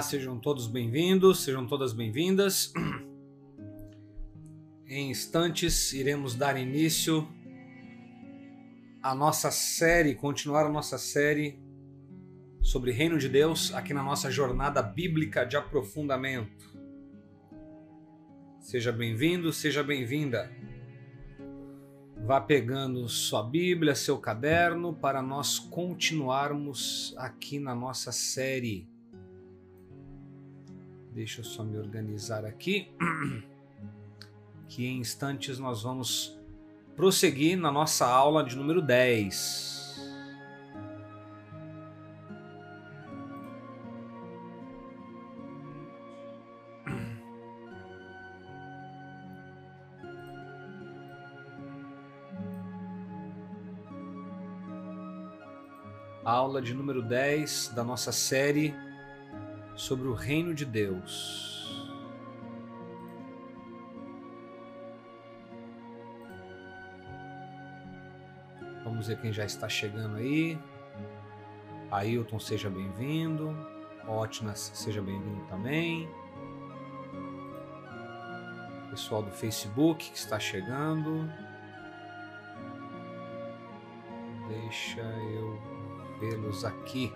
Olá, 0.00 0.08
sejam 0.08 0.38
todos 0.38 0.66
bem-vindos, 0.66 1.40
sejam 1.40 1.66
todas 1.66 1.92
bem-vindas. 1.92 2.72
Em 4.88 5.10
instantes 5.10 5.92
iremos 5.92 6.34
dar 6.34 6.58
início 6.58 7.28
à 9.02 9.14
nossa 9.14 9.50
série, 9.50 10.14
continuar 10.14 10.64
a 10.64 10.70
nossa 10.70 10.96
série 10.96 11.60
sobre 12.62 12.92
Reino 12.92 13.18
de 13.18 13.28
Deus 13.28 13.74
aqui 13.74 13.92
na 13.92 14.02
nossa 14.02 14.30
jornada 14.30 14.80
bíblica 14.80 15.44
de 15.44 15.58
aprofundamento. 15.58 16.64
Seja 18.58 18.90
bem-vindo, 18.90 19.52
seja 19.52 19.82
bem-vinda. 19.82 20.50
Vá 22.24 22.40
pegando 22.40 23.06
sua 23.06 23.42
Bíblia, 23.42 23.94
seu 23.94 24.16
caderno, 24.16 24.94
para 24.94 25.20
nós 25.20 25.58
continuarmos 25.58 27.14
aqui 27.18 27.58
na 27.58 27.74
nossa 27.74 28.10
série 28.12 28.89
Deixa 31.12 31.40
eu 31.40 31.44
só 31.44 31.64
me 31.64 31.76
organizar 31.76 32.44
aqui. 32.44 32.88
Que 34.68 34.86
em 34.86 35.00
instantes 35.00 35.58
nós 35.58 35.82
vamos 35.82 36.38
prosseguir 36.94 37.58
na 37.58 37.72
nossa 37.72 38.06
aula 38.06 38.44
de 38.44 38.54
número 38.54 38.80
10. 38.80 39.98
aula 56.24 56.62
de 56.62 56.72
número 56.72 57.02
10 57.02 57.72
da 57.74 57.82
nossa 57.82 58.12
série 58.12 58.72
sobre 59.80 60.06
o 60.08 60.12
reino 60.12 60.54
de 60.54 60.66
Deus. 60.66 61.90
Vamos 68.84 69.08
ver 69.08 69.18
quem 69.22 69.32
já 69.32 69.46
está 69.46 69.70
chegando 69.70 70.16
aí. 70.16 70.58
Ailton, 71.90 72.38
seja 72.38 72.68
bem-vindo. 72.68 73.56
Otnas, 74.06 74.70
seja 74.74 75.00
bem-vindo 75.00 75.46
também. 75.46 76.06
Pessoal 78.90 79.22
do 79.22 79.30
Facebook 79.30 80.10
que 80.10 80.18
está 80.18 80.38
chegando. 80.38 81.26
Deixa 84.46 85.00
eu 85.00 85.58
vê-los 86.20 86.66
aqui. 86.66 87.10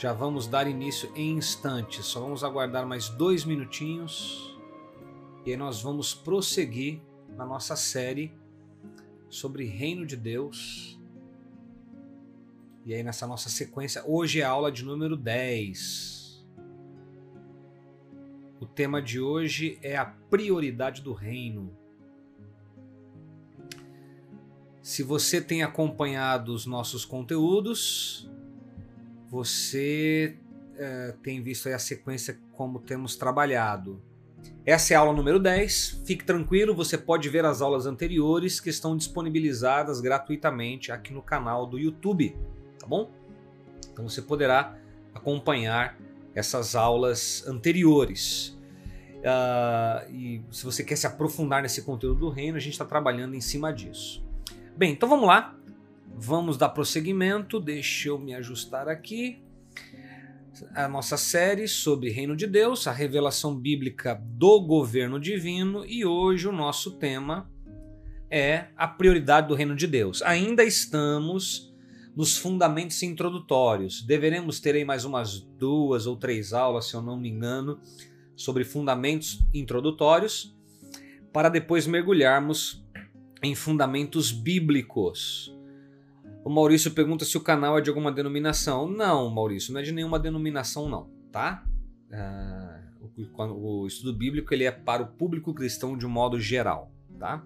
Já 0.00 0.14
vamos 0.14 0.46
dar 0.46 0.66
início 0.66 1.12
em 1.14 1.36
instantes, 1.36 2.06
só 2.06 2.20
vamos 2.20 2.42
aguardar 2.42 2.86
mais 2.86 3.10
dois 3.10 3.44
minutinhos 3.44 4.58
e 5.44 5.50
aí 5.50 5.58
nós 5.58 5.82
vamos 5.82 6.14
prosseguir 6.14 7.02
na 7.36 7.44
nossa 7.44 7.76
série 7.76 8.32
sobre 9.28 9.66
Reino 9.66 10.06
de 10.06 10.16
Deus. 10.16 10.98
E 12.86 12.94
aí, 12.94 13.02
nessa 13.02 13.26
nossa 13.26 13.50
sequência, 13.50 14.02
hoje 14.06 14.40
é 14.40 14.42
a 14.42 14.48
aula 14.48 14.72
de 14.72 14.82
número 14.86 15.18
10. 15.18 16.46
O 18.58 18.64
tema 18.64 19.02
de 19.02 19.20
hoje 19.20 19.78
é 19.82 19.98
a 19.98 20.06
prioridade 20.06 21.02
do 21.02 21.12
reino. 21.12 21.76
Se 24.80 25.02
você 25.02 25.42
tem 25.42 25.62
acompanhado 25.62 26.54
os 26.54 26.64
nossos 26.64 27.04
conteúdos, 27.04 28.29
você 29.30 30.36
é, 30.76 31.14
tem 31.22 31.40
visto 31.40 31.68
a 31.68 31.78
sequência 31.78 32.36
como 32.52 32.80
temos 32.80 33.14
trabalhado. 33.14 34.02
Essa 34.66 34.94
é 34.94 34.96
a 34.96 35.00
aula 35.00 35.12
número 35.12 35.38
10. 35.38 36.02
Fique 36.04 36.24
tranquilo, 36.24 36.74
você 36.74 36.98
pode 36.98 37.28
ver 37.28 37.44
as 37.44 37.62
aulas 37.62 37.86
anteriores 37.86 38.58
que 38.58 38.68
estão 38.68 38.96
disponibilizadas 38.96 40.00
gratuitamente 40.00 40.90
aqui 40.90 41.12
no 41.12 41.22
canal 41.22 41.64
do 41.64 41.78
YouTube, 41.78 42.36
tá 42.78 42.86
bom? 42.86 43.10
Então 43.92 44.08
você 44.08 44.20
poderá 44.20 44.76
acompanhar 45.14 45.96
essas 46.34 46.74
aulas 46.74 47.46
anteriores. 47.46 48.58
Uh, 49.20 50.10
e 50.12 50.42
se 50.50 50.64
você 50.64 50.82
quer 50.82 50.96
se 50.96 51.06
aprofundar 51.06 51.62
nesse 51.62 51.82
conteúdo 51.82 52.20
do 52.20 52.30
reino, 52.30 52.56
a 52.56 52.60
gente 52.60 52.72
está 52.72 52.84
trabalhando 52.84 53.34
em 53.34 53.40
cima 53.40 53.72
disso. 53.72 54.24
Bem, 54.76 54.92
então 54.92 55.08
vamos 55.08 55.26
lá. 55.26 55.59
Vamos 56.22 56.58
dar 56.58 56.68
prosseguimento, 56.68 57.58
deixa 57.58 58.10
eu 58.10 58.18
me 58.18 58.34
ajustar 58.34 58.88
aqui. 58.88 59.42
A 60.74 60.86
nossa 60.86 61.16
série 61.16 61.66
sobre 61.66 62.10
Reino 62.10 62.36
de 62.36 62.46
Deus, 62.46 62.86
a 62.86 62.92
revelação 62.92 63.56
bíblica 63.56 64.20
do 64.22 64.60
governo 64.60 65.18
divino, 65.18 65.82
e 65.82 66.04
hoje 66.04 66.46
o 66.46 66.52
nosso 66.52 66.98
tema 66.98 67.50
é 68.30 68.66
a 68.76 68.86
prioridade 68.86 69.48
do 69.48 69.54
Reino 69.54 69.74
de 69.74 69.86
Deus. 69.86 70.20
Ainda 70.20 70.62
estamos 70.62 71.74
nos 72.14 72.36
fundamentos 72.36 73.02
introdutórios. 73.02 74.02
Deveremos 74.02 74.60
ter 74.60 74.74
aí 74.74 74.84
mais 74.84 75.06
umas 75.06 75.40
duas 75.40 76.06
ou 76.06 76.16
três 76.16 76.52
aulas, 76.52 76.84
se 76.84 76.94
eu 76.94 77.00
não 77.00 77.18
me 77.18 77.30
engano, 77.30 77.80
sobre 78.36 78.62
fundamentos 78.62 79.42
introdutórios, 79.54 80.54
para 81.32 81.48
depois 81.48 81.86
mergulharmos 81.86 82.84
em 83.42 83.54
fundamentos 83.54 84.30
bíblicos. 84.30 85.58
O 86.42 86.48
Maurício 86.48 86.90
pergunta 86.92 87.24
se 87.24 87.36
o 87.36 87.40
canal 87.40 87.78
é 87.78 87.82
de 87.82 87.90
alguma 87.90 88.10
denominação. 88.10 88.88
Não, 88.88 89.28
Maurício, 89.28 89.72
não 89.72 89.80
é 89.80 89.82
de 89.82 89.92
nenhuma 89.92 90.18
denominação, 90.18 90.88
não, 90.88 91.10
tá? 91.30 91.64
Uh, 92.10 93.12
o, 93.16 93.82
o, 93.82 93.86
estudo 93.86 94.16
bíblico 94.16 94.52
ele 94.54 94.64
é 94.64 94.70
para 94.70 95.02
o 95.02 95.06
público 95.06 95.52
cristão 95.52 95.96
de 95.96 96.06
um 96.06 96.08
modo 96.08 96.40
geral, 96.40 96.90
tá? 97.18 97.44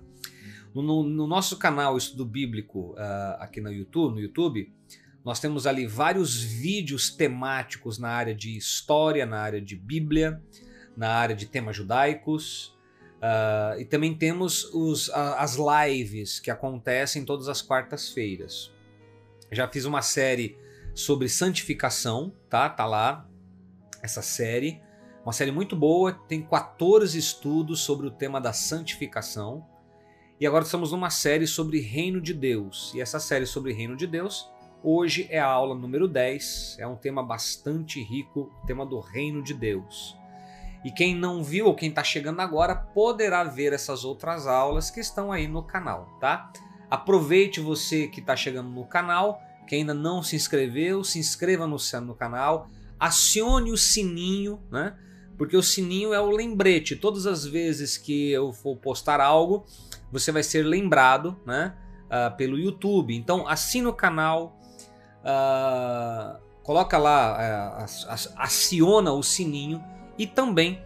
No, 0.72 1.04
no 1.04 1.26
nosso 1.26 1.56
canal 1.56 1.96
Estudo 1.96 2.24
Bíblico 2.24 2.92
uh, 2.92 3.36
aqui 3.38 3.60
no 3.60 3.70
YouTube, 3.70 4.14
no 4.14 4.20
YouTube, 4.20 4.72
nós 5.24 5.38
temos 5.38 5.66
ali 5.66 5.86
vários 5.86 6.42
vídeos 6.42 7.10
temáticos 7.10 7.98
na 7.98 8.08
área 8.08 8.34
de 8.34 8.56
história, 8.56 9.24
na 9.24 9.38
área 9.38 9.60
de 9.60 9.76
Bíblia, 9.76 10.42
na 10.96 11.10
área 11.10 11.34
de 11.34 11.46
temas 11.46 11.76
judaicos, 11.76 12.76
uh, 13.18 13.78
e 13.78 13.84
também 13.84 14.14
temos 14.14 14.64
os, 14.74 15.10
as 15.10 15.56
lives 15.56 16.40
que 16.40 16.50
acontecem 16.50 17.24
todas 17.24 17.48
as 17.48 17.62
quartas-feiras. 17.62 18.73
Já 19.54 19.68
fiz 19.68 19.84
uma 19.84 20.02
série 20.02 20.58
sobre 20.94 21.28
santificação, 21.28 22.34
tá? 22.50 22.68
Tá 22.68 22.84
lá 22.84 23.28
essa 24.02 24.20
série. 24.20 24.82
Uma 25.24 25.32
série 25.32 25.52
muito 25.52 25.76
boa, 25.76 26.12
tem 26.12 26.42
14 26.42 27.16
estudos 27.16 27.80
sobre 27.80 28.08
o 28.08 28.10
tema 28.10 28.40
da 28.40 28.52
santificação. 28.52 29.64
E 30.40 30.46
agora 30.46 30.64
estamos 30.64 30.90
numa 30.90 31.08
série 31.08 31.46
sobre 31.46 31.78
Reino 31.78 32.20
de 32.20 32.34
Deus. 32.34 32.92
E 32.94 33.00
essa 33.00 33.20
série 33.20 33.46
sobre 33.46 33.72
Reino 33.72 33.96
de 33.96 34.08
Deus, 34.08 34.50
hoje 34.82 35.28
é 35.30 35.38
a 35.38 35.46
aula 35.46 35.74
número 35.76 36.08
10. 36.08 36.76
É 36.80 36.86
um 36.86 36.96
tema 36.96 37.22
bastante 37.22 38.02
rico, 38.02 38.52
o 38.62 38.66
tema 38.66 38.84
do 38.84 38.98
Reino 38.98 39.40
de 39.40 39.54
Deus. 39.54 40.16
E 40.84 40.90
quem 40.90 41.14
não 41.14 41.42
viu 41.42 41.66
ou 41.66 41.76
quem 41.76 41.88
está 41.88 42.02
chegando 42.02 42.40
agora 42.40 42.74
poderá 42.74 43.44
ver 43.44 43.72
essas 43.72 44.04
outras 44.04 44.48
aulas 44.48 44.90
que 44.90 45.00
estão 45.00 45.30
aí 45.30 45.46
no 45.46 45.62
canal, 45.62 46.18
tá? 46.20 46.52
Aproveite 46.90 47.60
você 47.60 48.06
que 48.08 48.20
está 48.20 48.36
chegando 48.36 48.68
no 48.70 48.84
canal, 48.84 49.40
que 49.66 49.74
ainda 49.74 49.94
não 49.94 50.22
se 50.22 50.36
inscreveu, 50.36 51.02
se 51.02 51.18
inscreva 51.18 51.66
no, 51.66 51.76
no 52.02 52.14
canal, 52.14 52.68
acione 52.98 53.72
o 53.72 53.76
sininho, 53.76 54.62
né? 54.70 54.94
Porque 55.36 55.56
o 55.56 55.62
sininho 55.62 56.12
é 56.12 56.20
o 56.20 56.30
lembrete. 56.30 56.94
Todas 56.94 57.26
as 57.26 57.44
vezes 57.44 57.96
que 57.96 58.30
eu 58.30 58.52
for 58.52 58.76
postar 58.76 59.20
algo, 59.20 59.64
você 60.12 60.30
vai 60.30 60.42
ser 60.42 60.62
lembrado, 60.62 61.36
né? 61.44 61.74
Uh, 62.04 62.36
pelo 62.36 62.58
YouTube. 62.58 63.16
Então 63.16 63.48
assina 63.48 63.88
o 63.88 63.92
canal, 63.92 64.56
uh, 65.20 66.38
coloca 66.62 66.96
lá, 66.96 67.80
uh, 67.80 68.14
aciona 68.36 69.12
o 69.12 69.22
sininho 69.22 69.82
e 70.16 70.26
também 70.26 70.80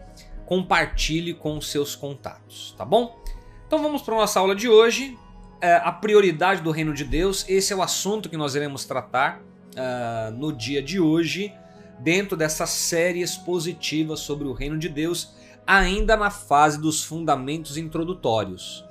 compartilhe 0.45 1.35
com 1.35 1.57
os 1.57 1.69
seus 1.69 1.95
contatos, 1.95 2.73
tá 2.75 2.83
bom? 2.83 3.21
Então 3.67 3.83
vamos 3.83 4.01
para 4.01 4.15
nossa 4.15 4.39
aula 4.39 4.55
de 4.55 4.67
hoje 4.67 5.15
é, 5.61 5.75
a 5.75 5.91
prioridade 5.91 6.61
do 6.61 6.71
reino 6.71 6.93
de 6.93 7.03
Deus. 7.03 7.45
Esse 7.47 7.73
é 7.73 7.75
o 7.75 7.81
assunto 7.81 8.29
que 8.29 8.37
nós 8.37 8.55
iremos 8.55 8.85
tratar 8.85 9.41
uh, 9.41 10.31
no 10.35 10.51
dia 10.53 10.81
de 10.81 10.99
hoje, 10.99 11.53
dentro 11.99 12.37
dessa 12.37 12.65
série 12.65 13.21
expositiva 13.21 14.15
sobre 14.15 14.47
o 14.47 14.53
reino 14.53 14.77
de 14.77 14.87
Deus, 14.87 15.35
ainda 15.67 16.15
na 16.15 16.29
fase 16.29 16.79
dos 16.79 17.03
fundamentos 17.03 17.77
introdutórios. 17.77 18.85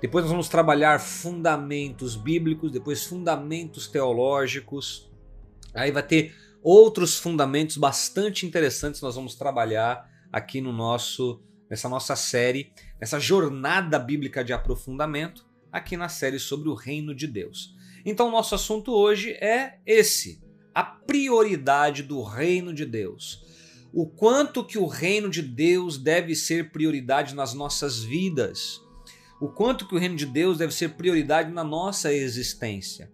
Depois 0.00 0.24
nós 0.24 0.30
vamos 0.30 0.48
trabalhar 0.48 1.00
fundamentos 1.00 2.16
bíblicos, 2.16 2.70
depois 2.70 3.04
fundamentos 3.04 3.88
teológicos. 3.88 5.10
Aí 5.74 5.90
vai 5.90 6.02
ter 6.02 6.34
outros 6.62 7.18
fundamentos 7.18 7.76
bastante 7.76 8.46
interessantes 8.46 9.00
nós 9.00 9.14
vamos 9.14 9.34
trabalhar 9.34 10.08
aqui 10.32 10.60
no 10.60 10.72
nosso 10.72 11.40
nessa 11.70 11.88
nossa 11.88 12.16
série, 12.16 12.72
nessa 12.98 13.20
jornada 13.20 13.98
bíblica 13.98 14.42
de 14.42 14.54
aprofundamento 14.54 15.47
aqui 15.72 15.96
na 15.96 16.08
série 16.08 16.38
sobre 16.38 16.68
o 16.68 16.74
reino 16.74 17.14
de 17.14 17.26
Deus. 17.26 17.74
Então, 18.04 18.30
nosso 18.30 18.54
assunto 18.54 18.92
hoje 18.92 19.32
é 19.32 19.78
esse: 19.86 20.40
a 20.74 20.82
prioridade 20.82 22.02
do 22.02 22.22
reino 22.22 22.72
de 22.72 22.84
Deus. 22.84 23.46
O 23.92 24.06
quanto 24.06 24.64
que 24.64 24.78
o 24.78 24.86
reino 24.86 25.30
de 25.30 25.42
Deus 25.42 25.96
deve 25.96 26.34
ser 26.34 26.70
prioridade 26.70 27.34
nas 27.34 27.54
nossas 27.54 28.02
vidas. 28.02 28.80
O 29.40 29.48
quanto 29.48 29.88
que 29.88 29.94
o 29.94 29.98
reino 29.98 30.16
de 30.16 30.26
Deus 30.26 30.58
deve 30.58 30.74
ser 30.74 30.90
prioridade 30.90 31.50
na 31.52 31.64
nossa 31.64 32.12
existência. 32.12 33.10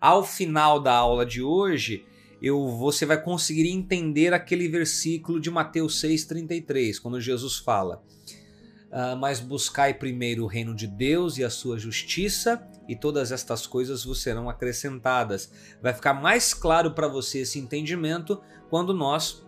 Ao 0.00 0.24
final 0.24 0.80
da 0.80 0.94
aula 0.94 1.26
de 1.26 1.42
hoje, 1.42 2.04
eu, 2.40 2.68
você 2.68 3.06
vai 3.06 3.20
conseguir 3.20 3.68
entender 3.68 4.32
aquele 4.32 4.68
versículo 4.68 5.40
de 5.40 5.50
Mateus 5.50 6.00
6,33, 6.02 7.00
quando 7.00 7.20
Jesus 7.20 7.56
fala: 7.56 8.02
uh, 8.96 9.16
Mas 9.16 9.38
buscai 9.38 9.92
primeiro 9.92 10.44
o 10.44 10.46
reino 10.46 10.74
de 10.74 10.86
Deus 10.86 11.36
e 11.36 11.44
a 11.44 11.50
sua 11.50 11.78
justiça, 11.78 12.66
e 12.88 12.96
todas 12.96 13.30
estas 13.30 13.66
coisas 13.66 14.04
vos 14.04 14.22
serão 14.22 14.48
acrescentadas. 14.48 15.52
Vai 15.82 15.92
ficar 15.92 16.14
mais 16.14 16.54
claro 16.54 16.92
para 16.92 17.06
você 17.06 17.40
esse 17.40 17.58
entendimento 17.58 18.40
quando 18.70 18.94
nós 18.94 19.44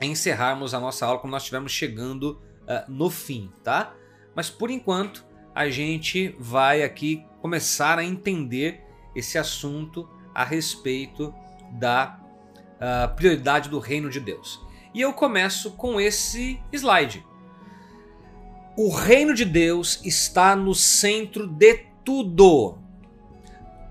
encerrarmos 0.00 0.72
a 0.74 0.80
nossa 0.80 1.04
aula, 1.06 1.18
quando 1.18 1.32
nós 1.32 1.42
estivermos 1.42 1.72
chegando 1.72 2.40
uh, 2.62 2.88
no 2.88 3.10
fim, 3.10 3.50
tá? 3.64 3.94
Mas 4.34 4.48
por 4.48 4.70
enquanto, 4.70 5.26
a 5.54 5.68
gente 5.70 6.36
vai 6.38 6.82
aqui 6.82 7.24
começar 7.40 7.98
a 7.98 8.04
entender 8.04 8.82
esse 9.14 9.38
assunto 9.38 10.08
a 10.34 10.44
respeito 10.44 11.34
da 11.72 12.20
uh, 12.74 13.14
prioridade 13.16 13.70
do 13.70 13.78
reino 13.78 14.10
de 14.10 14.20
Deus. 14.20 14.60
E 14.92 15.00
eu 15.00 15.14
começo 15.14 15.72
com 15.72 15.98
esse 15.98 16.60
slide. 16.70 17.24
O 18.78 18.90
reino 18.90 19.32
de 19.32 19.46
Deus 19.46 20.00
está 20.04 20.54
no 20.54 20.74
centro 20.74 21.46
de 21.46 21.78
tudo. 22.04 22.76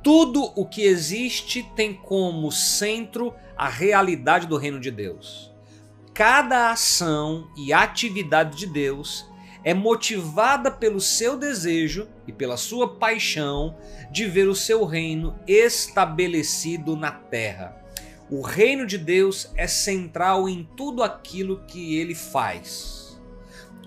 Tudo 0.04 0.44
o 0.56 0.64
que 0.64 0.84
existe 0.84 1.64
tem 1.76 1.92
como 1.92 2.52
centro 2.52 3.34
a 3.58 3.68
realidade 3.68 4.46
do 4.46 4.58
reino 4.58 4.80
de 4.80 4.92
Deus. 4.92 5.52
Cada 6.14 6.70
ação 6.70 7.50
e 7.58 7.74
atividade 7.74 8.58
de 8.58 8.68
Deus 8.68 9.28
é 9.64 9.74
motivada 9.74 10.70
pelo 10.70 11.02
seu 11.02 11.36
desejo 11.36 12.08
e 12.28 12.32
pela 12.32 12.56
sua 12.56 12.88
paixão 12.88 13.76
de 14.12 14.28
ver 14.28 14.48
o 14.48 14.54
seu 14.54 14.86
reino 14.86 15.36
estabelecido 15.48 16.96
na 16.96 17.10
terra. 17.10 17.76
O 18.30 18.44
reino 18.44 18.86
de 18.86 19.00
Deus 19.00 19.52
é 19.56 19.66
central 19.66 20.48
em 20.48 20.64
tudo 20.78 21.02
aquilo 21.02 21.64
que 21.66 21.98
ele 21.98 22.14
faz. 22.14 22.95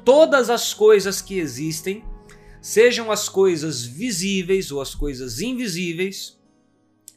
Todas 0.08 0.49
as 0.49 0.72
coisas 0.72 1.20
que 1.20 1.38
existem, 1.38 2.02
sejam 2.62 3.12
as 3.12 3.28
coisas 3.28 3.84
visíveis 3.84 4.72
ou 4.72 4.81
as 4.81 4.94
coisas 4.94 5.38
invisíveis, 5.38 6.40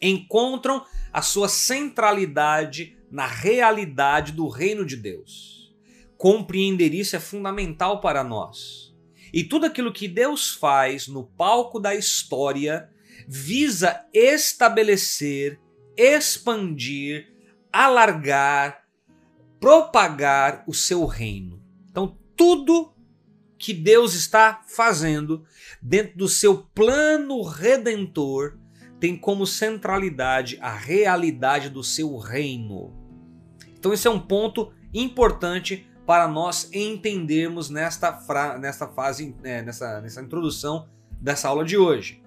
encontram 0.01 0.85
a 1.09 1.21
sua 1.21 1.47
centralidade 1.47 2.97
na 3.09 3.25
realidade 3.25 4.33
do 4.33 4.49
reino 4.49 4.85
de 4.85 4.97
Deus. 4.97 5.73
Compreender 6.17 6.93
isso 6.93 7.15
é 7.15 7.19
fundamental 7.21 8.01
para 8.01 8.25
nós. 8.25 8.94
E 9.31 9.41
tudo 9.41 9.67
aquilo 9.67 9.94
que 9.94 10.09
Deus 10.09 10.49
faz 10.49 11.07
no 11.07 11.23
palco 11.23 11.79
da 11.79 11.95
história 11.95 12.89
visa 13.25 14.05
estabelecer 14.13 15.61
expandir, 15.95 17.31
alargar, 17.71 18.83
propagar 19.61 20.65
o 20.67 20.73
seu 20.73 21.05
reino. 21.05 21.63
Então, 21.89 22.19
tudo 22.41 22.91
que 23.55 23.71
Deus 23.71 24.15
está 24.15 24.63
fazendo 24.67 25.45
dentro 25.79 26.17
do 26.17 26.27
seu 26.27 26.57
plano 26.73 27.43
redentor 27.43 28.57
tem 28.99 29.15
como 29.15 29.45
centralidade 29.45 30.57
a 30.59 30.71
realidade 30.71 31.69
do 31.69 31.83
seu 31.83 32.17
reino. 32.17 32.97
Então, 33.77 33.93
esse 33.93 34.07
é 34.07 34.09
um 34.09 34.19
ponto 34.19 34.73
importante 34.91 35.88
para 36.03 36.27
nós 36.27 36.67
entendermos 36.73 37.69
nesta, 37.69 38.19
nesta 38.59 38.87
fase, 38.87 39.35
é, 39.44 39.61
nessa, 39.61 40.01
nessa 40.01 40.19
introdução 40.19 40.89
dessa 41.21 41.47
aula 41.47 41.63
de 41.63 41.77
hoje. 41.77 42.23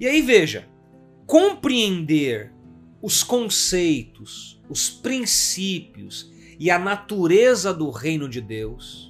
E 0.00 0.06
aí, 0.08 0.20
veja, 0.20 0.68
compreender 1.28 2.52
os 3.00 3.22
conceitos, 3.22 4.60
os 4.68 4.90
princípios 4.90 6.28
e 6.58 6.72
a 6.72 6.78
natureza 6.78 7.72
do 7.72 7.88
reino 7.90 8.28
de 8.28 8.40
Deus, 8.40 9.07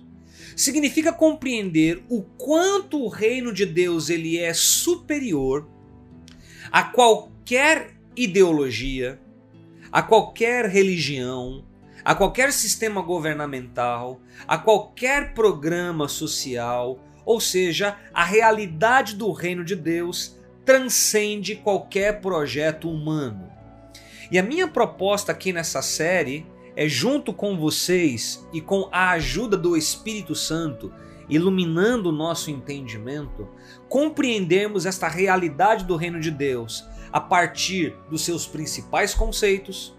significa 0.58 1.12
compreender 1.12 2.02
o 2.08 2.20
quanto 2.20 3.00
o 3.00 3.08
reino 3.08 3.52
de 3.52 3.64
Deus 3.64 4.10
ele 4.10 4.37
é 4.37 4.52
superior 4.52 5.69
a 6.72 6.82
qualquer 6.82 7.94
ideologia, 8.16 9.20
a 9.93 10.02
qualquer 10.02 10.66
religião, 10.66 11.64
a 12.05 12.12
qualquer 12.12 12.52
sistema 12.52 13.00
governamental, 13.00 14.20
a 14.49 14.58
qualquer 14.58 15.32
programa 15.32 16.08
social, 16.08 16.99
ou 17.25 17.40
seja, 17.40 17.96
a 18.12 18.25
realidade 18.25 19.14
do 19.14 19.31
reino 19.31 19.64
de 19.64 19.76
Deus 19.76 20.37
transcende 20.64 21.55
qualquer 21.55 22.20
projeto 22.20 22.90
humano. 22.90 23.49
E 24.28 24.38
a 24.38 24.43
minha 24.43 24.66
proposta 24.66 25.31
aqui 25.31 25.52
nessa 25.52 25.81
série 25.82 26.44
é, 26.78 26.88
junto 26.88 27.32
com 27.32 27.58
vocês 27.58 28.46
e 28.52 28.60
com 28.60 28.88
a 28.92 29.10
ajuda 29.10 29.56
do 29.56 29.76
Espírito 29.76 30.36
Santo, 30.36 30.92
iluminando 31.28 32.10
o 32.10 32.12
nosso 32.12 32.52
entendimento, 32.52 33.48
compreendermos 33.88 34.86
esta 34.86 35.08
realidade 35.08 35.84
do 35.84 35.96
reino 35.96 36.20
de 36.20 36.30
Deus 36.30 36.84
a 37.12 37.20
partir 37.20 37.96
dos 38.08 38.25
seus 38.25 38.46
principais 38.46 39.12
conceitos, 39.12 39.92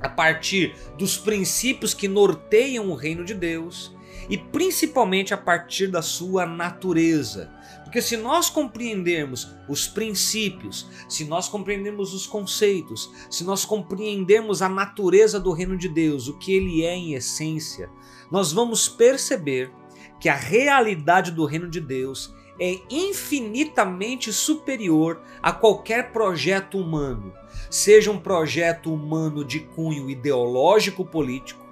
a 0.00 0.08
partir 0.08 0.74
dos 0.96 1.18
princípios 1.18 1.92
que 1.92 2.08
norteiam 2.08 2.88
o 2.88 2.94
reino 2.94 3.22
de 3.22 3.34
Deus 3.34 3.94
e 4.30 4.38
principalmente 4.38 5.34
a 5.34 5.36
partir 5.36 5.88
da 5.88 6.00
sua 6.00 6.46
natureza, 6.46 7.50
porque 7.88 8.02
se 8.02 8.18
nós 8.18 8.50
compreendermos 8.50 9.56
os 9.66 9.88
princípios, 9.88 10.86
se 11.08 11.24
nós 11.24 11.48
compreendermos 11.48 12.12
os 12.12 12.26
conceitos, 12.26 13.10
se 13.30 13.44
nós 13.44 13.64
compreendermos 13.64 14.60
a 14.60 14.68
natureza 14.68 15.40
do 15.40 15.52
reino 15.52 15.74
de 15.74 15.88
Deus, 15.88 16.28
o 16.28 16.36
que 16.36 16.52
ele 16.52 16.84
é 16.84 16.94
em 16.94 17.14
essência, 17.14 17.88
nós 18.30 18.52
vamos 18.52 18.90
perceber 18.90 19.72
que 20.20 20.28
a 20.28 20.34
realidade 20.34 21.30
do 21.30 21.46
reino 21.46 21.66
de 21.66 21.80
Deus 21.80 22.34
é 22.60 22.78
infinitamente 22.90 24.34
superior 24.34 25.22
a 25.42 25.50
qualquer 25.50 26.12
projeto 26.12 26.76
humano, 26.76 27.32
seja 27.70 28.10
um 28.10 28.18
projeto 28.18 28.92
humano 28.92 29.42
de 29.42 29.60
cunho 29.60 30.10
ideológico 30.10 31.06
político, 31.06 31.64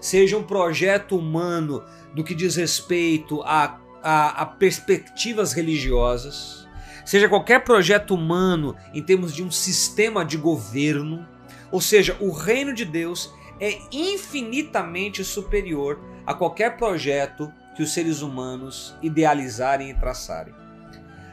seja 0.00 0.36
um 0.36 0.42
projeto 0.42 1.16
humano 1.16 1.84
do 2.12 2.24
que 2.24 2.34
diz 2.34 2.56
respeito 2.56 3.40
a 3.44 3.80
a, 4.02 4.42
a 4.42 4.46
perspectivas 4.46 5.52
religiosas, 5.52 6.66
seja 7.04 7.28
qualquer 7.28 7.64
projeto 7.64 8.14
humano 8.14 8.76
em 8.92 9.02
termos 9.02 9.34
de 9.34 9.42
um 9.42 9.50
sistema 9.50 10.24
de 10.24 10.36
governo, 10.36 11.26
ou 11.70 11.80
seja, 11.80 12.16
o 12.20 12.30
reino 12.30 12.74
de 12.74 12.84
Deus 12.84 13.32
é 13.60 13.78
infinitamente 13.92 15.24
superior 15.24 16.00
a 16.26 16.34
qualquer 16.34 16.76
projeto 16.76 17.52
que 17.74 17.82
os 17.82 17.92
seres 17.92 18.20
humanos 18.20 18.94
idealizarem 19.02 19.90
e 19.90 19.94
traçarem. 19.94 20.54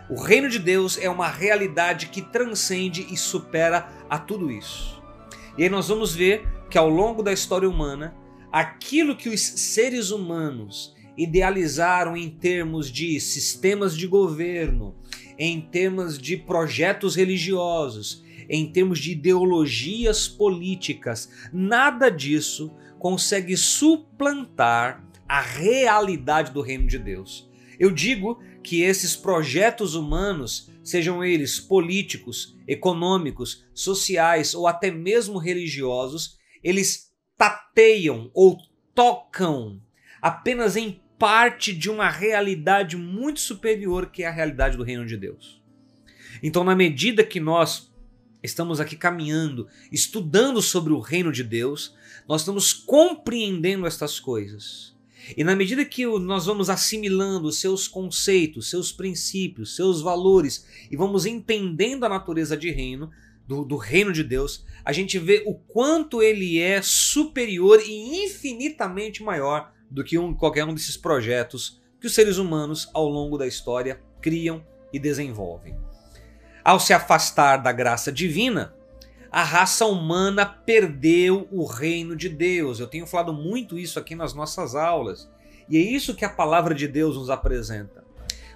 O 0.09 0.19
reino 0.19 0.49
de 0.49 0.57
Deus 0.57 0.97
é 0.97 1.09
uma 1.09 1.27
realidade 1.27 2.07
que 2.07 2.21
transcende 2.21 3.05
e 3.11 3.17
supera 3.17 3.87
a 4.09 4.17
tudo 4.17 4.49
isso. 4.51 5.01
E 5.57 5.63
aí 5.63 5.69
nós 5.69 5.87
vamos 5.87 6.15
ver 6.15 6.47
que 6.69 6.77
ao 6.77 6.89
longo 6.89 7.21
da 7.21 7.33
história 7.33 7.69
humana, 7.69 8.15
aquilo 8.51 9.15
que 9.15 9.29
os 9.29 9.41
seres 9.41 10.09
humanos 10.09 10.95
idealizaram 11.19 12.15
em 12.15 12.29
termos 12.29 12.89
de 12.89 13.19
sistemas 13.19 13.95
de 13.95 14.07
governo, 14.07 14.95
em 15.37 15.59
termos 15.59 16.17
de 16.17 16.37
projetos 16.37 17.15
religiosos, 17.15 18.23
em 18.49 18.71
termos 18.71 18.99
de 18.99 19.11
ideologias 19.11 20.29
políticas, 20.29 21.29
nada 21.51 22.09
disso 22.09 22.71
consegue 22.97 23.57
suplantar 23.57 25.05
a 25.27 25.41
realidade 25.41 26.51
do 26.51 26.61
reino 26.61 26.87
de 26.87 26.97
Deus. 26.97 27.49
Eu 27.77 27.91
digo 27.91 28.41
que 28.63 28.81
esses 28.81 29.15
projetos 29.15 29.95
humanos, 29.95 30.71
sejam 30.83 31.23
eles 31.23 31.59
políticos, 31.59 32.57
econômicos, 32.67 33.65
sociais 33.73 34.53
ou 34.53 34.67
até 34.67 34.89
mesmo 34.89 35.37
religiosos, 35.37 36.37
eles 36.63 37.11
tateiam 37.37 38.31
ou 38.33 38.57
tocam 38.95 39.81
apenas 40.21 40.75
em 40.75 41.01
parte 41.19 41.73
de 41.73 41.89
uma 41.89 42.09
realidade 42.09 42.95
muito 42.95 43.41
superior 43.41 44.07
que 44.07 44.23
é 44.23 44.27
a 44.27 44.31
realidade 44.31 44.77
do 44.77 44.83
reino 44.83 45.05
de 45.05 45.17
Deus. 45.17 45.61
Então, 46.41 46.63
na 46.63 46.75
medida 46.75 47.23
que 47.23 47.39
nós 47.39 47.91
estamos 48.41 48.79
aqui 48.79 48.95
caminhando, 48.95 49.67
estudando 49.91 50.61
sobre 50.61 50.93
o 50.93 50.99
reino 50.99 51.31
de 51.31 51.43
Deus, 51.43 51.93
nós 52.27 52.41
estamos 52.41 52.71
compreendendo 52.71 53.85
estas 53.85 54.19
coisas. 54.19 54.97
E 55.35 55.43
na 55.43 55.55
medida 55.55 55.83
que 55.83 56.05
nós 56.05 56.45
vamos 56.45 56.69
assimilando 56.69 57.51
seus 57.51 57.87
conceitos, 57.87 58.69
seus 58.69 58.91
princípios, 58.91 59.75
seus 59.75 60.01
valores 60.01 60.65
e 60.89 60.95
vamos 60.95 61.25
entendendo 61.25 62.05
a 62.05 62.09
natureza 62.09 62.55
de 62.55 62.71
reino, 62.71 63.11
do, 63.45 63.65
do 63.65 63.77
reino 63.77 64.13
de 64.13 64.23
Deus, 64.23 64.63
a 64.85 64.93
gente 64.93 65.17
vê 65.17 65.43
o 65.45 65.55
quanto 65.55 66.21
ele 66.21 66.59
é 66.59 66.83
superior 66.83 67.81
e 67.83 68.23
infinitamente 68.23 69.23
maior 69.23 69.73
do 69.89 70.03
que 70.03 70.17
um, 70.17 70.33
qualquer 70.33 70.65
um 70.65 70.73
desses 70.73 70.97
projetos 70.97 71.81
que 71.99 72.07
os 72.07 72.13
seres 72.13 72.37
humanos 72.37 72.89
ao 72.93 73.07
longo 73.07 73.37
da 73.37 73.47
história 73.47 74.01
criam 74.21 74.65
e 74.91 74.99
desenvolvem. 74.99 75.77
Ao 76.63 76.79
se 76.79 76.93
afastar 76.93 77.57
da 77.57 77.71
graça 77.71 78.11
divina, 78.11 78.73
a 79.31 79.43
raça 79.43 79.85
humana 79.85 80.45
perdeu 80.45 81.47
o 81.51 81.65
reino 81.65 82.15
de 82.15 82.29
Deus. 82.29 82.79
Eu 82.79 82.87
tenho 82.87 83.05
falado 83.05 83.33
muito 83.33 83.77
isso 83.77 83.99
aqui 83.99 84.15
nas 84.15 84.33
nossas 84.33 84.75
aulas. 84.75 85.29
E 85.69 85.77
é 85.77 85.79
isso 85.79 86.15
que 86.15 86.25
a 86.25 86.29
palavra 86.29 86.73
de 86.73 86.87
Deus 86.87 87.15
nos 87.15 87.29
apresenta. 87.29 88.03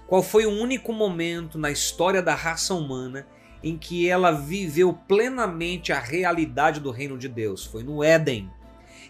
Qual 0.06 0.22
foi 0.22 0.46
o 0.46 0.50
único 0.50 0.92
momento 0.92 1.58
na 1.58 1.70
história 1.70 2.20
da 2.20 2.34
raça 2.34 2.74
humana 2.74 3.26
em 3.62 3.78
que 3.78 4.08
ela 4.08 4.32
viveu 4.32 4.92
plenamente 4.92 5.92
a 5.92 6.00
realidade 6.00 6.80
do 6.80 6.90
reino 6.90 7.16
de 7.16 7.28
Deus? 7.28 7.64
Foi 7.64 7.82
no 7.82 8.02
Éden. 8.02 8.50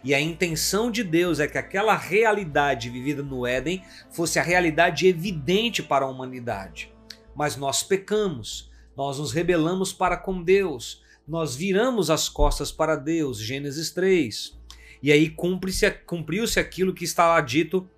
E 0.05 0.15
a 0.15 0.21
intenção 0.21 0.91
de 0.91 1.03
Deus 1.03 1.41
é 1.41 1.49
que 1.49 1.57
aquela 1.57 1.97
realidade 1.97 2.91
vivida 2.91 3.23
no 3.23 3.47
Éden 3.47 3.83
fosse 4.11 4.39
a 4.39 4.43
realidade 4.43 5.07
evidente 5.07 5.83
para 5.83 6.05
a 6.05 6.09
humanidade. 6.09 6.93
Mas 7.35 7.57
nós 7.57 7.83
pecamos, 7.83 8.71
nós 8.95 9.19
nos 9.19 9.33
rebelamos 9.33 9.95
para 9.95 10.19
com 10.19 10.43
Deus, 10.43 11.03
nós 11.27 11.57
viramos 11.57 12.11
as 12.11 12.29
costas 12.29 12.71
para 12.71 12.97
Deus, 12.97 13.39
Gênesis 13.39 13.91
3. 13.91 14.55
E 15.03 15.11
aí 15.11 15.31
cumpriu-se 15.31 16.61
aquilo 16.61 16.93
que 16.93 17.05
está 17.05 17.27
lá 17.27 17.41
dito 17.41 17.89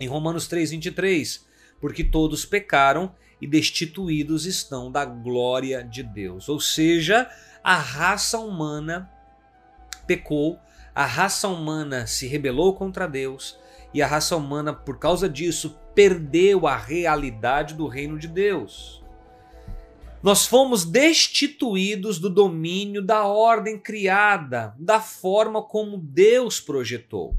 em 0.00 0.08
Romanos 0.08 0.48
3:23, 0.48 1.46
porque 1.80 2.02
todos 2.02 2.44
pecaram 2.44 3.14
e 3.40 3.46
destituídos 3.46 4.44
estão 4.44 4.90
da 4.90 5.04
glória 5.04 5.84
de 5.84 6.02
Deus. 6.02 6.48
Ou 6.48 6.58
seja, 6.58 7.30
a 7.62 7.76
raça 7.76 8.38
humana 8.38 9.08
pecou, 10.06 10.58
a 10.94 11.04
raça 11.04 11.48
humana 11.48 12.06
se 12.06 12.26
rebelou 12.26 12.74
contra 12.74 13.08
Deus 13.08 13.58
e 13.92 14.00
a 14.00 14.06
raça 14.06 14.36
humana, 14.36 14.72
por 14.72 14.98
causa 14.98 15.28
disso, 15.28 15.78
perdeu 15.94 16.66
a 16.66 16.76
realidade 16.76 17.74
do 17.74 17.86
reino 17.86 18.18
de 18.18 18.28
Deus. 18.28 19.02
Nós 20.22 20.46
fomos 20.46 20.84
destituídos 20.84 22.18
do 22.18 22.30
domínio 22.30 23.02
da 23.02 23.24
ordem 23.26 23.78
criada, 23.78 24.74
da 24.78 25.00
forma 25.00 25.62
como 25.62 25.98
Deus 25.98 26.60
projetou. 26.60 27.36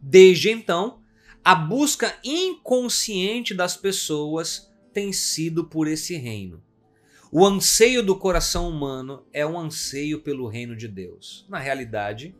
Desde 0.00 0.50
então, 0.50 1.00
a 1.44 1.54
busca 1.54 2.14
inconsciente 2.22 3.54
das 3.54 3.76
pessoas 3.76 4.70
tem 4.92 5.12
sido 5.12 5.64
por 5.64 5.88
esse 5.88 6.16
reino. 6.16 6.62
O 7.32 7.44
anseio 7.44 8.02
do 8.02 8.16
coração 8.16 8.68
humano 8.68 9.26
é 9.32 9.44
um 9.44 9.58
anseio 9.58 10.20
pelo 10.20 10.46
reino 10.46 10.76
de 10.76 10.86
Deus. 10.86 11.46
Na 11.48 11.58
realidade, 11.58 12.36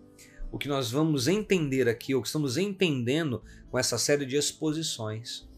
o 0.54 0.58
que 0.58 0.68
nós 0.68 0.88
vamos 0.88 1.26
entender 1.26 1.88
aqui, 1.88 2.14
o 2.14 2.23
que 2.23 2.28
estamos 2.28 2.56
entendendo 2.56 3.42
com 3.73 3.76
essa 3.76 3.99
série 3.99 4.25
de 4.25 4.37
exposições, 4.37 5.49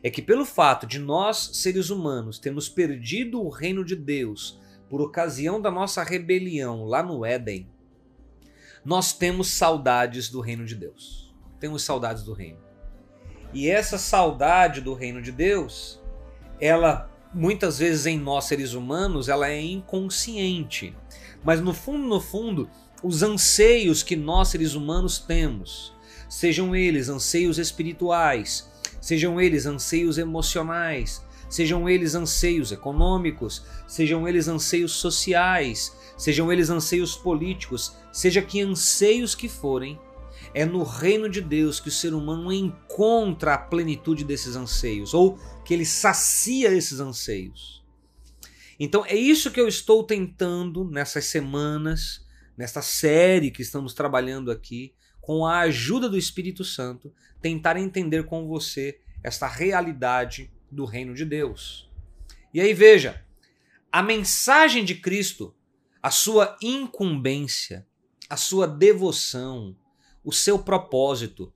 é 0.00 0.08
que 0.08 0.22
pelo 0.22 0.44
fato 0.44 0.86
de 0.86 1.00
nós, 1.00 1.50
seres 1.54 1.90
humanos, 1.90 2.38
termos 2.38 2.68
perdido 2.68 3.42
o 3.42 3.48
reino 3.48 3.84
de 3.84 3.96
Deus 3.96 4.60
por 4.88 5.00
ocasião 5.00 5.60
da 5.60 5.72
nossa 5.72 6.04
rebelião 6.04 6.84
lá 6.84 7.02
no 7.02 7.24
Éden, 7.24 7.68
nós 8.84 9.12
temos 9.12 9.48
saudades 9.48 10.28
do 10.28 10.40
reino 10.40 10.64
de 10.64 10.76
Deus. 10.76 11.34
Temos 11.58 11.82
saudades 11.82 12.22
do 12.22 12.32
reino. 12.32 12.60
E 13.52 13.68
essa 13.68 13.98
saudade 13.98 14.80
do 14.80 14.94
reino 14.94 15.20
de 15.20 15.32
Deus, 15.32 16.00
ela 16.60 17.10
muitas 17.34 17.80
vezes 17.80 18.06
em 18.06 18.20
nós 18.20 18.44
seres 18.44 18.72
humanos, 18.72 19.28
ela 19.28 19.48
é 19.48 19.60
inconsciente. 19.60 20.96
Mas 21.42 21.60
no 21.60 21.74
fundo, 21.74 22.06
no 22.06 22.20
fundo, 22.20 22.70
os 23.04 23.22
anseios 23.22 24.02
que 24.02 24.16
nós 24.16 24.48
seres 24.48 24.72
humanos 24.72 25.18
temos, 25.18 25.92
sejam 26.26 26.74
eles 26.74 27.10
anseios 27.10 27.58
espirituais, 27.58 28.72
sejam 28.98 29.38
eles 29.38 29.66
anseios 29.66 30.16
emocionais, 30.16 31.22
sejam 31.46 31.86
eles 31.86 32.14
anseios 32.14 32.72
econômicos, 32.72 33.62
sejam 33.86 34.26
eles 34.26 34.48
anseios 34.48 34.92
sociais, 34.92 35.94
sejam 36.16 36.50
eles 36.50 36.70
anseios 36.70 37.14
políticos, 37.14 37.94
seja 38.10 38.40
que 38.40 38.62
anseios 38.62 39.34
que 39.34 39.50
forem, 39.50 40.00
é 40.54 40.64
no 40.64 40.82
reino 40.82 41.28
de 41.28 41.42
Deus 41.42 41.78
que 41.78 41.88
o 41.88 41.92
ser 41.92 42.14
humano 42.14 42.50
encontra 42.50 43.52
a 43.52 43.58
plenitude 43.58 44.24
desses 44.24 44.56
anseios, 44.56 45.12
ou 45.12 45.38
que 45.62 45.74
ele 45.74 45.84
sacia 45.84 46.72
esses 46.72 47.00
anseios. 47.00 47.84
Então 48.80 49.04
é 49.04 49.14
isso 49.14 49.50
que 49.50 49.60
eu 49.60 49.68
estou 49.68 50.04
tentando 50.04 50.84
nessas 50.86 51.26
semanas, 51.26 52.23
nesta 52.56 52.82
série 52.82 53.50
que 53.50 53.62
estamos 53.62 53.94
trabalhando 53.94 54.50
aqui, 54.50 54.94
com 55.20 55.46
a 55.46 55.60
ajuda 55.60 56.08
do 56.08 56.18
Espírito 56.18 56.64
Santo, 56.64 57.12
tentar 57.40 57.76
entender 57.76 58.24
com 58.24 58.46
você 58.46 59.00
esta 59.22 59.46
realidade 59.46 60.52
do 60.70 60.84
reino 60.84 61.14
de 61.14 61.24
Deus. 61.24 61.90
E 62.52 62.60
aí 62.60 62.74
veja, 62.74 63.24
a 63.90 64.02
mensagem 64.02 64.84
de 64.84 64.94
Cristo, 64.94 65.54
a 66.02 66.10
sua 66.10 66.56
incumbência, 66.60 67.86
a 68.28 68.36
sua 68.36 68.66
devoção, 68.66 69.76
o 70.22 70.32
seu 70.32 70.58
propósito, 70.58 71.52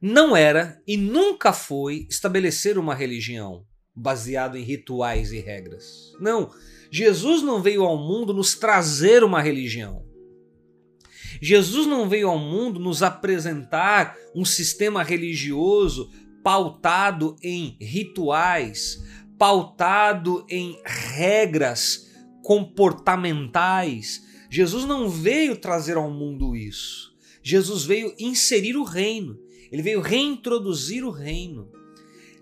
não 0.00 0.36
era 0.36 0.80
e 0.86 0.96
nunca 0.96 1.52
foi 1.52 2.06
estabelecer 2.08 2.78
uma 2.78 2.94
religião 2.94 3.66
baseado 3.94 4.56
em 4.56 4.62
rituais 4.62 5.32
e 5.32 5.40
regras. 5.40 6.12
Não, 6.20 6.52
Jesus 6.90 7.42
não 7.42 7.60
veio 7.60 7.82
ao 7.82 7.98
mundo 7.98 8.32
nos 8.32 8.54
trazer 8.54 9.24
uma 9.24 9.42
religião. 9.42 10.07
Jesus 11.40 11.86
não 11.86 12.08
veio 12.08 12.28
ao 12.28 12.38
mundo 12.38 12.80
nos 12.80 13.02
apresentar 13.02 14.16
um 14.34 14.44
sistema 14.44 15.02
religioso 15.02 16.10
pautado 16.42 17.36
em 17.42 17.76
rituais, 17.80 19.02
pautado 19.38 20.44
em 20.48 20.78
regras 20.84 22.08
comportamentais. 22.42 24.22
Jesus 24.50 24.84
não 24.84 25.08
veio 25.08 25.56
trazer 25.56 25.96
ao 25.96 26.10
mundo 26.10 26.56
isso. 26.56 27.14
Jesus 27.42 27.84
veio 27.84 28.14
inserir 28.18 28.76
o 28.76 28.84
reino. 28.84 29.38
Ele 29.70 29.82
veio 29.82 30.00
reintroduzir 30.00 31.04
o 31.04 31.10
reino. 31.10 31.70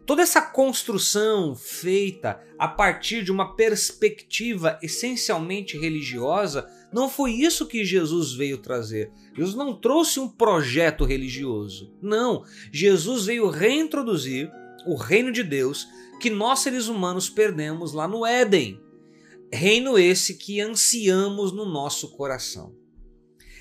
Toda 0.06 0.22
essa 0.22 0.40
construção 0.40 1.56
feita 1.56 2.40
a 2.56 2.68
partir 2.68 3.24
de 3.24 3.32
uma 3.32 3.56
perspectiva 3.56 4.78
essencialmente 4.80 5.76
religiosa 5.76 6.64
não 6.92 7.08
foi 7.08 7.32
isso 7.32 7.66
que 7.66 7.84
Jesus 7.84 8.32
veio 8.32 8.58
trazer. 8.58 9.10
Jesus 9.34 9.54
não 9.54 9.74
trouxe 9.74 10.20
um 10.20 10.28
projeto 10.28 11.04
religioso. 11.04 11.92
Não. 12.00 12.44
Jesus 12.72 13.26
veio 13.26 13.50
reintroduzir 13.50 14.50
o 14.86 14.94
reino 14.94 15.32
de 15.32 15.42
Deus 15.42 15.86
que 16.20 16.30
nós 16.30 16.60
seres 16.60 16.88
humanos 16.88 17.28
perdemos 17.28 17.92
lá 17.92 18.06
no 18.06 18.24
Éden. 18.24 18.80
Reino 19.52 19.98
esse 19.98 20.34
que 20.34 20.60
ansiamos 20.60 21.52
no 21.52 21.66
nosso 21.66 22.12
coração. 22.12 22.74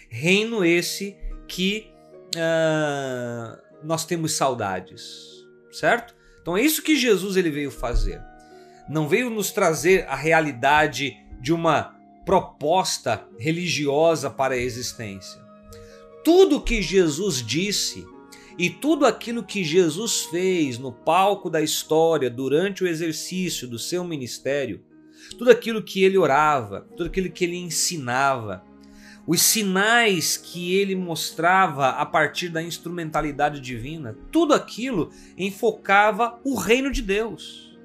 Reino 0.10 0.63
esse 0.63 1.15
que 1.48 1.91
uh, 2.36 3.58
nós 3.84 4.05
temos 4.05 4.34
saudades, 4.34 5.46
certo? 5.72 6.15
Então 6.41 6.55
é 6.55 6.62
isso 6.62 6.82
que 6.82 6.96
Jesus 6.96 7.36
ele 7.36 7.50
veio 7.50 7.72
fazer. 7.72 8.22
Não 8.88 9.08
veio 9.08 9.29
nos 9.29 9.51
trazer 9.51 10.08
a 10.08 10.15
realidade 10.15 11.17
de 11.41 11.51
uma 11.51 11.95
proposta 12.25 13.27
religiosa 13.38 14.29
para 14.29 14.55
a 14.55 14.58
existência. 14.58 15.39
Tudo 16.24 16.62
que 16.62 16.82
Jesus 16.82 17.46
disse 17.46 18.05
e 18.58 18.70
tudo 18.70 19.05
aquilo 19.05 19.44
que 19.44 19.63
Jesus 19.63 20.24
fez 20.24 20.79
no 20.79 20.91
palco 20.91 21.50
da 21.50 21.62
história 21.62 22.29
durante 22.29 22.84
o 22.84 22.88
exercício 22.88 23.67
do 23.67 23.77
seu 23.77 24.03
ministério, 24.03 24.82
tudo 25.38 25.51
aquilo 25.51 25.84
que 25.84 26.03
ele 26.03 26.17
orava, 26.17 26.88
tudo 26.96 27.08
aquilo 27.08 27.29
que 27.29 27.44
ele 27.44 27.58
ensinava, 27.58 28.63
os 29.27 29.41
sinais 29.41 30.38
que 30.38 30.75
ele 30.75 30.96
mostrava 30.96 31.89
a 31.89 32.05
partir 32.05 32.50
da 32.50 32.62
instrumentalidade 32.62 33.60
divina, 33.60 34.15
tudo 34.32 34.53
aquilo 34.53 35.12
enfocava 35.38 36.39
o 36.44 36.55
reino 36.55 36.91
de 36.91 37.01
Deus. 37.01 37.75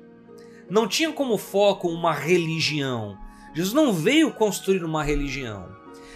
Não 0.69 0.87
tinha 0.87 1.11
como 1.13 1.37
foco 1.37 1.89
uma 1.89 2.13
religião, 2.13 3.19
Jesus 3.55 3.73
não 3.75 3.93
veio 3.93 4.33
construir 4.33 4.85
uma 4.85 5.03
religião. 5.03 5.69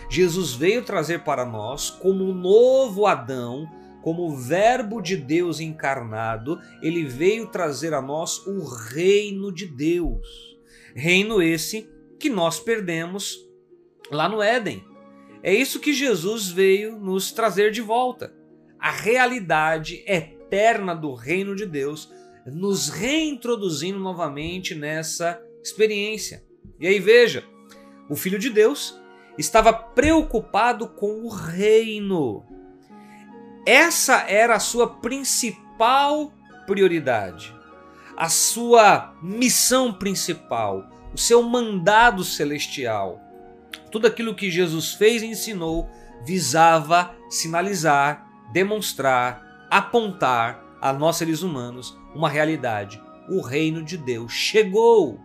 Jesus 0.08 0.52
veio 0.52 0.84
trazer 0.84 1.24
para 1.24 1.44
nós, 1.44 1.90
como 1.90 2.24
o 2.24 2.34
novo 2.34 3.06
Adão, 3.06 3.66
como 4.02 4.26
o 4.26 4.36
Verbo 4.36 5.00
de 5.00 5.16
Deus 5.16 5.60
encarnado, 5.60 6.60
ele 6.82 7.04
veio 7.04 7.46
trazer 7.46 7.94
a 7.94 8.02
nós 8.02 8.46
o 8.46 8.62
reino 8.64 9.52
de 9.52 9.66
Deus. 9.66 10.28
Reino 10.94 11.42
esse 11.42 11.88
que 12.18 12.28
nós 12.28 12.60
perdemos 12.60 13.38
lá 14.10 14.28
no 14.28 14.42
Éden. 14.42 14.84
É 15.42 15.52
isso 15.52 15.80
que 15.80 15.92
Jesus 15.92 16.48
veio 16.48 16.98
nos 16.98 17.32
trazer 17.32 17.70
de 17.70 17.80
volta. 17.80 18.34
A 18.78 18.90
realidade 18.90 20.04
eterna 20.06 20.94
do 20.94 21.14
reino 21.14 21.56
de 21.56 21.66
Deus, 21.66 22.12
nos 22.46 22.88
reintroduzindo 22.88 23.98
novamente 23.98 24.74
nessa 24.74 25.42
experiência. 25.62 26.44
E 26.78 26.86
aí 26.86 26.98
veja, 26.98 27.44
o 28.08 28.16
Filho 28.16 28.38
de 28.38 28.50
Deus, 28.50 28.98
estava 29.38 29.72
preocupado 29.72 30.88
com 30.88 31.24
o 31.24 31.28
reino. 31.28 32.44
Essa 33.66 34.24
era 34.28 34.56
a 34.56 34.60
sua 34.60 34.86
principal 34.86 36.32
prioridade, 36.66 37.54
a 38.16 38.28
sua 38.28 39.14
missão 39.22 39.92
principal, 39.92 40.88
o 41.12 41.18
seu 41.18 41.42
mandado 41.42 42.22
celestial. 42.24 43.20
Tudo 43.90 44.06
aquilo 44.06 44.34
que 44.34 44.50
Jesus 44.50 44.92
fez 44.92 45.22
e 45.22 45.26
ensinou 45.26 45.88
visava 46.24 47.14
sinalizar, 47.28 48.26
demonstrar, 48.52 49.66
apontar 49.70 50.62
a 50.80 50.92
nós 50.92 51.16
seres 51.16 51.42
humanos 51.42 51.96
uma 52.14 52.28
realidade. 52.28 53.02
O 53.28 53.40
reino 53.40 53.82
de 53.82 53.96
Deus 53.96 54.32
chegou. 54.32 55.18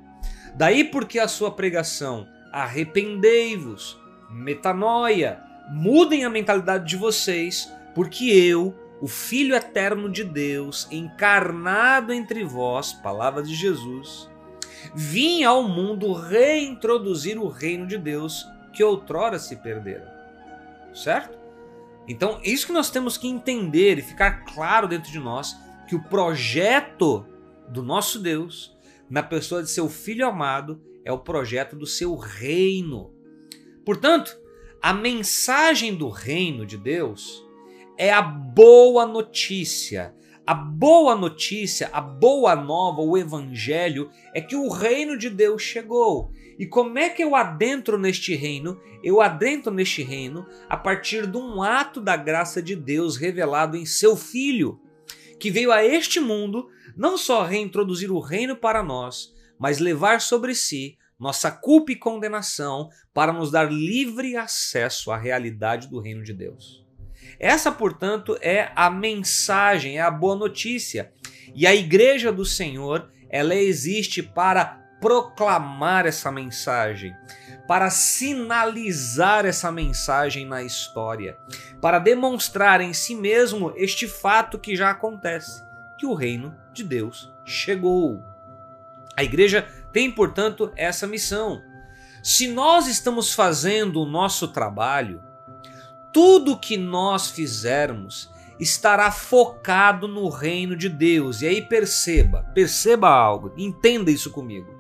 Daí 0.60 0.84
porque 0.84 1.20
a 1.20 1.28
sua 1.30 1.52
pregação, 1.52 2.28
arrependei-vos, 2.52 3.98
metanoia, 4.30 5.42
mudem 5.72 6.26
a 6.26 6.30
mentalidade 6.30 6.86
de 6.86 6.98
vocês, 6.98 7.72
porque 7.96 8.26
eu, 8.26 8.78
o 9.00 9.08
Filho 9.08 9.56
eterno 9.56 10.10
de 10.12 10.22
Deus, 10.22 10.86
encarnado 10.92 12.12
entre 12.12 12.44
vós, 12.44 12.92
palavra 12.92 13.42
de 13.42 13.56
Jesus, 13.56 14.30
vim 14.94 15.46
ao 15.46 15.64
mundo 15.64 16.12
reintroduzir 16.12 17.40
o 17.40 17.48
reino 17.48 17.88
de 17.88 17.98
Deus 17.98 18.46
que 18.74 18.84
outrora 18.84 19.40
se 19.40 19.56
perdera. 19.56 20.14
Certo? 20.94 21.40
Então, 22.06 22.38
isso 22.44 22.68
que 22.68 22.74
nós 22.74 22.90
temos 22.90 23.18
que 23.18 23.30
entender 23.30 23.98
e 23.98 24.02
ficar 24.02 24.44
claro 24.44 24.90
dentro 24.90 25.10
de 25.10 25.20
nós 25.20 25.56
que 25.88 25.96
o 25.96 26.04
projeto 26.04 27.26
do 27.70 27.82
nosso 27.82 28.20
Deus, 28.20 28.78
na 29.10 29.24
pessoa 29.24 29.64
de 29.64 29.70
seu 29.70 29.90
filho 29.90 30.28
amado, 30.28 30.82
é 31.04 31.12
o 31.12 31.20
projeto 31.20 31.76
do 31.76 31.86
seu 31.86 32.16
reino. 32.16 33.12
Portanto, 33.84 34.38
a 34.82 34.94
mensagem 34.94 35.96
do 35.96 36.10
reino 36.10 36.66
de 36.66 36.78
Deus 36.78 37.46
é 37.98 38.12
a 38.12 38.22
boa 38.22 39.06
notícia. 39.06 40.14
A 40.46 40.54
boa 40.54 41.16
notícia, 41.16 41.90
a 41.92 42.02
boa 42.02 42.56
nova, 42.56 43.02
o 43.02 43.18
evangelho 43.18 44.10
é 44.34 44.42
que 44.42 44.56
o 44.56 44.70
reino 44.70 45.18
de 45.18 45.30
Deus 45.30 45.62
chegou. 45.62 46.32
E 46.58 46.66
como 46.66 46.98
é 46.98 47.10
que 47.10 47.24
eu 47.24 47.36
adentro 47.36 47.98
neste 47.98 48.36
reino? 48.36 48.80
Eu 49.04 49.22
adentro 49.22 49.72
neste 49.72 50.02
reino 50.02 50.46
a 50.68 50.76
partir 50.76 51.28
de 51.28 51.38
um 51.38 51.62
ato 51.62 52.02
da 52.02 52.18
graça 52.18 52.62
de 52.62 52.76
Deus 52.76 53.16
revelado 53.16 53.78
em 53.78 53.86
seu 53.86 54.16
Filho, 54.16 54.80
que 55.40 55.52
veio 55.52 55.72
a 55.72 55.86
este 55.86 56.20
mundo 56.20 56.68
não 57.00 57.18
só 57.18 57.46
reintroduzir 57.46 58.12
o 58.12 58.20
reino 58.20 58.58
para 58.58 58.84
nós, 58.84 59.34
mas 59.58 59.80
levar 59.80 60.20
sobre 60.20 60.54
si 60.54 60.98
nossa 61.18 61.50
culpa 61.50 61.94
e 61.94 61.96
condenação 61.96 62.90
para 63.14 63.32
nos 63.32 63.50
dar 63.50 63.72
livre 63.72 64.36
acesso 64.36 65.10
à 65.10 65.18
realidade 65.18 65.88
do 65.88 66.02
reino 66.02 66.26
de 66.26 66.34
Deus. 66.34 66.86
Essa, 67.40 67.72
portanto, 67.72 68.38
é 68.42 68.74
a 68.76 68.90
mensagem, 68.90 69.98
é 69.98 70.02
a 70.02 70.12
boa 70.12 70.36
notícia. 70.36 71.14
E 71.56 71.66
a 71.66 71.74
igreja 71.74 72.34
do 72.34 72.44
Senhor, 72.44 73.10
ela 73.30 73.56
existe 73.56 74.22
para 74.22 74.66
proclamar 75.00 76.06
essa 76.06 76.30
mensagem, 76.30 77.16
para 77.66 77.90
sinalizar 77.90 79.46
essa 79.46 79.72
mensagem 79.72 80.46
na 80.46 80.64
história, 80.64 81.38
para 81.82 81.98
demonstrar 81.98 82.82
em 82.82 82.92
si 82.92 83.16
mesmo 83.16 83.72
este 83.78 84.06
fato 84.06 84.60
que 84.60 84.76
já 84.76 84.90
acontece, 84.90 85.64
que 85.98 86.06
o 86.06 86.14
reino 86.14 86.54
de 86.80 86.84
Deus 86.84 87.32
chegou. 87.46 88.24
A 89.16 89.24
igreja 89.24 89.68
tem, 89.92 90.12
portanto, 90.12 90.72
essa 90.76 91.06
missão. 91.06 91.62
Se 92.24 92.48
nós 92.48 92.88
estamos 92.88 93.34
fazendo 93.34 94.02
o 94.02 94.06
nosso 94.06 94.48
trabalho, 94.50 95.22
tudo 96.14 96.60
que 96.60 96.78
nós 96.78 97.30
fizermos 97.30 98.32
estará 98.60 99.10
focado 99.10 100.08
no 100.08 100.28
reino 100.30 100.76
de 100.76 100.90
Deus. 100.90 101.42
E 101.42 101.48
aí 101.48 101.62
perceba, 101.62 102.44
perceba 102.54 103.10
algo, 103.10 103.54
entenda 103.58 104.12
isso 104.12 104.32
comigo. 104.32 104.78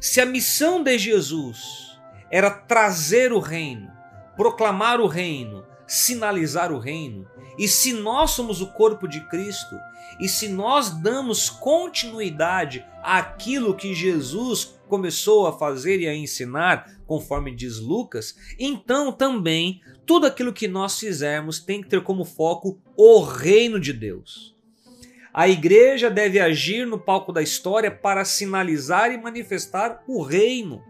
Se 0.00 0.20
a 0.20 0.26
missão 0.26 0.82
de 0.82 0.96
Jesus 0.96 1.98
era 2.30 2.50
trazer 2.50 3.32
o 3.32 3.38
reino, 3.38 3.90
proclamar 4.36 5.00
o 5.00 5.06
reino, 5.06 5.64
sinalizar 5.88 6.70
o 6.70 6.78
reino, 6.78 7.26
e 7.58 7.66
se 7.66 7.92
nós 7.94 8.32
somos 8.32 8.60
o 8.60 8.72
corpo 8.72 9.08
de 9.08 9.20
Cristo, 9.28 9.74
e 10.20 10.28
se 10.28 10.48
nós 10.48 10.90
damos 10.90 11.48
continuidade 11.48 12.84
àquilo 13.02 13.74
que 13.74 13.94
Jesus 13.94 14.78
começou 14.86 15.46
a 15.46 15.58
fazer 15.58 16.00
e 16.00 16.06
a 16.06 16.14
ensinar, 16.14 16.98
conforme 17.06 17.54
diz 17.54 17.78
Lucas, 17.78 18.36
então 18.58 19.10
também 19.10 19.80
tudo 20.04 20.26
aquilo 20.26 20.52
que 20.52 20.68
nós 20.68 20.98
fizermos 20.98 21.58
tem 21.58 21.80
que 21.80 21.88
ter 21.88 22.02
como 22.02 22.24
foco 22.24 22.78
o 22.96 23.20
reino 23.20 23.80
de 23.80 23.92
Deus. 23.92 24.56
A 25.32 25.48
igreja 25.48 26.10
deve 26.10 26.40
agir 26.40 26.86
no 26.86 26.98
palco 26.98 27.32
da 27.32 27.42
história 27.42 27.90
para 27.90 28.24
sinalizar 28.24 29.12
e 29.12 29.18
manifestar 29.18 30.02
o 30.06 30.22
reino. 30.22 30.82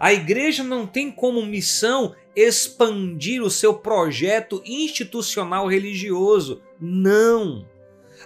A 0.00 0.12
igreja 0.12 0.64
não 0.64 0.86
tem 0.86 1.10
como 1.10 1.44
missão 1.44 2.14
expandir 2.36 3.42
o 3.42 3.50
seu 3.50 3.74
projeto 3.74 4.62
institucional 4.64 5.66
religioso. 5.66 6.62
Não! 6.80 7.66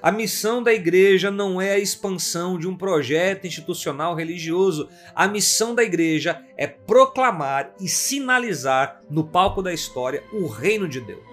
A 0.00 0.12
missão 0.12 0.62
da 0.62 0.72
igreja 0.72 1.30
não 1.30 1.60
é 1.60 1.72
a 1.72 1.78
expansão 1.78 2.56
de 2.56 2.68
um 2.68 2.76
projeto 2.76 3.46
institucional 3.46 4.14
religioso. 4.14 4.88
A 5.14 5.26
missão 5.26 5.74
da 5.74 5.82
igreja 5.82 6.40
é 6.56 6.66
proclamar 6.66 7.74
e 7.80 7.88
sinalizar 7.88 9.00
no 9.10 9.24
palco 9.24 9.60
da 9.60 9.72
história 9.72 10.22
o 10.32 10.46
reino 10.46 10.88
de 10.88 11.00
Deus. 11.00 11.26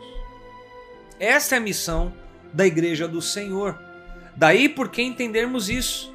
Essa 1.20 1.56
é 1.56 1.58
a 1.60 1.62
missão 1.62 2.12
da 2.52 2.66
igreja 2.66 3.08
do 3.08 3.22
Senhor. 3.22 3.80
Daí 4.36 4.68
por 4.68 4.90
que 4.90 5.02
entendermos 5.02 5.70
isso? 5.70 6.14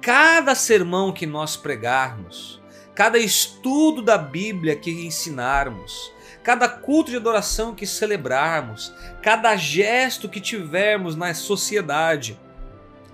Cada 0.00 0.54
sermão 0.54 1.12
que 1.12 1.26
nós 1.26 1.56
pregarmos, 1.56 2.59
cada 3.00 3.18
estudo 3.18 4.02
da 4.02 4.18
Bíblia 4.18 4.76
que 4.76 4.90
ensinarmos, 4.90 6.12
cada 6.42 6.68
culto 6.68 7.10
de 7.10 7.16
adoração 7.16 7.74
que 7.74 7.86
celebrarmos, 7.86 8.92
cada 9.22 9.56
gesto 9.56 10.28
que 10.28 10.38
tivermos 10.38 11.16
na 11.16 11.32
sociedade, 11.32 12.38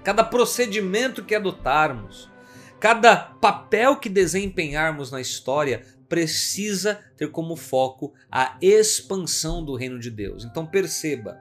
cada 0.03 0.25
procedimento 0.25 1.22
que 1.22 1.37
adotarmos, 1.37 2.29
cada 2.81 3.14
papel 3.14 3.94
que 3.94 4.09
desempenharmos 4.09 5.12
na 5.12 5.20
história 5.20 5.85
precisa 6.09 6.99
ter 7.16 7.31
como 7.31 7.55
foco 7.55 8.12
a 8.29 8.57
expansão 8.61 9.64
do 9.64 9.77
reino 9.77 10.01
de 10.01 10.11
Deus. 10.11 10.44
Então 10.44 10.66
perceba, 10.66 11.38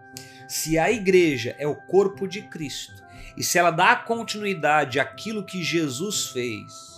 se 0.47 0.77
a 0.77 0.91
igreja 0.91 1.55
é 1.57 1.65
o 1.65 1.75
corpo 1.75 2.27
de 2.27 2.43
Cristo 2.43 3.03
e 3.35 3.43
se 3.43 3.57
ela 3.57 3.71
dá 3.71 3.95
continuidade 3.95 4.99
àquilo 4.99 5.43
que 5.43 5.63
Jesus 5.63 6.27
fez, 6.27 6.94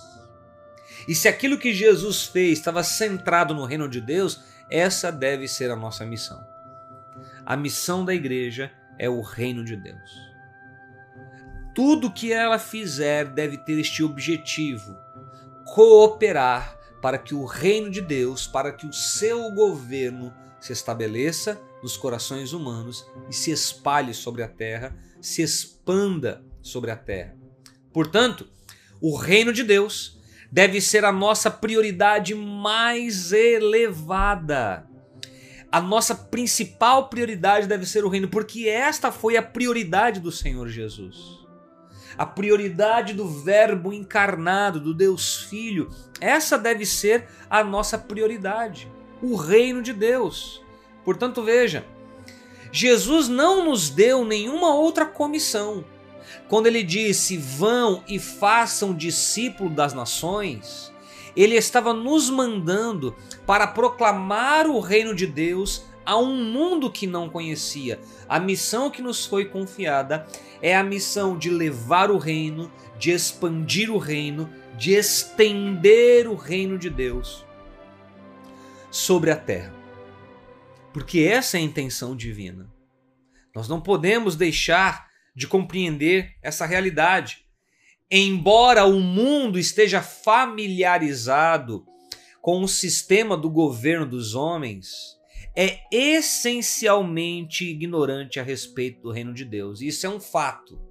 e 1.08 1.16
se 1.16 1.28
aquilo 1.28 1.58
que 1.58 1.74
Jesus 1.74 2.26
fez 2.26 2.60
estava 2.60 2.84
centrado 2.84 3.54
no 3.54 3.66
reino 3.66 3.88
de 3.88 4.02
Deus, 4.02 4.42
essa 4.70 5.12
deve 5.12 5.48
ser 5.48 5.72
a 5.72 5.76
nossa 5.76 6.06
missão. 6.06 6.44
A 7.46 7.56
missão 7.56 8.04
da 8.04 8.14
igreja 8.14 8.72
é 9.00 9.10
o 9.10 9.22
reino 9.22 9.64
de 9.64 9.78
Deus. 9.78 10.28
Tudo 11.74 12.12
que 12.12 12.34
ela 12.34 12.60
fizer 12.60 13.26
deve 13.26 13.58
ter 13.58 13.80
este 13.80 14.04
objetivo: 14.04 14.98
cooperar 15.64 16.78
para 17.02 17.18
que 17.18 17.34
o 17.34 17.46
reino 17.46 17.90
de 17.90 18.02
Deus, 18.02 18.48
para 18.48 18.74
que 18.74 18.86
o 18.86 18.92
seu 18.92 19.52
governo 19.52 20.34
se 20.60 20.74
estabeleça 20.74 21.62
nos 21.82 21.96
corações 21.96 22.52
humanos 22.52 23.06
e 23.30 23.34
se 23.34 23.52
espalhe 23.52 24.14
sobre 24.14 24.44
a 24.44 24.48
terra, 24.48 24.98
se 25.22 25.42
expanda 25.42 26.44
sobre 26.62 26.92
a 26.92 26.98
terra. 26.98 27.38
Portanto, 27.94 28.50
o 29.00 29.16
reino 29.16 29.54
de 29.54 29.64
Deus 29.64 30.17
deve 30.52 30.82
ser 30.82 31.06
a 31.06 31.12
nossa 31.12 31.50
prioridade 31.52 32.34
mais 32.34 33.32
elevada. 33.32 34.88
A 35.72 35.82
nossa 35.82 36.16
principal 36.16 37.10
prioridade 37.10 37.68
deve 37.68 37.86
ser 37.86 38.06
o 38.06 38.10
reino, 38.10 38.30
porque 38.30 38.68
esta 38.68 39.12
foi 39.12 39.36
a 39.36 39.42
prioridade 39.42 40.20
do 40.20 40.32
Senhor 40.32 40.68
Jesus. 40.70 41.38
A 42.18 42.26
prioridade 42.26 43.14
do 43.14 43.28
Verbo 43.28 43.94
encarnado, 43.94 44.80
do 44.80 44.94
Deus 44.94 45.44
Filho, 45.44 45.90
essa 46.20 46.58
deve 46.58 46.86
ser 46.86 47.28
a 47.50 47.64
nossa 47.64 47.98
prioridade, 47.98 48.90
o 49.22 49.36
reino 49.36 49.82
de 49.82 49.94
Deus. 49.94 50.64
Portanto, 51.04 51.44
veja, 51.44 51.86
Jesus 52.72 53.28
não 53.28 53.66
nos 53.66 53.90
deu 53.90 54.26
nenhuma 54.26 54.74
outra 54.74 55.06
comissão 55.06 55.86
quando 56.48 56.68
ele 56.68 56.84
disse 56.84 57.38
vão 57.38 58.04
e 58.08 58.20
façam 58.20 58.94
discípulo 58.94 59.70
das 59.70 59.94
nações, 59.94 60.94
ele 61.36 61.56
estava 61.56 61.94
nos 61.94 62.30
mandando 62.30 63.16
para 63.46 63.68
proclamar 63.68 64.68
o 64.68 64.80
reino 64.80 65.14
de 65.14 65.28
Deus 65.28 65.84
a 66.06 66.18
um 66.18 66.44
mundo 66.44 66.90
que 66.90 67.06
não 67.06 67.30
conhecia. 67.30 68.00
A 68.30 68.40
missão 68.40 68.90
que 68.90 69.02
nos 69.02 69.26
foi 69.26 69.46
confiada 69.46 70.26
é 70.62 70.76
a 70.76 70.84
missão 70.84 71.38
de 71.38 71.50
levar 71.50 72.10
o 72.10 72.18
reino, 72.18 72.72
de 72.98 73.12
expandir 73.12 73.92
o 73.92 73.98
reino, 73.98 74.50
de 74.78 74.94
estender 74.94 76.28
o 76.28 76.36
reino 76.36 76.78
de 76.78 76.90
Deus 76.90 77.46
sobre 78.90 79.32
a 79.32 79.36
terra. 79.36 79.74
Porque 80.94 81.20
essa 81.20 81.58
é 81.58 81.60
a 81.60 81.64
intenção 81.64 82.16
divina. 82.16 82.68
Nós 83.54 83.68
não 83.68 83.82
podemos 83.82 84.36
deixar 84.36 85.07
de 85.38 85.48
compreender 85.48 86.32
essa 86.42 86.66
realidade. 86.66 87.46
Embora 88.10 88.86
o 88.86 89.00
mundo 89.00 89.60
esteja 89.60 90.02
familiarizado 90.02 91.86
com 92.42 92.64
o 92.64 92.68
sistema 92.68 93.38
do 93.38 93.48
governo 93.48 94.08
dos 94.08 94.34
homens, 94.34 95.16
é 95.56 95.82
essencialmente 95.92 97.66
ignorante 97.66 98.40
a 98.40 98.44
respeito 98.44 99.04
do 99.04 99.12
reino 99.12 99.32
de 99.32 99.46
Deus. 99.46 99.80
Isso 99.80 100.08
é 100.08 100.10
um 100.10 100.20
fato. 100.20 100.82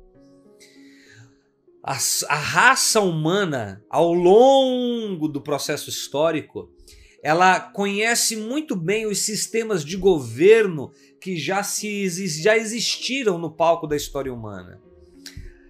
A, 1.82 1.98
a 2.28 2.36
raça 2.36 3.00
humana, 3.00 3.84
ao 3.90 4.14
longo 4.14 5.26
do 5.26 5.40
processo 5.40 5.90
histórico, 5.90 6.70
ela 7.20 7.58
conhece 7.58 8.36
muito 8.36 8.76
bem 8.76 9.06
os 9.06 9.18
sistemas 9.18 9.84
de 9.84 9.96
governo 9.96 10.92
que 11.26 11.36
já, 11.36 11.60
se, 11.64 12.08
já 12.40 12.56
existiram 12.56 13.36
no 13.36 13.50
palco 13.50 13.88
da 13.88 13.96
história 13.96 14.32
humana. 14.32 14.80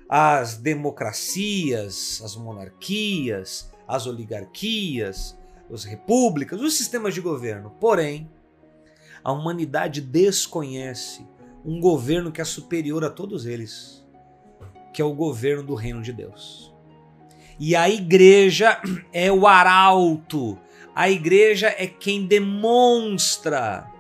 As 0.06 0.58
democracias, 0.58 2.20
as 2.22 2.36
monarquias, 2.36 3.72
as 3.88 4.06
oligarquias, 4.06 5.34
as 5.72 5.84
repúblicas, 5.84 6.60
os 6.60 6.74
sistemas 6.74 7.14
de 7.14 7.22
governo. 7.22 7.70
Porém, 7.80 8.30
a 9.24 9.32
humanidade 9.32 10.02
desconhece 10.02 11.26
um 11.64 11.80
governo 11.80 12.30
que 12.30 12.42
é 12.42 12.44
superior 12.44 13.02
a 13.02 13.08
todos 13.08 13.46
eles, 13.46 14.06
que 14.92 15.00
é 15.00 15.04
o 15.06 15.14
governo 15.14 15.62
do 15.62 15.74
reino 15.74 16.02
de 16.02 16.12
Deus. 16.12 16.70
E 17.58 17.74
a 17.74 17.88
igreja 17.88 18.78
é 19.10 19.32
o 19.32 19.46
arauto, 19.46 20.58
a 20.94 21.08
igreja 21.08 21.74
é 21.78 21.86
quem 21.86 22.26
demonstra, 22.26 23.90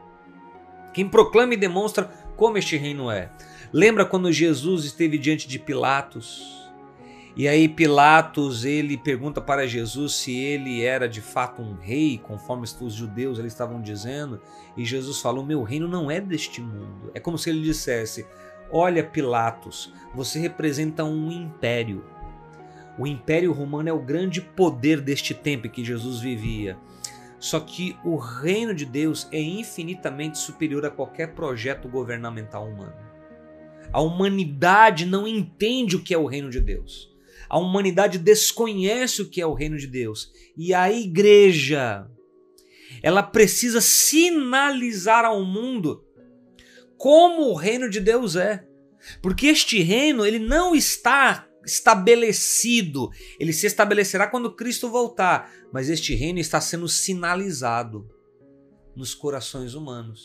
quem 0.96 1.06
proclama 1.06 1.52
e 1.52 1.58
demonstra 1.58 2.10
como 2.38 2.56
este 2.56 2.74
reino 2.78 3.10
é. 3.10 3.30
Lembra 3.70 4.06
quando 4.06 4.32
Jesus 4.32 4.86
esteve 4.86 5.18
diante 5.18 5.46
de 5.46 5.58
Pilatos? 5.58 6.70
E 7.36 7.46
aí 7.46 7.68
Pilatos 7.68 8.64
ele 8.64 8.96
pergunta 8.96 9.38
para 9.38 9.66
Jesus 9.66 10.14
se 10.14 10.34
ele 10.34 10.82
era 10.82 11.06
de 11.06 11.20
fato 11.20 11.60
um 11.60 11.74
rei, 11.74 12.16
conforme 12.16 12.64
os 12.80 12.94
judeus 12.94 13.38
eles 13.38 13.52
estavam 13.52 13.82
dizendo, 13.82 14.40
e 14.74 14.86
Jesus 14.86 15.20
falou: 15.20 15.44
"Meu 15.44 15.62
reino 15.62 15.86
não 15.86 16.10
é 16.10 16.18
deste 16.18 16.62
mundo". 16.62 17.10
É 17.12 17.20
como 17.20 17.36
se 17.36 17.50
ele 17.50 17.60
dissesse: 17.60 18.26
"Olha 18.72 19.04
Pilatos, 19.04 19.92
você 20.14 20.38
representa 20.38 21.04
um 21.04 21.30
império. 21.30 22.06
O 22.98 23.06
Império 23.06 23.52
Romano 23.52 23.90
é 23.90 23.92
o 23.92 24.00
grande 24.00 24.40
poder 24.40 25.02
deste 25.02 25.34
tempo 25.34 25.66
em 25.66 25.70
que 25.70 25.84
Jesus 25.84 26.20
vivia. 26.20 26.78
Só 27.46 27.60
que 27.60 27.96
o 28.04 28.16
reino 28.16 28.74
de 28.74 28.84
Deus 28.84 29.28
é 29.30 29.40
infinitamente 29.40 30.36
superior 30.36 30.84
a 30.84 30.90
qualquer 30.90 31.32
projeto 31.32 31.88
governamental 31.88 32.66
humano. 32.66 32.96
A 33.92 34.00
humanidade 34.00 35.06
não 35.06 35.28
entende 35.28 35.94
o 35.94 36.02
que 36.02 36.12
é 36.12 36.18
o 36.18 36.26
reino 36.26 36.50
de 36.50 36.58
Deus. 36.58 37.08
A 37.48 37.56
humanidade 37.56 38.18
desconhece 38.18 39.22
o 39.22 39.30
que 39.30 39.40
é 39.40 39.46
o 39.46 39.54
reino 39.54 39.78
de 39.78 39.86
Deus. 39.86 40.32
E 40.56 40.74
a 40.74 40.90
igreja, 40.90 42.10
ela 43.00 43.22
precisa 43.22 43.80
sinalizar 43.80 45.24
ao 45.24 45.44
mundo 45.44 46.04
como 46.98 47.42
o 47.42 47.54
reino 47.54 47.88
de 47.88 48.00
Deus 48.00 48.34
é. 48.34 48.66
Porque 49.22 49.46
este 49.46 49.80
reino, 49.82 50.26
ele 50.26 50.40
não 50.40 50.74
está 50.74 51.46
estabelecido. 51.66 53.10
Ele 53.38 53.52
se 53.52 53.66
estabelecerá 53.66 54.26
quando 54.28 54.54
Cristo 54.54 54.88
voltar, 54.88 55.52
mas 55.72 55.90
este 55.90 56.14
reino 56.14 56.38
está 56.38 56.60
sendo 56.60 56.88
sinalizado 56.88 58.08
nos 58.94 59.14
corações 59.14 59.74
humanos, 59.74 60.22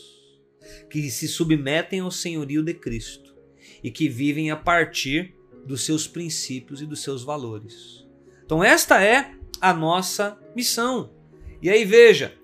que 0.88 1.10
se 1.10 1.28
submetem 1.28 2.00
ao 2.00 2.10
senhorio 2.10 2.62
de 2.62 2.72
Cristo 2.72 3.34
e 3.82 3.90
que 3.90 4.08
vivem 4.08 4.50
a 4.50 4.56
partir 4.56 5.34
dos 5.66 5.84
seus 5.84 6.06
princípios 6.06 6.80
e 6.80 6.86
dos 6.86 7.02
seus 7.02 7.22
valores. 7.22 8.06
Então, 8.44 8.62
esta 8.64 9.02
é 9.02 9.34
a 9.60 9.74
nossa 9.74 10.38
missão. 10.56 11.12
E 11.60 11.70
aí 11.70 11.84
veja, 11.84 12.34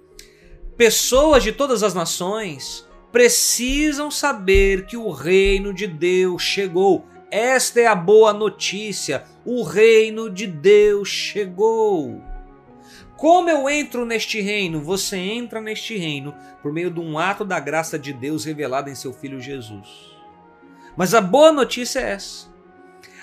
pessoas 0.76 1.42
de 1.42 1.52
todas 1.52 1.82
as 1.82 1.94
nações 1.94 2.88
precisam 3.10 4.10
saber 4.10 4.86
que 4.86 4.96
o 4.96 5.10
reino 5.10 5.72
de 5.72 5.86
Deus 5.86 6.42
chegou. 6.42 7.06
Esta 7.30 7.80
é 7.80 7.86
a 7.86 7.94
boa 7.94 8.32
notícia: 8.32 9.24
o 9.44 9.62
reino 9.62 10.30
de 10.30 10.46
Deus 10.46 11.08
chegou. 11.08 12.22
Como 13.16 13.50
eu 13.50 13.68
entro 13.68 14.06
neste 14.06 14.40
reino? 14.40 14.80
Você 14.80 15.16
entra 15.16 15.60
neste 15.60 15.96
reino 15.96 16.34
por 16.62 16.72
meio 16.72 16.90
de 16.90 17.00
um 17.00 17.18
ato 17.18 17.44
da 17.44 17.58
graça 17.58 17.98
de 17.98 18.12
Deus 18.12 18.44
revelado 18.44 18.88
em 18.88 18.94
seu 18.94 19.12
Filho 19.12 19.40
Jesus. 19.40 20.16
Mas 20.96 21.12
a 21.14 21.20
boa 21.20 21.52
notícia 21.52 22.00
é 22.00 22.10
essa: 22.12 22.46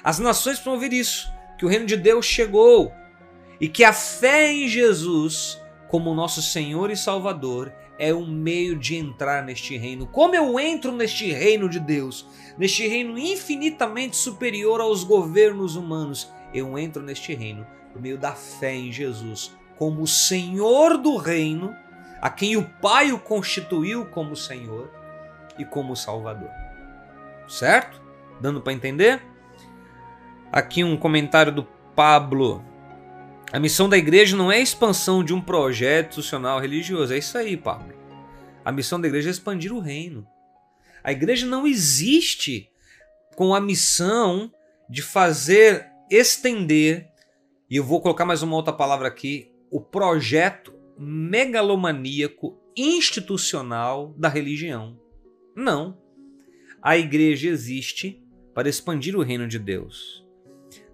as 0.04 0.20
nações 0.20 0.58
precisam 0.58 0.74
ouvir 0.74 0.94
isso, 0.94 1.28
que 1.58 1.66
o 1.66 1.70
reino 1.70 1.86
de 1.86 1.98
Deus 1.98 2.26
chegou 2.26 2.92
e 3.60 3.68
que 3.68 3.84
a 3.84 3.94
fé 3.94 4.52
em 4.52 4.68
Jesus, 4.68 5.60
como 5.88 6.14
nosso 6.14 6.42
Senhor 6.42 6.92
e 6.92 6.98
Salvador, 6.98 7.74
é 7.98 8.14
um 8.14 8.28
meio 8.28 8.78
de 8.78 8.96
entrar 8.96 9.44
neste 9.44 9.78
reino. 9.78 10.06
Como 10.06 10.36
eu 10.36 10.60
entro 10.60 10.92
neste 10.92 11.32
reino 11.32 11.70
de 11.70 11.80
Deus, 11.80 12.28
neste 12.58 12.88
reino 12.88 13.18
infinitamente 13.18 14.16
superior 14.16 14.82
aos 14.82 15.04
governos 15.04 15.76
humanos? 15.76 16.32
Eu 16.54 16.78
entro 16.78 17.02
neste 17.02 17.34
reino 17.34 17.66
por 17.92 18.02
meio 18.02 18.18
da 18.18 18.34
fé 18.34 18.74
em 18.74 18.92
Jesus, 18.92 19.56
como 19.78 20.06
Senhor 20.06 20.98
do 20.98 21.18
reino, 21.18 21.76
a 22.22 22.30
quem 22.30 22.58
o 22.58 22.64
Pai 22.64 23.12
o 23.12 23.20
constituiu 23.20 24.06
como 24.06 24.36
Senhor 24.36 24.92
e 25.58 25.66
como 25.66 25.96
Salvador. 25.96 26.50
Certo? 27.48 28.02
Dando 28.42 28.62
para 28.62 28.74
entender? 28.74 29.22
Aqui 30.52 30.84
um 30.84 30.98
comentário 30.98 31.52
do 31.52 31.64
Pablo. 31.96 32.64
A 33.52 33.60
missão 33.60 33.88
da 33.88 33.98
igreja 33.98 34.36
não 34.36 34.52
é 34.52 34.58
a 34.58 34.62
expansão 34.62 35.24
de 35.24 35.34
um 35.34 35.40
projeto 35.40 36.10
institucional 36.10 36.60
religioso. 36.60 37.14
É 37.14 37.18
isso 37.18 37.38
aí, 37.38 37.56
Pablo. 37.56 37.94
A 38.64 38.72
missão 38.72 39.00
da 39.00 39.08
igreja 39.08 39.30
é 39.30 39.32
expandir 39.32 39.72
o 39.72 39.80
reino. 39.80 40.28
A 41.06 41.12
igreja 41.12 41.46
não 41.46 41.68
existe 41.68 42.68
com 43.36 43.54
a 43.54 43.62
missão 43.62 44.52
de 44.90 45.04
fazer 45.04 45.86
estender, 46.10 47.12
e 47.70 47.76
eu 47.76 47.84
vou 47.84 48.02
colocar 48.02 48.26
mais 48.26 48.42
uma 48.42 48.56
outra 48.56 48.74
palavra 48.74 49.08
aqui, 49.08 49.52
o 49.70 49.80
projeto 49.80 50.74
megalomaníaco 50.98 52.58
institucional 52.76 54.16
da 54.18 54.28
religião. 54.28 55.00
Não. 55.56 55.96
A 56.82 56.98
igreja 56.98 57.50
existe 57.50 58.20
para 58.52 58.68
expandir 58.68 59.16
o 59.16 59.22
reino 59.22 59.48
de 59.48 59.60
Deus. 59.60 60.26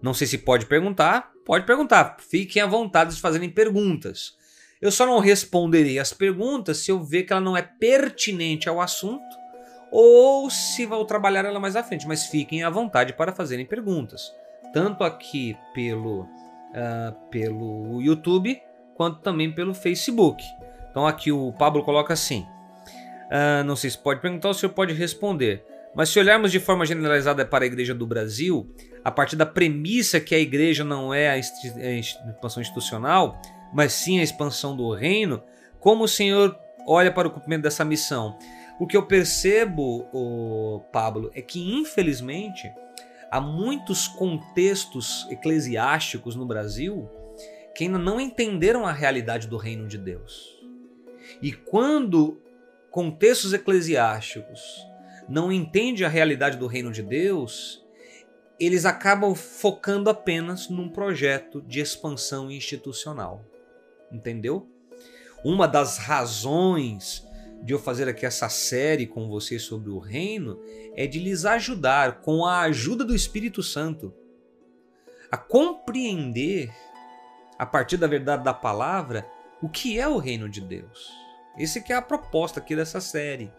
Não 0.02 0.14
sei 0.14 0.28
se 0.28 0.40
pode 0.40 0.66
perguntar. 0.66 1.32
Pode 1.46 1.66
perguntar. 1.66 2.18
Fiquem 2.20 2.62
à 2.62 2.68
vontade 2.68 3.16
de 3.16 3.22
fazerem 3.22 3.50
perguntas. 3.50 4.36
Eu 4.82 4.92
só 4.92 5.06
não 5.06 5.20
responderei 5.20 6.00
as 6.00 6.12
perguntas 6.12 6.80
se 6.80 6.92
eu 6.92 7.02
ver 7.02 7.24
que 7.24 7.32
ela 7.32 7.42
não 7.42 7.56
é 7.56 7.62
pertinente 7.62 8.68
ao 8.68 8.82
assunto 8.82 9.41
ou 9.92 10.50
se 10.50 10.86
vou 10.86 11.04
trabalhar 11.06 11.44
ela 11.46 11.60
mais 11.60 11.76
à 11.76 11.84
frente. 11.84 12.08
Mas 12.08 12.26
fiquem 12.26 12.64
à 12.64 12.70
vontade 12.70 13.14
para 13.14 13.34
fazerem 13.34 13.66
perguntas, 13.66 14.34
tanto 14.74 15.04
aqui 15.04 15.58
pelo, 15.74 16.22
uh, 16.22 17.14
pelo 17.30 18.02
YouTube 18.02 18.62
quanto 18.96 19.20
também 19.20 19.52
pelo 19.52 19.74
Facebook. 19.74 20.44
Então 20.90 21.06
aqui 21.06 21.32
o 21.32 21.52
Pablo 21.54 21.84
coloca 21.84 22.14
assim: 22.14 22.48
uh, 23.28 23.64
não 23.66 23.76
sei 23.76 23.90
se 23.90 23.98
pode 23.98 24.22
perguntar 24.22 24.48
ou 24.48 24.54
se 24.54 24.68
pode 24.70 24.94
responder. 24.94 25.66
Mas 25.94 26.08
se 26.08 26.20
olharmos 26.20 26.52
de 26.52 26.60
forma 26.60 26.86
generalizada 26.86 27.46
para 27.46 27.66
a 27.66 27.68
Igreja 27.68 27.94
do 27.94 28.08
Brasil, 28.08 28.74
a 29.04 29.12
partir 29.12 29.36
da 29.36 29.46
premissa 29.46 30.22
que 30.22 30.34
a 30.34 30.40
igreja 30.40 30.86
não 30.86 31.14
é 31.14 31.30
a 31.30 31.38
expansão 31.38 32.62
institucional, 32.62 33.42
mas 33.74 33.92
sim 33.92 34.20
a 34.20 34.24
expansão 34.24 34.76
do 34.76 34.94
reino, 34.94 35.44
como 35.80 36.06
o 36.06 36.08
Senhor 36.08 36.58
olha 36.88 37.12
para 37.12 37.28
o 37.28 37.32
cumprimento 37.32 37.64
dessa 37.64 37.84
missão? 37.84 38.38
O 38.82 38.88
que 38.88 38.98
eu 38.98 39.06
percebo, 39.06 40.08
oh, 40.12 40.82
Pablo, 40.92 41.30
é 41.36 41.42
que 41.44 41.72
infelizmente 41.72 42.68
há 43.30 43.40
muitos 43.40 44.08
contextos 44.08 45.28
eclesiásticos 45.30 46.36
no 46.36 46.48
Brasil 46.48 47.08
que 47.76 47.84
ainda 47.84 48.00
não 48.00 48.20
entenderam 48.20 48.88
a 48.88 48.92
realidade 48.92 49.48
do 49.48 49.56
reino 49.56 49.88
de 49.88 50.00
Deus. 50.00 50.60
E 51.44 51.52
quando 51.52 52.42
contextos 52.90 53.54
eclesiásticos 53.54 54.84
não 55.30 55.52
entendem 55.52 56.04
a 56.04 56.10
realidade 56.10 56.58
do 56.58 56.66
reino 56.66 56.92
de 56.92 57.04
Deus, 57.04 57.86
eles 58.60 58.84
acabam 58.84 59.36
focando 59.36 60.10
apenas 60.10 60.70
num 60.70 60.90
projeto 60.90 61.62
de 61.62 61.80
expansão 61.82 62.50
institucional. 62.50 63.46
Entendeu? 64.12 64.68
Uma 65.44 65.68
das 65.68 66.00
razões 66.00 67.30
de 67.62 67.74
eu 67.74 67.80
fazer 67.80 68.10
aqui 68.10 68.26
essa 68.26 68.50
série 68.50 69.06
com 69.06 69.28
vocês 69.28 69.62
sobre 69.62 69.90
o 69.90 70.00
reino 70.00 70.60
é 70.96 71.06
de 71.06 71.20
lhes 71.20 71.46
ajudar, 71.46 72.22
com 72.22 72.46
a 72.46 72.62
ajuda 72.62 73.06
do 73.06 73.16
Espírito 73.16 73.62
Santo, 73.62 74.14
a 75.32 75.38
compreender 75.38 76.74
a 77.58 77.66
partir 77.66 77.98
da 77.98 78.08
verdade 78.08 78.44
da 78.44 78.54
palavra, 78.54 79.26
o 79.62 79.70
que 79.70 80.00
é 80.00 80.08
o 80.08 80.18
reino 80.18 80.50
de 80.50 80.60
Deus. 80.60 81.12
Esse 81.58 81.82
que 81.82 81.94
é 81.94 81.96
a 81.96 82.02
proposta 82.02 82.60
aqui 82.60 82.76
dessa 82.76 83.00
série. 83.00 83.54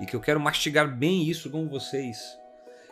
E 0.00 0.06
que 0.06 0.16
eu 0.16 0.20
quero 0.20 0.40
mastigar 0.40 0.92
bem 0.92 1.22
isso 1.22 1.48
com 1.50 1.68
vocês. 1.68 2.18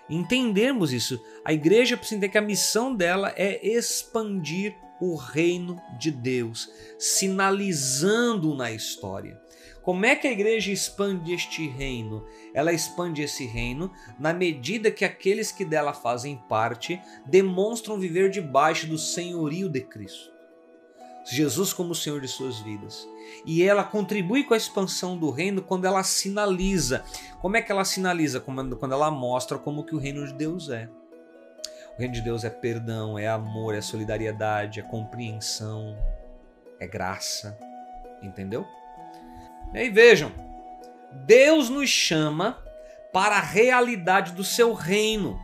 Entendermos 0.08 0.92
isso. 0.92 1.20
A 1.44 1.52
igreja 1.52 1.96
precisa 1.96 2.16
entender 2.16 2.30
que 2.30 2.38
a 2.38 2.42
missão 2.42 2.94
dela 2.94 3.32
é 3.34 3.66
expandir 3.66 4.76
o 5.00 5.16
reino 5.16 5.82
de 5.98 6.12
Deus, 6.12 6.70
sinalizando 6.96 8.54
na 8.54 8.70
história. 8.70 9.41
Como 9.82 10.06
é 10.06 10.14
que 10.14 10.28
a 10.28 10.32
igreja 10.32 10.70
expande 10.70 11.34
este 11.34 11.68
reino? 11.68 12.24
Ela 12.54 12.72
expande 12.72 13.20
esse 13.20 13.44
reino 13.44 13.90
na 14.18 14.32
medida 14.32 14.92
que 14.92 15.04
aqueles 15.04 15.50
que 15.50 15.64
dela 15.64 15.92
fazem 15.92 16.36
parte 16.48 17.00
demonstram 17.26 17.98
viver 17.98 18.30
debaixo 18.30 18.86
do 18.86 18.96
senhorio 18.96 19.68
de 19.68 19.80
Cristo. 19.80 20.30
Jesus 21.24 21.72
como 21.72 21.94
Senhor 21.94 22.20
de 22.20 22.28
suas 22.28 22.58
vidas. 22.60 23.08
E 23.44 23.62
ela 23.62 23.84
contribui 23.84 24.44
com 24.44 24.54
a 24.54 24.56
expansão 24.56 25.16
do 25.16 25.30
reino 25.30 25.62
quando 25.62 25.84
ela 25.84 26.02
sinaliza. 26.02 27.04
Como 27.40 27.56
é 27.56 27.62
que 27.62 27.70
ela 27.70 27.84
sinaliza? 27.84 28.40
Quando 28.40 28.92
ela 28.92 29.10
mostra 29.10 29.58
como 29.58 29.84
que 29.84 29.94
o 29.94 29.98
reino 29.98 30.26
de 30.26 30.34
Deus 30.34 30.68
é. 30.68 30.88
O 31.96 31.98
reino 31.98 32.14
de 32.14 32.22
Deus 32.22 32.44
é 32.44 32.50
perdão, 32.50 33.18
é 33.18 33.28
amor, 33.28 33.74
é 33.74 33.80
solidariedade, 33.80 34.80
é 34.80 34.82
compreensão, 34.82 35.96
é 36.80 36.86
graça. 36.86 37.58
Entendeu? 38.22 38.66
E 39.74 39.88
vejam, 39.88 40.32
Deus 41.26 41.68
nos 41.68 41.88
chama 41.88 42.62
para 43.12 43.36
a 43.36 43.42
realidade 43.42 44.32
do 44.32 44.44
seu 44.44 44.72
reino, 44.72 45.38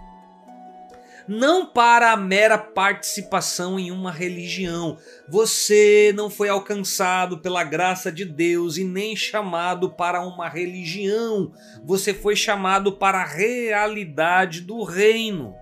não 1.26 1.66
para 1.66 2.12
a 2.12 2.16
mera 2.16 2.56
participação 2.56 3.78
em 3.78 3.90
uma 3.90 4.10
religião. 4.10 4.98
Você 5.28 6.12
não 6.14 6.30
foi 6.30 6.48
alcançado 6.48 7.38
pela 7.38 7.62
graça 7.62 8.10
de 8.10 8.24
Deus 8.24 8.78
e 8.78 8.84
nem 8.84 9.14
chamado 9.14 9.90
para 9.90 10.22
uma 10.22 10.48
religião. 10.48 11.52
Você 11.84 12.14
foi 12.14 12.34
chamado 12.34 12.92
para 12.92 13.20
a 13.20 13.26
realidade 13.26 14.62
do 14.62 14.82
reino. 14.82 15.54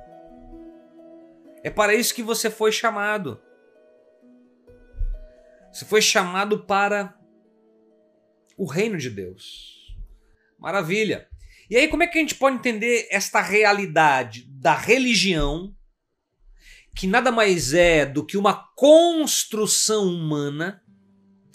É 1.64 1.70
para 1.70 1.94
isso 1.94 2.14
que 2.14 2.22
você 2.22 2.48
foi 2.48 2.70
chamado. 2.70 3.40
Você 5.72 5.84
foi 5.84 6.00
chamado 6.00 6.60
para 6.60 7.12
o 8.56 8.64
reino 8.66 8.96
de 8.96 9.10
Deus. 9.10 9.94
Maravilha. 10.58 11.28
E 11.68 11.76
aí, 11.76 11.88
como 11.88 12.02
é 12.02 12.06
que 12.06 12.16
a 12.16 12.20
gente 12.20 12.34
pode 12.34 12.56
entender 12.56 13.08
esta 13.10 13.40
realidade 13.40 14.46
da 14.48 14.74
religião, 14.74 15.74
que 16.94 17.06
nada 17.06 17.30
mais 17.30 17.74
é 17.74 18.06
do 18.06 18.24
que 18.24 18.36
uma 18.36 18.54
construção 18.74 20.06
humana? 20.06 20.82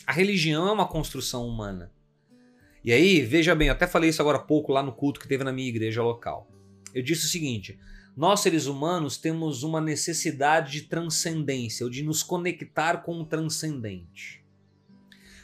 A 0.06 0.12
religião 0.12 0.68
é 0.68 0.72
uma 0.72 0.88
construção 0.88 1.48
humana. 1.48 1.92
E 2.84 2.92
aí, 2.92 3.22
veja 3.22 3.56
bem, 3.56 3.68
eu 3.68 3.74
até 3.74 3.88
falei 3.88 4.10
isso 4.10 4.22
agora 4.22 4.38
há 4.38 4.42
pouco 4.44 4.72
lá 4.72 4.84
no 4.84 4.92
culto 4.92 5.20
que 5.20 5.28
teve 5.28 5.44
na 5.44 5.54
minha 5.54 5.70
igreja 5.70 6.04
local. 6.04 6.52
Eu 6.94 7.02
disse 7.02 7.26
o 7.26 7.30
seguinte: 7.30 7.80
nós 8.16 8.42
seres 8.42 8.66
humanos 8.66 9.18
temos 9.18 9.64
uma 9.64 9.80
necessidade 9.80 10.74
de 10.74 10.82
transcendência, 10.84 11.86
ou 11.86 11.90
de 11.90 12.04
nos 12.04 12.22
conectar 12.22 12.98
com 13.04 13.22
o 13.22 13.26
transcendente. 13.26 14.41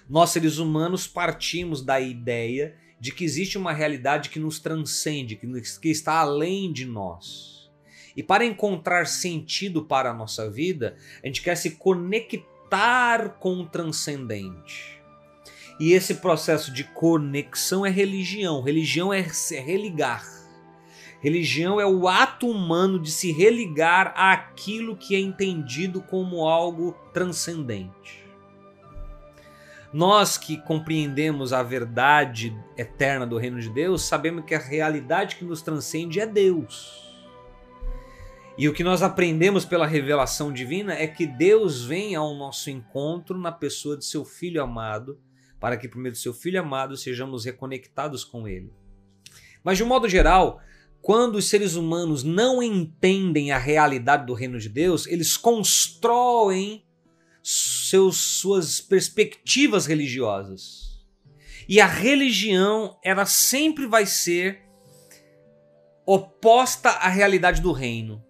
Nós, 0.09 0.29
seres 0.29 0.57
humanos, 0.57 1.07
partimos 1.07 1.81
da 1.83 1.99
ideia 1.99 2.75
de 2.99 3.11
que 3.11 3.23
existe 3.23 3.57
uma 3.57 3.73
realidade 3.73 4.29
que 4.29 4.39
nos 4.39 4.59
transcende, 4.59 5.35
que 5.81 5.89
está 5.89 6.19
além 6.19 6.71
de 6.71 6.85
nós. 6.85 7.69
E 8.15 8.23
para 8.23 8.45
encontrar 8.45 9.05
sentido 9.05 9.83
para 9.83 10.09
a 10.09 10.13
nossa 10.13 10.49
vida, 10.49 10.95
a 11.23 11.27
gente 11.27 11.41
quer 11.41 11.55
se 11.55 11.71
conectar 11.71 13.37
com 13.39 13.61
o 13.61 13.67
transcendente. 13.67 14.99
E 15.79 15.93
esse 15.93 16.15
processo 16.15 16.73
de 16.73 16.83
conexão 16.83 17.85
é 17.85 17.89
religião. 17.89 18.63
Religião 18.63 19.13
é 19.13 19.23
se 19.29 19.59
religar. 19.59 20.25
Religião 21.21 21.79
é 21.79 21.85
o 21.85 22.07
ato 22.07 22.49
humano 22.49 22.99
de 22.99 23.11
se 23.11 23.31
religar 23.31 24.13
àquilo 24.15 24.95
que 24.95 25.15
é 25.15 25.19
entendido 25.19 26.01
como 26.01 26.47
algo 26.47 26.93
transcendente. 27.13 28.16
Nós 29.93 30.37
que 30.37 30.57
compreendemos 30.57 31.53
a 31.53 31.63
verdade 31.63 32.57
eterna 32.77 33.25
do 33.25 33.37
reino 33.37 33.59
de 33.59 33.69
Deus, 33.69 34.03
sabemos 34.03 34.43
que 34.45 34.53
a 34.53 34.59
realidade 34.59 35.37
que 35.37 35.45
nos 35.45 35.61
transcende 35.61 36.19
é 36.19 36.25
Deus. 36.25 37.07
E 38.57 38.67
o 38.67 38.73
que 38.73 38.83
nós 38.83 39.03
aprendemos 39.03 39.63
pela 39.63 39.85
revelação 39.85 40.51
divina 40.51 40.93
é 40.93 41.05
que 41.07 41.27
Deus 41.27 41.85
vem 41.85 42.15
ao 42.15 42.33
nosso 42.35 42.69
encontro 42.69 43.37
na 43.37 43.51
pessoa 43.51 43.95
de 43.95 44.03
seu 44.03 44.25
Filho 44.25 44.61
amado, 44.61 45.19
para 45.59 45.77
que 45.77 45.87
por 45.87 45.99
meio 45.99 46.13
do 46.13 46.17
seu 46.17 46.33
Filho 46.33 46.59
amado 46.59 46.97
sejamos 46.97 47.45
reconectados 47.45 48.23
com 48.23 48.47
Ele. 48.47 48.73
Mas 49.63 49.77
de 49.77 49.83
um 49.83 49.87
modo 49.87 50.09
geral, 50.09 50.59
quando 51.01 51.35
os 51.35 51.49
seres 51.49 51.75
humanos 51.75 52.23
não 52.23 52.61
entendem 52.61 53.51
a 53.51 53.57
realidade 53.57 54.25
do 54.25 54.33
reino 54.33 54.59
de 54.59 54.69
Deus, 54.69 55.05
eles 55.05 55.37
constroem 55.37 56.83
seus, 57.49 58.17
suas 58.17 58.81
perspectivas 58.81 59.85
religiosas. 59.85 60.99
E 61.65 61.79
a 61.79 61.85
religião, 61.85 62.99
ela 63.01 63.25
sempre 63.25 63.87
vai 63.87 64.05
ser 64.05 64.65
oposta 66.05 66.89
à 66.89 67.07
realidade 67.07 67.61
do 67.61 67.71
reino. 67.71 68.21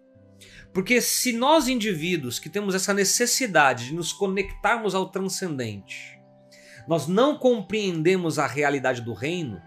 Porque 0.71 1.01
se 1.01 1.33
nós 1.33 1.67
indivíduos 1.67 2.37
que 2.37 2.47
temos 2.47 2.75
essa 2.75 2.93
necessidade 2.93 3.87
de 3.87 3.95
nos 3.95 4.13
conectarmos 4.13 4.93
ao 4.93 5.09
transcendente, 5.09 6.19
nós 6.87 7.07
não 7.07 7.39
compreendemos 7.39 8.37
a 8.37 8.45
realidade 8.45 9.01
do 9.01 9.13
reino, 9.15 9.59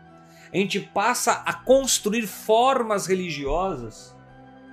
a 0.52 0.56
gente 0.56 0.78
passa 0.78 1.32
a 1.44 1.52
construir 1.54 2.28
formas 2.28 3.06
religiosas 3.06 4.14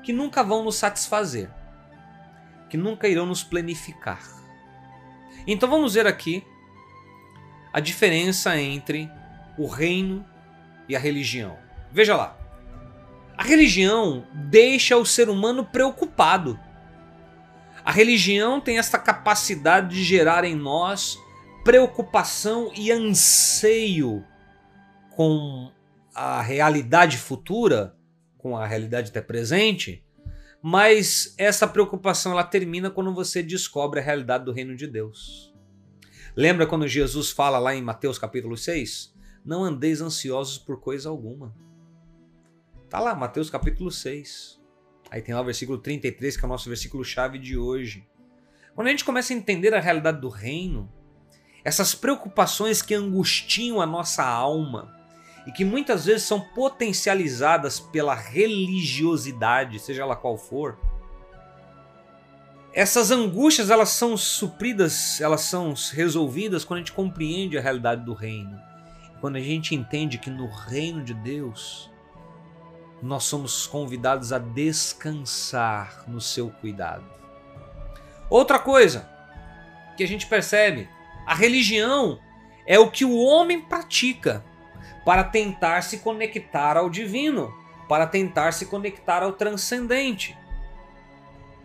que 0.04 0.13
nunca 0.13 0.44
vão 0.44 0.63
nos 0.63 0.76
satisfazer, 0.76 1.52
que 2.70 2.78
nunca 2.78 3.08
irão 3.08 3.26
nos 3.26 3.44
planificar. 3.44 4.37
Então 5.48 5.70
vamos 5.70 5.94
ver 5.94 6.06
aqui 6.06 6.44
a 7.72 7.80
diferença 7.80 8.60
entre 8.60 9.10
o 9.58 9.66
reino 9.66 10.26
e 10.90 10.96
a 10.96 11.00
religião. 11.00 11.58
Veja 11.92 12.16
lá. 12.16 12.38
A 13.38 13.44
religião 13.44 14.28
deixa 14.34 14.98
o 14.98 15.06
ser 15.06 15.30
humano 15.30 15.64
preocupado. 15.64 16.60
A 17.86 17.92
religião 17.92 18.60
tem 18.60 18.78
essa 18.78 19.00
capacidade 19.00 19.96
de 19.96 20.04
gerar 20.04 20.44
em 20.44 20.56
nós 20.56 21.18
preocupação 21.64 22.72
e 22.76 22.92
anseio 22.92 24.26
com 25.12 25.72
a 26.14 26.42
realidade 26.42 27.18
futura, 27.18 27.96
com 28.38 28.58
a 28.58 28.66
realidade 28.66 29.12
até 29.12 29.22
presente, 29.22 30.04
mas 30.62 31.34
essa 31.38 31.67
preocupação 31.67 32.32
ela 32.32 32.43
termina 32.43 32.89
quando 32.89 33.13
você 33.13 33.43
descobre 33.43 34.00
a 34.00 34.04
realidade 34.04 34.46
do 34.46 34.52
reino 34.52 34.76
de 34.76 34.88
Deus. 34.88 35.54
Lembra 36.36 36.67
quando 36.67 36.88
Jesus 36.88 37.32
fala 37.32 37.58
lá 37.58 37.74
em 37.74 37.82
Mateus 37.82 38.17
capítulo 38.17 38.58
6? 38.58 39.15
Não 39.46 39.63
andeis 39.63 40.02
ansiosos 40.02 40.58
por 40.58 40.80
coisa 40.80 41.10
alguma. 41.10 41.56
Tá 42.89 43.00
lá, 43.00 43.15
Mateus 43.15 43.50
capítulo 43.50 43.91
6. 43.91 44.60
Aí 45.10 45.22
tem 45.22 45.34
lá 45.34 45.41
o 45.41 45.46
versículo 45.46 45.78
33, 45.78 46.38
que 46.38 46.43
é 46.43 46.46
o 46.46 46.50
nosso 46.50 46.70
versículo 46.70 47.04
chave 47.04 47.39
de 47.39 47.58
hoje. 47.58 48.08
Quando 48.76 48.88
a 48.88 48.91
gente 48.91 49.06
começa 49.06 49.34
a 49.34 49.36
entender 49.36 49.74
a 49.74 49.80
realidade 49.80 50.22
do 50.22 50.30
reino, 50.30 50.91
essas 51.63 51.96
preocupações 51.96 52.82
que 52.82 52.93
angustiam 52.93 53.82
a 53.82 53.86
nossa 53.86 54.24
alma, 54.24 54.97
e 55.48 55.52
que 55.54 55.64
muitas 55.64 56.06
vezes 56.06 56.24
são 56.24 56.42
potencializadas 56.42 57.80
pela 57.80 58.14
religiosidade, 58.14 59.80
seja 59.80 60.02
ela 60.02 60.16
qual 60.16 60.38
for. 60.38 60.78
Essas 62.74 63.12
angústias 63.12 63.70
elas 63.70 63.90
são 63.90 64.18
supridas, 64.18 65.22
elas 65.22 65.42
são 65.42 65.74
resolvidas 65.94 66.66
quando 66.66 66.80
a 66.80 66.82
gente 66.82 66.92
compreende 66.92 67.58
a 67.58 67.62
realidade 67.62 68.04
do 68.04 68.14
reino. 68.14 68.60
Quando 69.22 69.38
a 69.38 69.40
gente 69.40 69.74
entende 69.74 70.18
que 70.18 70.30
no 70.30 70.48
reino 70.48 71.02
de 71.02 71.14
Deus 71.14 71.90
nós 73.02 73.24
somos 73.24 73.66
convidados 73.66 74.34
a 74.34 74.40
descansar 74.40 76.04
no 76.10 76.20
seu 76.20 76.50
cuidado. 76.50 77.06
Outra 78.30 78.60
coisa 78.60 79.10
que 79.96 80.04
a 80.04 80.08
gente 80.08 80.28
percebe, 80.28 80.90
a 81.26 81.34
religião 81.34 82.20
é 82.66 82.78
o 82.78 82.92
que 82.92 83.06
o 83.06 83.16
homem 83.18 83.62
pratica 83.62 84.44
para 85.08 85.24
tentar 85.24 85.84
se 85.84 86.00
conectar 86.00 86.76
ao 86.76 86.89
divino, 86.89 87.56
para 87.88 88.06
tentar 88.06 88.52
se 88.52 88.65
conectar 88.65 89.24
ao 89.24 89.32
transcendente. 89.32 90.38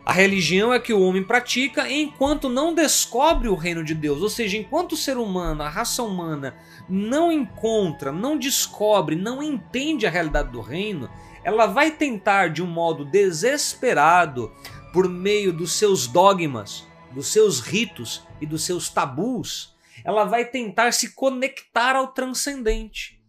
A 0.07 0.13
religião 0.13 0.73
é 0.73 0.79
que 0.79 0.93
o 0.93 1.01
homem 1.01 1.25
pratica 1.25 1.91
enquanto 1.91 2.49
não 2.49 2.73
descobre 2.73 3.49
o 3.49 3.57
reino 3.57 3.83
de 3.83 3.97
Deus, 3.97 4.23
ou 4.23 4.29
seja, 4.29 4.57
enquanto 4.57 4.93
o 4.93 4.97
ser 4.97 5.17
humano, 5.17 5.61
a 5.65 5.69
raça 5.69 6.05
humana, 6.05 6.55
não 6.89 7.33
encontra, 7.33 8.13
não 8.13 8.39
descobre, 8.39 9.17
não 9.17 9.43
entende 9.43 10.07
a 10.07 10.11
realidade 10.11 10.53
do 10.53 10.61
reino, 10.61 11.11
ela 11.43 11.67
vai 11.67 11.91
tentar 11.91 12.47
de 12.47 12.63
um 12.63 12.69
modo 12.69 13.05
desesperado, 13.05 14.53
por 14.93 15.09
meio 15.09 15.53
dos 15.53 15.73
seus 15.73 16.07
dogmas, 16.07 16.87
dos 17.11 17.27
seus 17.27 17.59
ritos 17.59 18.25
e 18.41 18.47
dos 18.47 18.63
seus 18.63 18.89
tabus, 18.89 19.75
ela 20.05 20.23
vai 20.23 20.45
tentar 20.45 20.93
se 20.93 21.13
conectar 21.13 21.97
ao 21.97 22.07
transcendente. 22.07 23.21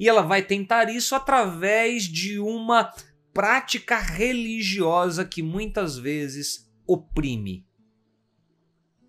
E 0.00 0.08
ela 0.08 0.22
vai 0.22 0.42
tentar 0.42 0.88
isso 0.88 1.14
através 1.14 2.04
de 2.04 2.38
uma 2.38 2.90
prática 3.34 3.98
religiosa 3.98 5.26
que 5.26 5.42
muitas 5.42 5.98
vezes 5.98 6.72
oprime, 6.86 7.66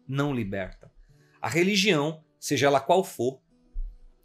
não 0.05 0.35
liberta. 0.35 0.91
A 1.41 1.47
religião, 1.47 2.21
seja 2.37 2.67
ela 2.67 2.81
qual 2.81 3.05
for, 3.05 3.41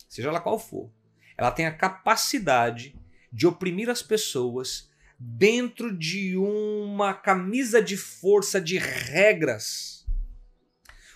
seja 0.08 0.28
ela 0.28 0.40
qual 0.40 0.58
for, 0.58 0.92
ela 1.38 1.52
tem 1.52 1.66
a 1.66 1.72
capacidade 1.72 2.98
de 3.32 3.46
oprimir 3.46 3.88
as 3.88 4.02
pessoas 4.02 4.90
dentro 5.16 5.96
de 5.96 6.36
uma 6.36 7.14
camisa 7.14 7.80
de 7.80 7.96
força 7.96 8.60
de 8.60 8.76
regras, 8.76 10.04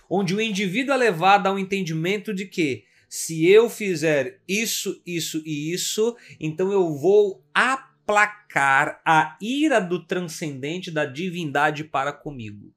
onde 0.09 0.33
o 0.33 0.39
indivíduo 0.39 0.93
é 0.93 0.97
levado 0.97 1.47
ao 1.47 1.59
entendimento 1.59 2.33
de 2.33 2.45
que 2.45 2.85
se 3.13 3.45
eu 3.45 3.69
fizer 3.69 4.39
isso, 4.47 5.01
isso 5.05 5.43
e 5.45 5.73
isso, 5.73 6.15
então 6.39 6.71
eu 6.71 6.95
vou 6.95 7.45
aplacar 7.53 9.01
a 9.05 9.37
ira 9.41 9.81
do 9.81 10.05
transcendente 10.05 10.89
da 10.89 11.03
divindade 11.03 11.83
para 11.83 12.13
comigo. 12.13 12.73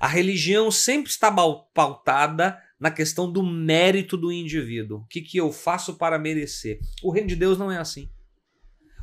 A 0.00 0.06
religião 0.06 0.70
sempre 0.70 1.10
está 1.10 1.30
pautada 1.30 2.58
na 2.80 2.90
questão 2.90 3.30
do 3.30 3.42
mérito 3.42 4.16
do 4.16 4.32
indivíduo. 4.32 5.00
O 5.00 5.06
que, 5.06 5.20
que 5.20 5.36
eu 5.36 5.52
faço 5.52 5.96
para 5.98 6.18
merecer? 6.18 6.80
O 7.02 7.10
reino 7.10 7.28
de 7.28 7.36
Deus 7.36 7.58
não 7.58 7.70
é 7.70 7.76
assim. 7.76 8.10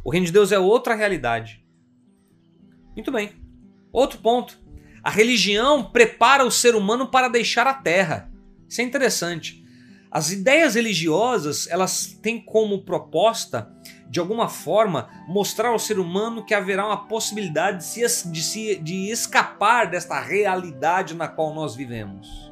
O 0.03 0.09
reino 0.09 0.25
de 0.25 0.31
Deus 0.31 0.51
é 0.51 0.57
outra 0.57 0.95
realidade. 0.95 1.63
Muito 2.95 3.11
bem. 3.11 3.33
Outro 3.91 4.17
ponto. 4.17 4.59
A 5.03 5.11
religião 5.11 5.91
prepara 5.91 6.43
o 6.43 6.49
ser 6.49 6.73
humano 6.73 7.11
para 7.11 7.29
deixar 7.29 7.67
a 7.67 7.73
terra. 7.75 8.33
Isso 8.67 8.81
é 8.81 8.83
interessante. 8.83 9.63
As 10.15 10.31
ideias 10.31 10.75
religiosas, 10.75 11.67
elas 11.69 12.17
têm 12.21 12.39
como 12.39 12.85
proposta, 12.85 13.69
de 14.09 14.17
alguma 14.17 14.47
forma, 14.47 15.09
mostrar 15.27 15.71
ao 15.71 15.77
ser 15.77 15.99
humano 15.99 16.45
que 16.45 16.53
haverá 16.53 16.85
uma 16.85 17.05
possibilidade 17.05 17.79
de, 17.79 17.83
se, 17.83 18.31
de, 18.31 18.41
se, 18.41 18.75
de 18.77 19.09
escapar 19.11 19.91
desta 19.91 20.17
realidade 20.21 21.13
na 21.13 21.27
qual 21.27 21.53
nós 21.53 21.75
vivemos. 21.75 22.49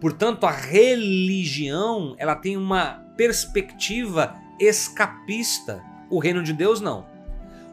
Portanto, 0.00 0.46
a 0.46 0.52
religião, 0.52 2.14
ela 2.16 2.36
tem 2.36 2.56
uma 2.56 3.04
perspectiva 3.16 4.36
escapista 4.60 5.82
o 6.08 6.20
reino 6.20 6.44
de 6.44 6.52
Deus 6.52 6.80
não. 6.80 7.08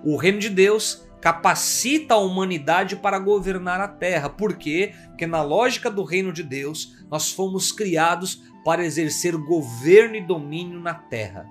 O 0.03 0.17
reino 0.17 0.39
de 0.39 0.49
Deus 0.49 1.07
capacita 1.21 2.15
a 2.15 2.17
humanidade 2.17 2.95
para 2.95 3.19
governar 3.19 3.79
a 3.79 3.87
terra. 3.87 4.29
Por 4.29 4.55
quê? 4.55 4.95
Porque 5.09 5.27
na 5.27 5.43
lógica 5.43 5.91
do 5.91 6.03
reino 6.03 6.33
de 6.33 6.41
Deus, 6.41 6.97
nós 7.07 7.31
fomos 7.31 7.71
criados 7.71 8.41
para 8.65 8.83
exercer 8.83 9.37
governo 9.37 10.15
e 10.15 10.21
domínio 10.21 10.79
na 10.79 10.95
terra. 10.95 11.47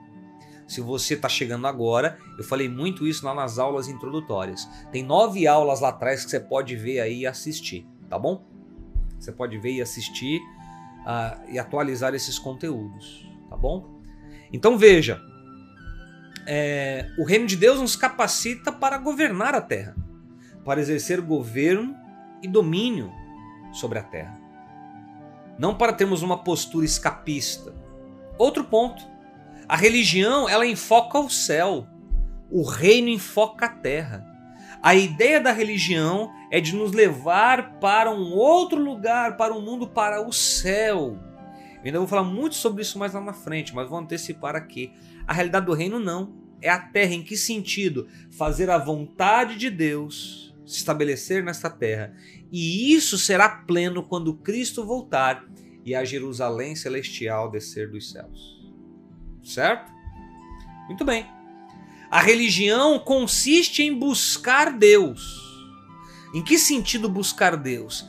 Se 0.66 0.80
você 0.80 1.14
está 1.14 1.28
chegando 1.28 1.64
agora, 1.68 2.18
eu 2.36 2.42
falei 2.42 2.68
muito 2.68 3.06
isso 3.06 3.24
lá 3.24 3.32
nas 3.32 3.56
aulas 3.56 3.86
introdutórias. 3.86 4.68
Tem 4.90 5.04
nove 5.04 5.46
aulas 5.46 5.80
lá 5.80 5.90
atrás 5.90 6.24
que 6.24 6.30
você 6.32 6.40
pode 6.40 6.74
ver 6.74 6.98
aí 6.98 7.20
e 7.20 7.26
assistir, 7.26 7.86
tá 8.10 8.18
bom? 8.18 8.44
Você 9.16 9.30
pode 9.30 9.56
ver 9.58 9.74
e 9.74 9.80
assistir 9.80 10.40
uh, 11.02 11.48
e 11.48 11.56
atualizar 11.56 12.14
esses 12.14 12.36
conteúdos, 12.36 13.24
tá 13.48 13.56
bom? 13.56 14.02
Então 14.52 14.76
veja, 14.76 15.22
é, 16.46 17.08
o 17.16 17.24
reino 17.24 17.46
de 17.46 17.56
Deus 17.56 17.78
nos 17.78 17.94
capacita 17.94 18.72
para 18.72 18.98
governar 18.98 19.54
a 19.54 19.60
terra, 19.60 19.94
para 20.64 20.80
exercer 20.80 21.20
governo 21.20 21.94
e 22.42 22.48
domínio 22.48 23.12
sobre 23.72 24.00
a 24.00 24.02
terra. 24.02 24.43
Não 25.58 25.74
para 25.74 25.92
termos 25.92 26.22
uma 26.22 26.38
postura 26.38 26.84
escapista. 26.84 27.74
Outro 28.36 28.64
ponto, 28.64 29.02
a 29.68 29.76
religião 29.76 30.48
ela 30.48 30.66
enfoca 30.66 31.18
o 31.18 31.30
céu, 31.30 31.86
o 32.50 32.62
reino 32.62 33.08
enfoca 33.08 33.66
a 33.66 33.68
terra. 33.68 34.26
A 34.82 34.94
ideia 34.94 35.40
da 35.40 35.52
religião 35.52 36.30
é 36.50 36.60
de 36.60 36.74
nos 36.74 36.92
levar 36.92 37.78
para 37.80 38.10
um 38.10 38.32
outro 38.34 38.78
lugar, 38.78 39.36
para 39.36 39.54
um 39.54 39.60
mundo, 39.60 39.86
para 39.86 40.20
o 40.20 40.32
céu. 40.32 41.18
Eu 41.76 41.86
ainda 41.86 41.98
vou 41.98 42.08
falar 42.08 42.24
muito 42.24 42.54
sobre 42.54 42.82
isso 42.82 42.98
mais 42.98 43.14
lá 43.14 43.20
na 43.20 43.32
frente, 43.32 43.74
mas 43.74 43.88
vou 43.88 43.98
antecipar 43.98 44.54
aqui. 44.54 44.92
A 45.26 45.32
realidade 45.32 45.66
do 45.66 45.72
reino 45.72 45.98
não. 45.98 46.34
É 46.60 46.68
a 46.68 46.78
terra 46.78 47.14
em 47.14 47.22
que 47.22 47.36
sentido? 47.36 48.08
Fazer 48.30 48.70
a 48.70 48.78
vontade 48.78 49.56
de 49.56 49.68
Deus 49.70 50.43
se 50.66 50.78
estabelecer 50.78 51.42
nesta 51.42 51.68
terra. 51.68 52.14
E 52.50 52.94
isso 52.94 53.18
será 53.18 53.48
pleno 53.48 54.02
quando 54.02 54.34
Cristo 54.34 54.84
voltar 54.84 55.44
e 55.84 55.94
a 55.94 56.04
Jerusalém 56.04 56.74
celestial 56.74 57.50
descer 57.50 57.90
dos 57.90 58.10
céus. 58.10 58.64
Certo? 59.42 59.92
Muito 60.86 61.04
bem. 61.04 61.26
A 62.10 62.20
religião 62.20 62.98
consiste 62.98 63.82
em 63.82 63.98
buscar 63.98 64.72
Deus. 64.72 65.42
Em 66.34 66.42
que 66.42 66.58
sentido 66.58 67.08
buscar 67.08 67.56
Deus? 67.56 68.08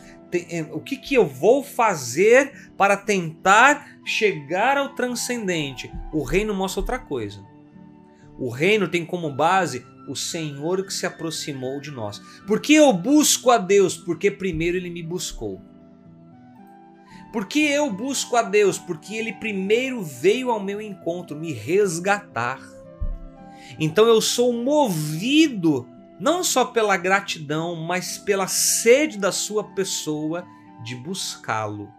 O 0.74 0.80
que, 0.80 0.98
que 0.98 1.16
eu 1.16 1.26
vou 1.26 1.64
fazer 1.64 2.72
para 2.78 2.98
tentar 2.98 4.00
chegar 4.06 4.78
ao 4.78 4.96
transcendente? 4.96 5.92
O 6.12 6.24
reino 6.24 6.54
mostra 6.54 6.82
outra 6.82 7.00
coisa. 7.00 7.46
O 8.38 8.50
reino 8.50 8.88
tem 8.88 9.06
como 9.06 9.32
base 9.32 9.86
o 10.08 10.16
Senhor 10.16 10.86
que 10.86 10.94
se 10.94 11.06
aproximou 11.06 11.80
de 11.80 11.92
nós. 11.92 12.20
Por 12.48 12.60
que 12.60 12.74
eu 12.74 12.92
busco 12.94 13.52
a 13.52 13.58
Deus? 13.58 13.98
Porque 13.98 14.30
primeiro 14.30 14.78
ele 14.78 14.90
me 14.90 15.04
buscou. 15.04 15.62
Por 17.32 17.48
que 17.48 17.60
eu 17.60 17.92
busco 17.92 18.36
a 18.36 18.42
Deus? 18.42 18.78
Porque 18.78 19.16
ele 19.16 19.34
primeiro 19.34 20.02
veio 20.04 20.50
ao 20.50 20.60
meu 20.60 20.80
encontro 20.80 21.36
me 21.36 21.52
resgatar. 21.52 22.60
Então 23.80 24.08
eu 24.08 24.22
sou 24.22 24.54
movido 24.54 25.88
não 26.20 26.44
só 26.44 26.64
pela 26.64 26.96
gratidão, 26.96 27.76
mas 27.76 28.18
pela 28.18 28.48
sede 28.48 29.18
da 29.18 29.32
sua 29.32 29.64
pessoa 29.76 30.46
de 30.84 30.96
buscá-lo. 30.96 31.92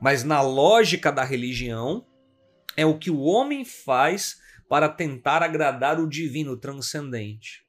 Mas 0.00 0.24
na 0.24 0.40
lógica 0.40 1.12
da 1.12 1.22
religião, 1.22 2.04
é 2.76 2.84
o 2.84 2.98
que 2.98 3.10
o 3.10 3.20
homem 3.20 3.64
faz 3.64 4.39
para 4.70 4.88
tentar 4.88 5.42
agradar 5.42 5.98
o 5.98 6.08
divino 6.08 6.56
transcendente. 6.56 7.64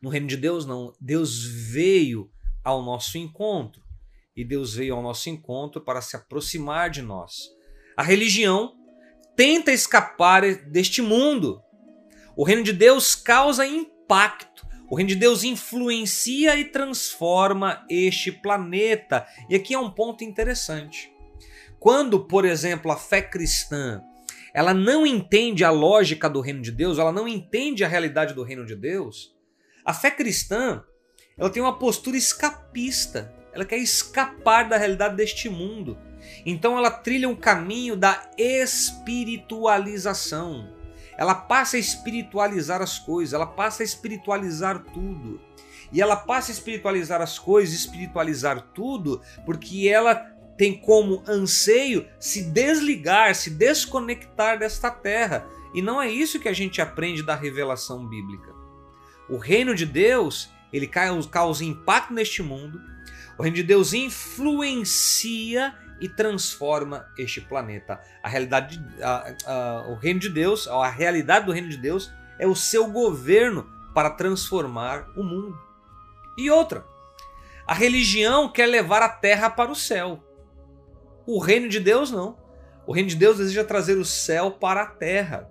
No 0.00 0.08
reino 0.08 0.26
de 0.26 0.38
Deus, 0.38 0.64
não. 0.64 0.94
Deus 0.98 1.44
veio 1.44 2.30
ao 2.64 2.82
nosso 2.82 3.18
encontro. 3.18 3.82
E 4.34 4.42
Deus 4.42 4.74
veio 4.74 4.94
ao 4.94 5.02
nosso 5.02 5.28
encontro 5.28 5.82
para 5.82 6.00
se 6.00 6.16
aproximar 6.16 6.88
de 6.88 7.02
nós. 7.02 7.50
A 7.94 8.02
religião 8.02 8.74
tenta 9.36 9.70
escapar 9.70 10.42
deste 10.64 11.02
mundo. 11.02 11.62
O 12.34 12.42
reino 12.42 12.62
de 12.62 12.72
Deus 12.72 13.14
causa 13.14 13.66
impacto. 13.66 14.66
O 14.90 14.96
reino 14.96 15.10
de 15.10 15.16
Deus 15.16 15.44
influencia 15.44 16.56
e 16.56 16.64
transforma 16.64 17.84
este 17.90 18.32
planeta. 18.32 19.26
E 19.46 19.54
aqui 19.54 19.74
é 19.74 19.78
um 19.78 19.90
ponto 19.90 20.24
interessante. 20.24 21.12
Quando, 21.78 22.24
por 22.24 22.46
exemplo, 22.46 22.90
a 22.90 22.96
fé 22.96 23.20
cristã 23.20 24.02
ela 24.54 24.74
não 24.74 25.06
entende 25.06 25.64
a 25.64 25.70
lógica 25.70 26.28
do 26.28 26.40
reino 26.40 26.62
de 26.62 26.70
Deus, 26.70 26.98
ela 26.98 27.12
não 27.12 27.26
entende 27.26 27.84
a 27.84 27.88
realidade 27.88 28.34
do 28.34 28.42
reino 28.42 28.66
de 28.66 28.76
Deus, 28.76 29.34
a 29.84 29.92
fé 29.92 30.10
cristã 30.10 30.84
ela 31.36 31.50
tem 31.50 31.62
uma 31.62 31.78
postura 31.78 32.16
escapista. 32.16 33.32
Ela 33.52 33.64
quer 33.64 33.78
escapar 33.78 34.68
da 34.68 34.76
realidade 34.76 35.16
deste 35.16 35.48
mundo. 35.48 35.98
Então 36.46 36.78
ela 36.78 36.90
trilha 36.90 37.28
um 37.28 37.34
caminho 37.34 37.96
da 37.96 38.30
espiritualização. 38.38 40.72
Ela 41.18 41.34
passa 41.34 41.76
a 41.76 41.80
espiritualizar 41.80 42.80
as 42.80 42.96
coisas, 42.98 43.34
ela 43.34 43.46
passa 43.46 43.82
a 43.82 43.84
espiritualizar 43.84 44.84
tudo. 44.94 45.40
E 45.92 46.00
ela 46.00 46.16
passa 46.16 46.50
a 46.50 46.54
espiritualizar 46.54 47.20
as 47.20 47.38
coisas, 47.38 47.74
espiritualizar 47.74 48.62
tudo, 48.72 49.20
porque 49.44 49.86
ela 49.88 50.31
tem 50.62 50.78
como 50.78 51.24
anseio 51.26 52.06
se 52.20 52.44
desligar, 52.44 53.34
se 53.34 53.50
desconectar 53.50 54.56
desta 54.56 54.92
terra. 54.92 55.44
E 55.74 55.82
não 55.82 56.00
é 56.00 56.08
isso 56.08 56.38
que 56.38 56.48
a 56.48 56.52
gente 56.52 56.80
aprende 56.80 57.20
da 57.20 57.34
revelação 57.34 58.06
bíblica. 58.06 58.54
O 59.28 59.38
reino 59.38 59.74
de 59.74 59.84
Deus, 59.84 60.48
ele 60.72 60.86
causa 60.86 61.64
impacto 61.64 62.14
neste 62.14 62.44
mundo. 62.44 62.80
O 63.36 63.42
reino 63.42 63.56
de 63.56 63.64
Deus 63.64 63.92
influencia 63.92 65.74
e 66.00 66.08
transforma 66.08 67.08
este 67.18 67.40
planeta. 67.40 68.00
A 68.22 68.28
realidade, 68.28 68.80
a, 69.02 69.34
a, 69.44 69.88
o 69.88 69.96
reino 69.96 70.20
de 70.20 70.28
Deus, 70.28 70.68
a 70.68 70.88
realidade 70.88 71.44
do 71.44 71.50
reino 71.50 71.70
de 71.70 71.76
Deus 71.76 72.08
é 72.38 72.46
o 72.46 72.54
seu 72.54 72.86
governo 72.86 73.68
para 73.92 74.10
transformar 74.10 75.08
o 75.16 75.24
mundo. 75.24 75.60
E 76.38 76.48
outra, 76.52 76.86
a 77.66 77.74
religião 77.74 78.48
quer 78.48 78.66
levar 78.66 79.02
a 79.02 79.08
terra 79.08 79.50
para 79.50 79.68
o 79.68 79.74
céu. 79.74 80.22
O 81.26 81.38
reino 81.38 81.68
de 81.68 81.80
Deus 81.80 82.10
não. 82.10 82.36
O 82.86 82.92
reino 82.92 83.08
de 83.08 83.16
Deus 83.16 83.38
deseja 83.38 83.64
trazer 83.64 83.96
o 83.96 84.04
céu 84.04 84.50
para 84.50 84.82
a 84.82 84.86
terra. 84.86 85.48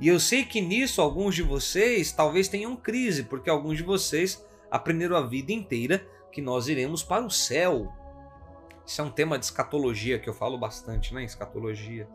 E 0.00 0.08
eu 0.08 0.18
sei 0.18 0.44
que 0.44 0.60
nisso 0.60 1.02
alguns 1.02 1.34
de 1.34 1.42
vocês 1.42 2.10
talvez 2.10 2.48
tenham 2.48 2.74
crise, 2.74 3.24
porque 3.24 3.50
alguns 3.50 3.76
de 3.76 3.82
vocês 3.82 4.44
aprenderam 4.70 5.16
a 5.16 5.26
vida 5.26 5.52
inteira 5.52 6.06
que 6.32 6.40
nós 6.40 6.68
iremos 6.68 7.02
para 7.02 7.24
o 7.24 7.30
céu. 7.30 7.92
Isso 8.86 9.00
é 9.00 9.04
um 9.04 9.10
tema 9.10 9.38
de 9.38 9.44
escatologia 9.44 10.18
que 10.18 10.28
eu 10.28 10.34
falo 10.34 10.56
bastante, 10.56 11.12
né? 11.12 11.22
Escatologia. 11.22 12.08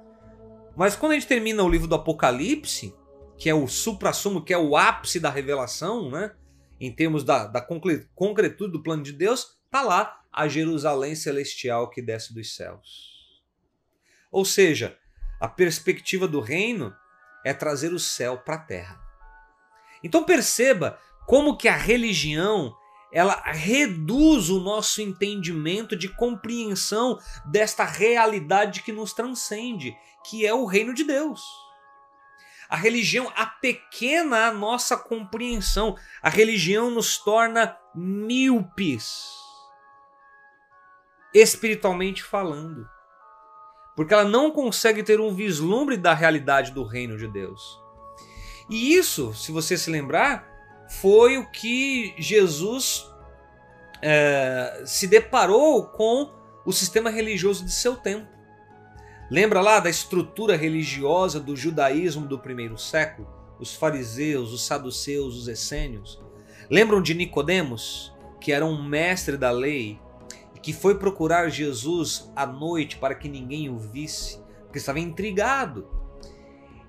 Mas 0.75 0.95
quando 0.95 1.11
a 1.11 1.15
gente 1.15 1.27
termina 1.27 1.63
o 1.63 1.69
livro 1.69 1.87
do 1.87 1.95
Apocalipse, 1.95 2.93
que 3.37 3.49
é 3.49 3.53
o 3.53 3.67
supra-sumo, 3.67 4.41
que 4.41 4.53
é 4.53 4.57
o 4.57 4.75
ápice 4.75 5.19
da 5.19 5.29
revelação, 5.29 6.09
né? 6.09 6.31
Em 6.79 6.91
termos 6.91 7.23
da, 7.23 7.45
da 7.45 7.61
concretude 7.61 8.71
do 8.71 8.83
plano 8.83 9.03
de 9.03 9.13
Deus, 9.13 9.57
tá 9.69 9.81
lá 9.81 10.21
a 10.35 10.47
Jerusalém 10.47 11.15
celestial 11.15 11.89
que 11.89 12.01
desce 12.01 12.33
dos 12.33 12.55
céus. 12.55 13.15
Ou 14.31 14.43
seja, 14.43 14.97
a 15.39 15.47
perspectiva 15.47 16.27
do 16.27 16.41
reino 16.41 16.93
é 17.45 17.53
trazer 17.53 17.93
o 17.93 17.99
céu 17.99 18.37
para 18.37 18.55
a 18.55 18.59
terra. 18.59 18.99
Então 20.03 20.23
perceba 20.23 20.99
como 21.25 21.57
que 21.57 21.67
a 21.67 21.75
religião 21.75 22.75
ela 23.13 23.41
reduz 23.45 24.49
o 24.49 24.59
nosso 24.59 25.01
entendimento 25.01 25.95
de 25.95 26.09
compreensão 26.09 27.17
desta 27.45 27.85
realidade 27.85 28.83
que 28.83 28.91
nos 28.91 29.13
transcende, 29.13 29.95
que 30.25 30.45
é 30.45 30.53
o 30.53 30.65
reino 30.65 30.93
de 30.93 31.05
Deus. 31.05 31.41
A 32.67 32.75
religião 32.75 33.31
apequena 33.35 34.47
a 34.47 34.51
nossa 34.51 34.97
compreensão. 34.97 35.95
A 36.21 36.29
religião 36.29 36.89
nos 36.91 37.17
torna 37.17 37.77
míopes, 37.93 39.44
espiritualmente 41.35 42.23
falando. 42.23 42.87
Porque 43.95 44.13
ela 44.13 44.23
não 44.23 44.51
consegue 44.51 45.03
ter 45.03 45.19
um 45.19 45.33
vislumbre 45.33 45.97
da 45.97 46.13
realidade 46.13 46.71
do 46.71 46.83
reino 46.83 47.17
de 47.17 47.27
Deus. 47.27 47.79
E 48.69 48.93
isso, 48.93 49.33
se 49.33 49.51
você 49.51 49.77
se 49.77 49.89
lembrar, 49.91 50.47
foi 50.89 51.37
o 51.37 51.49
que 51.51 52.13
Jesus 52.17 53.05
é, 54.01 54.83
se 54.85 55.07
deparou 55.07 55.85
com 55.85 56.31
o 56.65 56.71
sistema 56.71 57.09
religioso 57.09 57.63
de 57.63 57.71
seu 57.71 57.95
tempo. 57.95 58.27
Lembra 59.29 59.61
lá 59.61 59.79
da 59.79 59.89
estrutura 59.89 60.55
religiosa 60.55 61.39
do 61.39 61.55
judaísmo 61.55 62.27
do 62.27 62.39
primeiro 62.39 62.77
século? 62.77 63.27
Os 63.59 63.73
fariseus, 63.73 64.51
os 64.51 64.65
saduceus, 64.65 65.35
os 65.35 65.47
essênios. 65.47 66.21
Lembram 66.69 67.01
de 67.01 67.13
Nicodemos, 67.13 68.13
que 68.39 68.51
era 68.51 68.65
um 68.65 68.83
mestre 68.83 69.37
da 69.37 69.51
lei, 69.51 69.99
que 70.65 70.73
foi 70.73 70.97
procurar 70.97 71.47
Jesus 71.47 72.31
à 72.35 72.43
noite 72.43 72.97
para 72.97 73.13
que 73.13 73.29
ninguém 73.29 73.69
o 73.69 73.77
visse, 73.77 74.41
porque 74.63 74.79
estava 74.79 74.99
intrigado. 74.99 75.87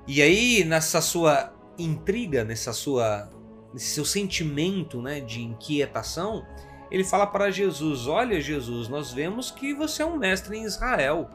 E 0.08 0.22
aí, 0.22 0.64
nessa 0.64 1.02
sua 1.02 1.52
intriga, 1.78 2.42
nessa 2.42 2.72
sua, 2.72 3.28
nesse 3.74 3.88
seu 3.88 4.06
sentimento 4.06 5.02
né, 5.02 5.20
de 5.20 5.42
inquietação, 5.42 6.42
ele 6.90 7.04
fala 7.04 7.26
para 7.26 7.50
Jesus: 7.50 8.06
Olha, 8.06 8.40
Jesus, 8.40 8.88
nós 8.88 9.12
vemos 9.12 9.50
que 9.50 9.74
você 9.74 10.02
é 10.02 10.06
um 10.06 10.16
mestre 10.16 10.56
em 10.56 10.64
Israel 10.64 11.28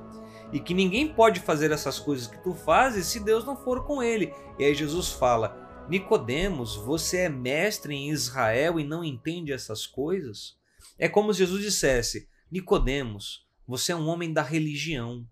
e 0.51 0.59
que 0.59 0.73
ninguém 0.73 1.13
pode 1.13 1.41
fazer 1.41 1.69
essas 1.69 1.99
coisas 1.99 2.25
que 2.25 2.41
tu 2.41 2.55
fazes 2.55 3.05
se 3.05 3.19
Deus 3.19 3.45
não 3.45 3.55
for 3.55 3.85
com 3.85 4.01
ele. 4.01 4.33
E 4.57 4.63
aí 4.63 4.73
Jesus 4.73 5.11
fala: 5.11 5.85
Nicodemos, 5.87 6.75
você 6.75 7.17
é 7.17 7.29
mestre 7.29 7.93
em 7.93 8.09
Israel 8.09 8.79
e 8.79 8.83
não 8.83 9.03
entende 9.03 9.53
essas 9.53 9.85
coisas? 9.85 10.59
É 10.97 11.07
como 11.07 11.31
se 11.31 11.37
Jesus 11.37 11.61
dissesse: 11.61 12.30
Nicodemos, 12.51 13.47
você 13.65 13.93
é 13.93 13.95
um 13.95 14.07
homem 14.07 14.33
da 14.33 14.41
religião 14.41 15.25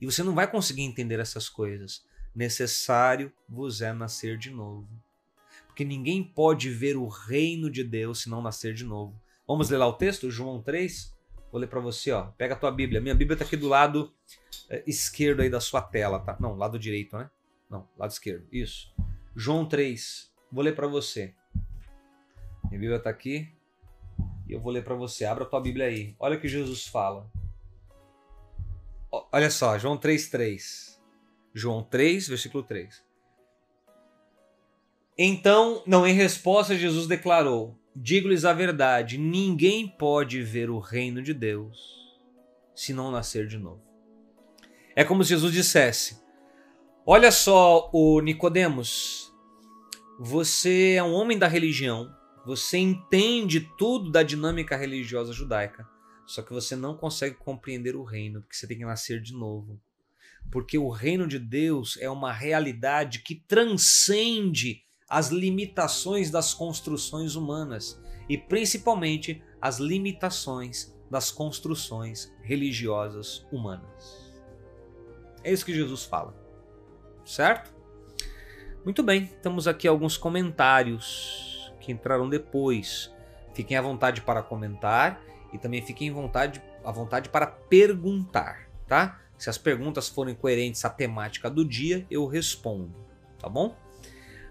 e 0.00 0.06
você 0.06 0.22
não 0.22 0.34
vai 0.34 0.50
conseguir 0.50 0.82
entender 0.82 1.20
essas 1.20 1.48
coisas. 1.48 2.04
Necessário 2.34 3.32
vos 3.48 3.80
é 3.80 3.92
nascer 3.92 4.36
de 4.36 4.50
novo. 4.50 4.88
Porque 5.66 5.84
ninguém 5.84 6.24
pode 6.24 6.68
ver 6.70 6.96
o 6.96 7.06
reino 7.06 7.70
de 7.70 7.84
Deus 7.84 8.22
se 8.22 8.28
não 8.28 8.42
nascer 8.42 8.74
de 8.74 8.84
novo. 8.84 9.20
Vamos 9.46 9.70
ler 9.70 9.78
lá 9.78 9.86
o 9.86 9.92
texto, 9.92 10.30
João 10.30 10.60
3. 10.60 11.16
Vou 11.52 11.60
ler 11.60 11.68
para 11.68 11.80
você, 11.80 12.10
ó. 12.10 12.24
Pega 12.32 12.54
a 12.54 12.58
tua 12.58 12.72
Bíblia. 12.72 13.00
Minha 13.00 13.14
Bíblia 13.14 13.34
está 13.34 13.44
aqui 13.44 13.56
do 13.56 13.68
lado 13.68 14.12
é, 14.68 14.82
esquerdo 14.86 15.40
aí 15.40 15.50
da 15.50 15.60
sua 15.60 15.80
tela, 15.80 16.18
tá? 16.18 16.36
Não, 16.40 16.56
lado 16.56 16.78
direito, 16.78 17.16
né? 17.16 17.30
Não, 17.70 17.88
lado 17.96 18.10
esquerdo. 18.10 18.46
Isso. 18.50 18.92
João 19.36 19.64
3. 19.64 20.32
Vou 20.50 20.64
ler 20.64 20.74
para 20.74 20.86
você. 20.86 21.34
Minha 22.64 22.80
Bíblia 22.80 22.96
está 22.96 23.10
aqui. 23.10 23.52
E 24.48 24.52
eu 24.52 24.60
vou 24.60 24.72
ler 24.72 24.84
para 24.84 24.94
você. 24.94 25.24
Abra 25.24 25.44
a 25.44 25.46
tua 25.46 25.60
Bíblia 25.60 25.86
aí. 25.86 26.14
Olha 26.18 26.36
o 26.36 26.40
que 26.40 26.48
Jesus 26.48 26.86
fala. 26.86 27.30
Olha 29.30 29.50
só, 29.50 29.78
João 29.78 29.96
3:3. 29.96 31.00
João 31.54 31.82
3, 31.82 32.28
versículo 32.28 32.62
3. 32.62 33.04
Então, 35.18 35.82
não, 35.86 36.06
em 36.06 36.14
resposta, 36.14 36.74
Jesus 36.74 37.06
declarou: 37.06 37.78
Digo-lhes 37.94 38.44
a 38.44 38.54
verdade, 38.54 39.18
ninguém 39.18 39.86
pode 39.86 40.42
ver 40.42 40.70
o 40.70 40.78
reino 40.78 41.22
de 41.22 41.34
Deus 41.34 42.02
se 42.74 42.94
não 42.94 43.10
nascer 43.10 43.46
de 43.46 43.58
novo. 43.58 43.82
É 44.96 45.04
como 45.04 45.22
se 45.22 45.30
Jesus 45.30 45.52
dissesse: 45.52 46.18
Olha 47.04 47.30
só, 47.30 47.90
o 47.92 48.20
Nicodemos, 48.20 49.30
você 50.18 50.94
é 50.94 51.02
um 51.02 51.12
homem 51.12 51.38
da 51.38 51.48
religião, 51.48 52.10
você 52.44 52.78
entende 52.78 53.60
tudo 53.78 54.10
da 54.10 54.22
dinâmica 54.22 54.76
religiosa 54.76 55.32
judaica, 55.32 55.88
só 56.26 56.42
que 56.42 56.52
você 56.52 56.74
não 56.74 56.96
consegue 56.96 57.36
compreender 57.36 57.94
o 57.94 58.02
reino, 58.02 58.40
porque 58.40 58.56
você 58.56 58.66
tem 58.66 58.78
que 58.78 58.84
nascer 58.84 59.20
de 59.20 59.32
novo. 59.32 59.80
Porque 60.50 60.76
o 60.76 60.90
reino 60.90 61.26
de 61.26 61.38
Deus 61.38 61.96
é 62.00 62.10
uma 62.10 62.32
realidade 62.32 63.20
que 63.20 63.34
transcende 63.34 64.82
as 65.08 65.28
limitações 65.28 66.30
das 66.30 66.52
construções 66.54 67.36
humanas 67.36 68.00
e 68.28 68.36
principalmente 68.36 69.42
as 69.60 69.78
limitações 69.78 70.92
das 71.10 71.30
construções 71.30 72.32
religiosas 72.42 73.46
humanas. 73.52 74.32
É 75.44 75.52
isso 75.52 75.64
que 75.64 75.74
Jesus 75.74 76.04
fala. 76.04 76.34
Certo? 77.24 77.72
Muito 78.84 79.02
bem, 79.02 79.26
temos 79.42 79.68
aqui 79.68 79.86
alguns 79.86 80.16
comentários 80.16 81.51
que 81.82 81.92
entraram 81.92 82.28
depois. 82.28 83.12
Fiquem 83.52 83.76
à 83.76 83.82
vontade 83.82 84.22
para 84.22 84.42
comentar 84.42 85.20
e 85.52 85.58
também 85.58 85.82
fiquem 85.82 86.10
à 86.10 86.14
vontade, 86.14 86.62
à 86.82 86.90
vontade 86.90 87.28
para 87.28 87.46
perguntar, 87.46 88.68
tá? 88.86 89.20
Se 89.36 89.50
as 89.50 89.58
perguntas 89.58 90.08
forem 90.08 90.34
coerentes 90.34 90.84
à 90.84 90.88
temática 90.88 91.50
do 91.50 91.64
dia, 91.64 92.06
eu 92.10 92.26
respondo, 92.26 92.94
tá 93.38 93.48
bom? 93.48 93.76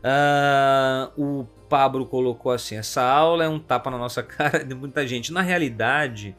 Uh, 0.01 1.39
o 1.41 1.45
Pablo 1.69 2.05
colocou 2.05 2.51
assim: 2.51 2.75
essa 2.75 3.01
aula 3.01 3.43
é 3.43 3.49
um 3.49 3.59
tapa 3.59 3.89
na 3.89 3.97
nossa 3.97 4.21
cara 4.23 4.63
de 4.63 4.75
muita 4.75 5.07
gente. 5.07 5.31
Na 5.31 5.41
realidade, 5.41 6.35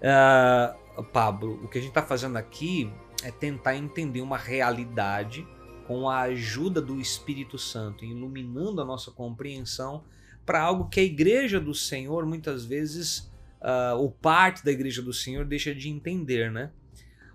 uh, 0.00 1.02
Pablo, 1.04 1.64
o 1.64 1.68
que 1.68 1.78
a 1.78 1.80
gente 1.80 1.90
está 1.90 2.02
fazendo 2.02 2.36
aqui 2.36 2.90
é 3.22 3.30
tentar 3.30 3.76
entender 3.76 4.20
uma 4.20 4.38
realidade 4.38 5.46
com 5.86 6.08
a 6.08 6.22
ajuda 6.22 6.80
do 6.80 7.00
Espírito 7.00 7.58
Santo, 7.58 8.04
iluminando 8.04 8.80
a 8.80 8.84
nossa 8.84 9.10
compreensão 9.10 10.04
para 10.44 10.60
algo 10.60 10.88
que 10.88 11.00
a 11.00 11.02
igreja 11.02 11.60
do 11.60 11.74
Senhor 11.74 12.24
muitas 12.24 12.64
vezes, 12.64 13.30
uh, 13.60 13.96
ou 13.96 14.10
parte 14.10 14.64
da 14.64 14.70
igreja 14.70 15.02
do 15.02 15.12
Senhor, 15.12 15.44
deixa 15.44 15.74
de 15.74 15.88
entender, 15.88 16.50
né? 16.50 16.70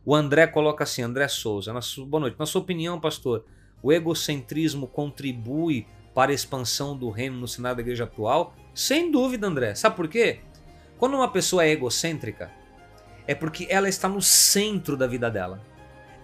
O 0.06 0.16
André 0.16 0.48
coloca 0.48 0.84
assim, 0.84 1.02
André 1.02 1.28
Souza, 1.28 1.72
na 1.72 1.82
sua, 1.82 2.06
boa 2.06 2.22
noite. 2.22 2.40
Na 2.40 2.46
sua 2.46 2.62
opinião, 2.62 3.00
pastor, 3.00 3.46
o 3.84 3.92
egocentrismo 3.92 4.88
contribui 4.88 5.86
para 6.14 6.32
a 6.32 6.36
expansão 6.36 6.98
do 6.98 7.10
reino 7.10 7.38
no 7.38 7.48
cenário 7.48 7.78
da 7.78 7.82
igreja 7.82 8.06
atual? 8.06 8.56
Sem 8.74 9.12
dúvida, 9.12 9.48
André. 9.48 9.76
Sabe 9.76 9.96
por 9.96 10.08
quê? 10.08 10.40
Quando 10.98 11.16
uma 11.16 11.32
pessoa 11.32 11.64
é 11.64 11.70
egocêntrica, 11.70 12.52
é 13.28 13.36
porque 13.36 13.68
ela 13.70 13.88
está 13.88 14.10
no 14.10 14.22
centro 14.22 14.98
da 14.98 15.08
vida 15.08 15.30
dela. 15.30 15.62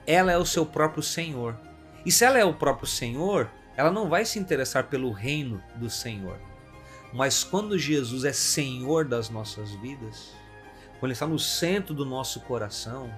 Ela 0.06 0.32
é 0.32 0.38
o 0.38 0.46
seu 0.46 0.66
próprio 0.66 1.04
Senhor. 1.04 1.58
E 2.08 2.12
se 2.12 2.24
ela 2.24 2.40
é 2.40 2.46
o 2.46 2.54
próprio 2.54 2.88
Senhor, 2.88 3.52
ela 3.76 3.92
não 3.92 4.08
vai 4.08 4.24
se 4.24 4.40
interessar 4.40 4.86
pelo 4.86 5.12
reino 5.12 5.62
do 5.76 5.90
Senhor. 5.90 6.40
Mas 7.12 7.44
quando 7.44 7.78
Jesus 7.78 8.24
é 8.24 8.32
Senhor 8.32 9.04
das 9.04 9.30
nossas 9.30 9.72
vidas, 9.72 10.34
quando 11.02 11.08
Ele 11.08 11.12
está 11.12 11.28
no 11.28 11.38
centro 11.38 11.94
do 11.94 12.06
nosso 12.06 12.40
coração, 12.40 13.14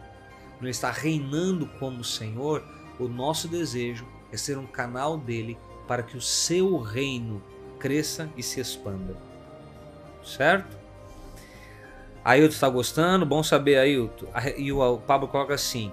quando 0.53 0.63
Ele 0.63 0.71
está 0.71 0.89
reinando 0.89 1.67
como 1.77 2.03
Senhor, 2.03 2.65
o 2.99 3.07
nosso 3.07 3.47
desejo 3.47 4.07
é 4.31 4.37
ser 4.37 4.57
um 4.57 4.65
canal 4.65 5.19
dele 5.19 5.55
para 5.87 6.01
que 6.01 6.17
o 6.17 6.21
seu 6.21 6.79
reino 6.79 7.43
cresça 7.77 8.27
e 8.35 8.41
se 8.41 8.59
expanda. 8.59 9.15
Certo? 10.23 10.75
Ailton 12.25 12.53
está 12.55 12.67
gostando, 12.67 13.23
bom 13.23 13.43
saber, 13.43 13.77
Ailton. 13.77 14.25
E 14.57 14.71
o 14.71 14.97
Pablo 14.97 15.27
coloca 15.27 15.53
assim: 15.53 15.91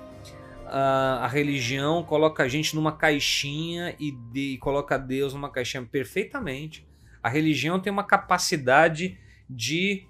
a, 0.68 1.24
a 1.24 1.28
religião 1.28 2.02
coloca 2.02 2.42
a 2.42 2.48
gente 2.48 2.74
numa 2.74 2.92
caixinha 2.92 3.94
e, 3.98 4.10
de, 4.10 4.54
e 4.54 4.58
coloca 4.58 4.98
Deus 4.98 5.32
numa 5.34 5.50
caixinha 5.50 5.84
perfeitamente. 5.84 6.86
A 7.22 7.28
religião 7.28 7.80
tem 7.80 7.92
uma 7.92 8.04
capacidade 8.04 9.18
de 9.48 10.06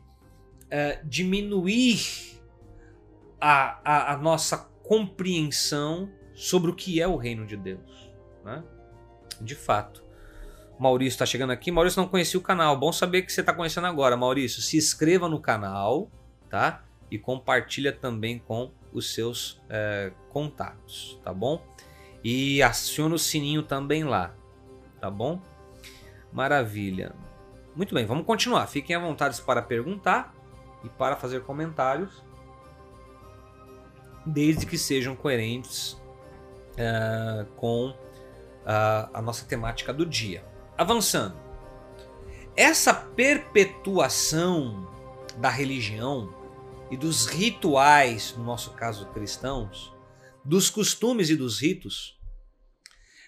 é, 0.71 1.01
diminuir 1.05 2.41
a, 3.41 3.81
a, 3.85 4.13
a, 4.15 4.17
nossa 4.17 4.59
compreensão 4.83 6.11
sobre 6.35 6.71
o 6.71 6.75
que 6.75 7.01
é 7.01 7.07
o 7.07 7.17
reino 7.17 7.47
de 7.47 7.57
Deus. 7.57 8.11
Né? 8.45 8.63
De 9.41 9.55
fato. 9.55 10.05
Maurício 10.79 11.15
está 11.15 11.27
chegando 11.27 11.53
aqui. 11.53 11.71
Maurício 11.71 12.01
não 12.01 12.09
conhecia 12.09 12.39
o 12.39 12.43
canal. 12.43 12.79
Bom 12.79 12.93
saber 12.93 13.23
que 13.23 13.33
você 13.33 13.41
está 13.41 13.53
conhecendo 13.53 13.87
agora, 13.87 14.17
Maurício. 14.17 14.61
Se 14.61 14.77
inscreva 14.77 15.29
no 15.29 15.41
canal, 15.41 16.11
tá? 16.51 16.85
E 17.11 17.19
compartilha 17.19 17.93
também 17.93 18.39
com 18.39 18.71
os 18.93 19.15
seus 19.15 19.61
é, 19.71 20.13
contatos, 20.37 21.19
tá 21.25 21.33
bom? 21.33 21.65
E 22.23 22.63
aciona 22.63 23.15
o 23.15 23.19
sininho 23.19 23.63
também 23.63 24.05
lá, 24.05 24.35
tá 25.01 25.11
bom? 25.11 25.41
Maravilha. 26.31 27.15
Muito 27.75 27.95
bem, 27.95 28.05
vamos 28.05 28.27
continuar. 28.27 28.67
Fiquem 28.67 28.95
à 28.95 28.99
vontade 28.99 29.41
para 29.41 29.63
perguntar 29.63 30.35
e 30.85 30.91
para 30.91 31.17
fazer 31.17 31.43
comentários, 31.45 32.23
desde 34.27 34.67
que 34.67 34.77
sejam 34.77 35.17
coerentes 35.17 35.93
uh, 36.75 37.47
com 37.57 37.89
uh, 37.89 37.97
a 39.15 39.23
nossa 39.23 39.47
temática 39.47 39.91
do 39.91 40.05
dia. 40.05 40.45
Avançando. 40.77 41.35
Essa 42.55 42.93
perpetuação 42.93 44.87
da 45.39 45.49
religião 45.49 46.29
e 46.91 46.97
dos 46.99 47.25
rituais, 47.25 48.35
no 48.37 48.45
nosso 48.45 48.73
caso 48.73 49.07
cristãos, 49.07 49.96
dos 50.47 50.71
costumes 50.71 51.29
e 51.31 51.37
dos 51.37 51.61
ritos, 51.61 52.19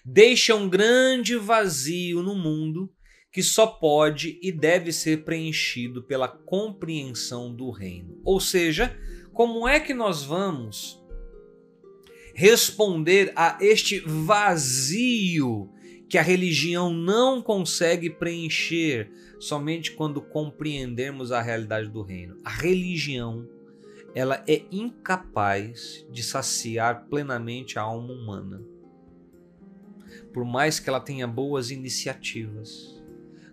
deixa 0.05 0.55
um 0.55 0.69
grande 0.69 1.35
vazio 1.35 2.23
no 2.23 2.35
mundo 2.35 2.91
que 3.31 3.43
só 3.43 3.67
pode 3.67 4.39
e 4.41 4.51
deve 4.51 4.91
ser 4.91 5.23
preenchido 5.23 6.01
pela 6.03 6.27
compreensão 6.27 7.53
do 7.53 7.69
reino. 7.69 8.19
Ou 8.23 8.39
seja, 8.39 8.97
como 9.33 9.67
é 9.67 9.79
que 9.79 9.93
nós 9.93 10.23
vamos 10.23 10.99
responder 12.33 13.33
a 13.35 13.57
este 13.61 13.99
vazio 13.99 15.69
que 16.09 16.17
a 16.17 16.23
religião 16.23 16.91
não 16.91 17.41
consegue 17.41 18.09
preencher 18.09 19.11
somente 19.39 19.91
quando 19.91 20.21
compreendermos 20.21 21.31
a 21.31 21.41
realidade 21.41 21.89
do 21.89 22.01
reino. 22.01 22.37
A 22.43 22.49
religião, 22.49 23.47
ela 24.15 24.43
é 24.47 24.63
incapaz 24.71 26.05
de 26.11 26.23
saciar 26.23 27.05
plenamente 27.09 27.77
a 27.77 27.83
alma 27.83 28.13
humana. 28.13 28.61
Por 30.33 30.43
mais 30.45 30.79
que 30.79 30.89
ela 30.89 30.99
tenha 30.99 31.27
boas 31.27 31.71
iniciativas, 31.71 33.01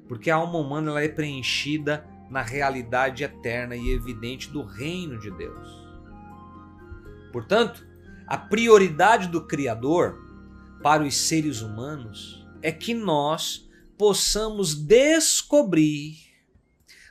porque 0.08 0.30
a 0.30 0.36
alma 0.36 0.58
humana 0.58 0.90
ela 0.90 1.02
é 1.02 1.08
preenchida 1.08 2.06
na 2.30 2.42
realidade 2.42 3.22
eterna 3.24 3.76
e 3.76 3.90
evidente 3.90 4.50
do 4.50 4.62
reino 4.62 5.18
de 5.18 5.30
Deus. 5.30 5.86
Portanto, 7.32 7.86
a 8.26 8.36
prioridade 8.36 9.28
do 9.28 9.46
Criador 9.46 10.24
para 10.82 11.02
os 11.02 11.16
seres 11.16 11.60
humanos 11.60 12.46
é 12.62 12.72
que 12.72 12.94
nós 12.94 13.68
possamos 13.96 14.74
descobrir, 14.74 16.16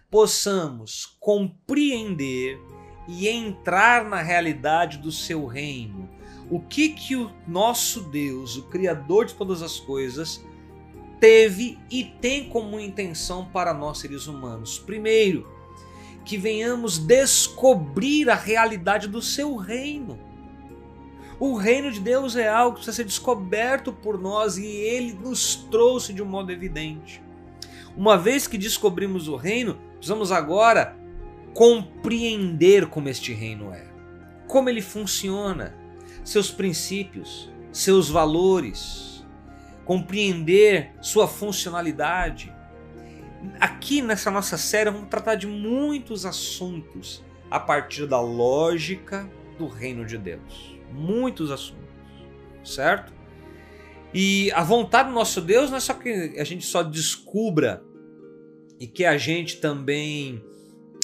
possamos 0.10 1.06
compreender 1.20 2.60
e 3.08 3.28
entrar 3.28 4.06
na 4.06 4.22
realidade 4.22 4.98
do 4.98 5.12
seu 5.12 5.46
reino. 5.46 6.10
O 6.50 6.60
que 6.60 6.90
que 6.90 7.16
o 7.16 7.32
nosso 7.48 8.02
Deus, 8.02 8.56
o 8.56 8.64
criador 8.64 9.26
de 9.26 9.34
todas 9.34 9.62
as 9.62 9.80
coisas, 9.80 10.44
teve 11.20 11.80
e 11.90 12.04
tem 12.04 12.50
como 12.50 12.80
intenção 12.80 13.46
para 13.46 13.74
nós 13.74 14.00
seres 14.00 14.28
humanos? 14.28 14.78
Primeiro, 14.78 15.48
que 16.24 16.38
venhamos 16.38 16.98
descobrir 16.98 18.30
a 18.30 18.36
realidade 18.36 19.08
do 19.08 19.22
seu 19.22 19.56
reino. 19.56 20.20
O 21.40 21.56
reino 21.56 21.92
de 21.92 22.00
Deus 22.00 22.36
é 22.36 22.48
algo 22.48 22.72
que 22.72 22.78
precisa 22.78 22.96
ser 22.96 23.04
descoberto 23.06 23.92
por 23.92 24.20
nós 24.20 24.58
e 24.58 24.66
ele 24.66 25.14
nos 25.14 25.56
trouxe 25.56 26.14
de 26.14 26.22
um 26.22 26.26
modo 26.26 26.52
evidente. 26.52 27.22
Uma 27.96 28.18
vez 28.18 28.48
que 28.48 28.58
descobrimos 28.58 29.28
o 29.28 29.36
reino, 29.36 29.78
precisamos 29.98 30.32
agora 30.32 30.98
compreender 31.56 32.86
como 32.86 33.10
este 33.10 33.34
reino 33.34 33.74
é, 33.74 33.88
como 34.48 34.70
ele 34.70 34.82
funciona, 34.82 35.76
seus 36.24 36.52
princípios, 36.52 37.52
seus 37.72 38.08
valores, 38.08 39.26
compreender 39.86 40.92
sua 41.02 41.28
funcionalidade. 41.28 42.54
Aqui 43.60 44.04
nessa 44.04 44.30
nossa 44.30 44.58
série 44.58 44.92
vamos 44.92 45.10
tratar 45.10 45.34
de 45.34 45.48
muitos 45.48 46.28
assuntos 46.28 47.24
a 47.50 47.60
partir 47.60 48.06
da 48.06 48.22
lógica 48.22 49.28
do 49.58 49.68
reino 49.68 50.06
de 50.06 50.18
Deus 50.20 50.76
muitos 50.96 51.52
assuntos, 51.52 51.84
certo? 52.64 53.14
E 54.14 54.52
a 54.54 54.64
vontade 54.64 55.10
do 55.10 55.16
nosso 55.16 55.42
Deus 55.42 55.70
não 55.70 55.78
é 55.78 55.82
só 55.82 55.94
que 55.94 56.36
a 56.38 56.44
gente 56.44 56.66
só 56.66 56.82
descubra 56.82 57.84
e 58.80 58.88
que 58.88 59.04
a 59.04 59.18
gente 59.18 59.58
também 59.58 60.44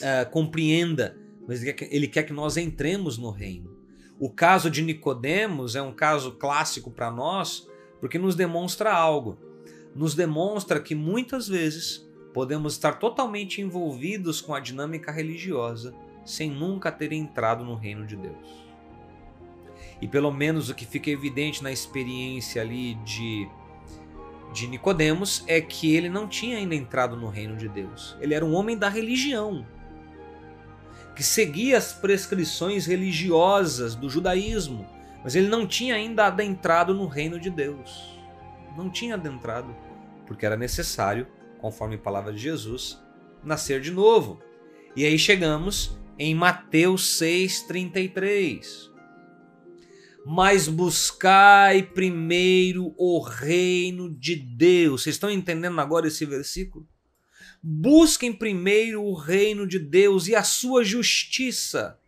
uh, 0.02 0.30
compreenda, 0.30 1.18
mas 1.48 1.62
ele 1.62 1.74
quer, 1.74 1.88
que, 1.88 1.96
ele 1.96 2.08
quer 2.08 2.24
que 2.24 2.34
nós 2.34 2.58
entremos 2.58 3.18
no 3.18 3.30
reino. 3.30 3.76
O 4.20 4.30
caso 4.30 4.70
de 4.70 4.82
Nicodemos 4.82 5.76
é 5.76 5.82
um 5.82 5.94
caso 5.94 6.34
clássico 6.34 6.92
para 6.92 7.10
nós, 7.10 7.68
porque 8.00 8.20
nos 8.20 8.36
demonstra 8.36 8.94
algo. 8.94 9.40
Nos 9.96 10.14
demonstra 10.14 10.80
que 10.80 10.94
muitas 10.94 11.48
vezes 11.48 12.08
podemos 12.34 12.74
estar 12.74 12.94
totalmente 12.94 13.62
envolvidos 13.62 14.40
com 14.40 14.54
a 14.54 14.60
dinâmica 14.60 15.12
religiosa 15.12 15.94
sem 16.24 16.50
nunca 16.50 16.92
ter 16.92 17.12
entrado 17.12 17.64
no 17.64 17.76
reino 17.76 18.06
de 18.06 18.16
Deus. 18.16 18.62
E 20.02 20.08
pelo 20.08 20.32
menos 20.32 20.70
o 20.70 20.76
que 20.76 20.86
fica 20.86 21.10
evidente 21.10 21.64
na 21.64 21.72
experiência 21.72 22.62
ali 22.62 22.96
de 23.04 23.50
de 24.54 24.68
Nicodemos 24.68 25.44
é 25.48 25.62
que 25.62 25.96
ele 25.96 26.10
não 26.10 26.28
tinha 26.28 26.58
ainda 26.58 26.76
entrado 26.76 27.16
no 27.16 27.30
reino 27.30 27.56
de 27.56 27.70
Deus. 27.70 28.18
Ele 28.20 28.34
era 28.34 28.46
um 28.46 28.54
homem 28.54 28.78
da 28.78 28.90
religião, 28.90 29.66
que 31.22 31.28
seguia 31.28 31.78
as 31.78 31.94
prescrições 31.94 32.88
religiosas 32.88 33.94
do 33.94 34.10
judaísmo, 34.10 34.90
mas 35.24 35.36
ele 35.36 35.50
não 35.50 35.68
tinha 35.68 35.94
ainda 35.94 36.26
adentrado 36.26 36.96
no 36.96 37.06
reino 37.06 37.40
de 37.40 37.48
Deus. 37.48 38.20
Não 38.76 38.90
tinha 38.90 39.14
adentrado, 39.14 39.76
porque 40.26 40.48
era 40.48 40.58
necessário, 40.58 41.28
conforme 41.60 41.94
a 41.94 42.00
palavra 42.00 42.34
de 42.34 42.40
Jesus, 42.40 43.00
nascer 43.44 43.82
de 43.82 43.92
novo. 43.92 44.42
E 44.96 45.06
aí 45.06 45.20
chegamos 45.20 45.96
em 46.18 46.34
Mateus 46.34 47.20
6:33 47.22 48.90
mas 50.26 50.68
buscai 50.68 51.84
primeiro 51.84 52.96
o 52.98 53.20
reino 53.20 54.10
de 54.12 54.36
Deus. 54.36 55.04
Vocês 55.04 55.16
estão 55.16 55.30
entendendo 55.30 55.80
agora 55.80 56.08
esse 56.08 56.26
versículo? 56.26 56.88
Busquem 57.64 58.34
primeiro 58.34 59.04
o 59.04 59.14
reino 59.14 59.68
de 59.68 59.78
Deus 59.78 60.28
e 60.28 60.36
a 60.36 60.42
sua 60.42 60.84
justiça. 60.84 62.00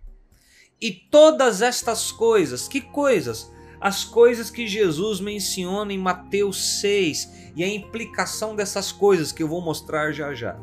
E 0.82 0.92
todas 0.92 1.62
estas 1.62 2.12
coisas, 2.12 2.68
que 2.68 2.82
coisas? 2.82 3.52
As 3.80 4.04
coisas 4.04 4.50
que 4.50 4.68
Jesus 4.68 5.20
menciona 5.20 5.94
em 5.94 5.98
Mateus 6.00 6.80
6 6.80 7.52
e 7.56 7.64
a 7.64 7.68
implicação 7.68 8.56
dessas 8.56 8.92
coisas 8.92 9.32
que 9.32 9.44
eu 9.44 9.48
vou 9.48 9.62
mostrar 9.62 10.12
já 10.12 10.34
já. 10.34 10.58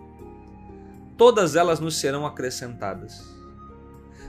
Todas 1.16 1.55
elas 1.55 1.78
nos 1.78 2.01
serão 2.01 2.26
acrescentadas. 2.26 3.22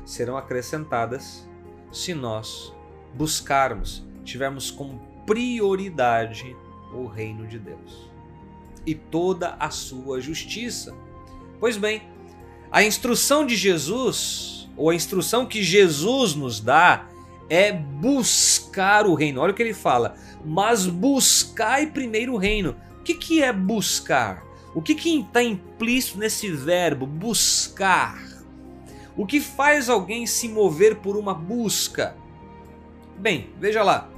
Serão 0.06 0.38
acrescentadas 0.38 1.44
se 1.92 2.14
nós 2.14 2.72
buscarmos, 3.16 4.06
tivermos 4.24 4.70
como 4.70 5.00
prioridade 5.26 6.56
o 6.94 7.08
reino 7.08 7.48
de 7.48 7.58
Deus 7.58 8.11
e 8.86 8.96
toda 8.96 9.56
a 9.60 9.70
sua 9.70 10.20
justiça. 10.20 10.96
Pois 11.60 11.78
bem, 11.78 12.02
a 12.72 12.84
instrução 12.84 13.46
de 13.46 13.56
Jesus, 13.56 14.70
ou 14.76 14.90
a 14.90 14.96
instrução 14.96 15.46
que 15.46 15.62
Jesus 15.62 16.34
nos 16.34 16.60
dá, 16.60 17.08
é 17.50 17.72
buscar 17.72 19.06
o 19.06 19.14
reino. 19.14 19.42
Olha 19.42 19.52
o 19.52 19.54
que 19.54 19.62
ele 19.62 19.74
fala, 19.74 20.16
mas 20.44 20.88
buscai 20.88 21.88
primeiro 21.88 22.34
o 22.34 22.38
reino. 22.38 22.76
O 23.00 23.04
que, 23.04 23.14
que 23.14 23.44
é 23.44 23.52
buscar? 23.52 24.44
O 24.74 24.82
que 24.82 24.94
está 24.94 25.44
implícito 25.44 26.18
nesse 26.18 26.50
verbo, 26.50 27.06
buscar? 27.06 28.24
O 29.18 29.26
que 29.26 29.42
faz 29.42 29.90
alguém 29.90 30.26
se 30.26 30.48
mover 30.48 30.96
por 30.96 31.18
uma 31.18 31.34
busca? 31.34 32.16
Bem, 33.20 33.50
veja 33.60 33.84
lá. 33.84 34.10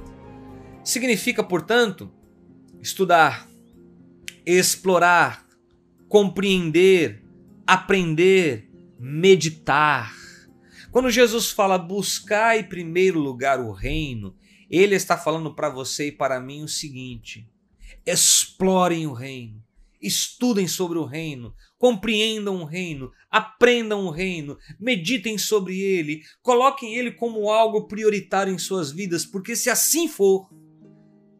Significa, 0.84 1.42
portanto, 1.42 2.10
estudar, 2.80 3.48
explorar, 4.46 5.46
compreender, 6.08 7.24
aprender, 7.66 8.70
meditar. 8.98 10.14
Quando 10.90 11.10
Jesus 11.10 11.50
fala 11.50 11.78
buscar 11.78 12.58
em 12.58 12.64
primeiro 12.64 13.18
lugar 13.18 13.60
o 13.60 13.72
reino, 13.72 14.36
ele 14.70 14.94
está 14.94 15.16
falando 15.16 15.54
para 15.54 15.68
você 15.68 16.08
e 16.08 16.12
para 16.12 16.40
mim 16.40 16.62
o 16.62 16.68
seguinte: 16.68 17.48
explorem 18.06 19.06
o 19.06 19.12
reino, 19.12 19.62
estudem 20.00 20.68
sobre 20.68 20.98
o 20.98 21.04
reino, 21.04 21.54
compreendam 21.78 22.62
o 22.62 22.64
reino, 22.64 23.10
aprendam 23.30 24.06
o 24.06 24.10
reino, 24.10 24.58
meditem 24.78 25.36
sobre 25.36 25.80
ele, 25.80 26.22
coloquem 26.42 26.94
ele 26.94 27.12
como 27.12 27.50
algo 27.50 27.86
prioritário 27.86 28.52
em 28.52 28.58
suas 28.58 28.92
vidas, 28.92 29.26
porque 29.26 29.56
se 29.56 29.70
assim 29.70 30.08
for, 30.08 30.48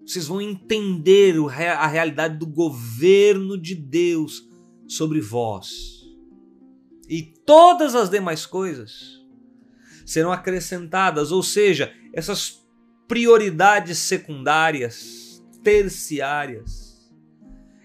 Vocês 0.07 0.26
vão 0.26 0.40
entender 0.40 1.34
a 1.59 1.86
realidade 1.86 2.36
do 2.36 2.46
governo 2.46 3.57
de 3.57 3.74
Deus 3.74 4.46
sobre 4.86 5.20
vós. 5.20 6.05
E 7.09 7.22
todas 7.22 7.94
as 7.94 8.11
demais 8.11 8.44
coisas 8.44 9.22
serão 10.05 10.30
acrescentadas, 10.30 11.32
ou 11.32 11.42
seja, 11.42 11.94
essas 12.12 12.62
prioridades 13.09 13.98
secundárias, 13.98 15.42
terciárias, 15.62 17.11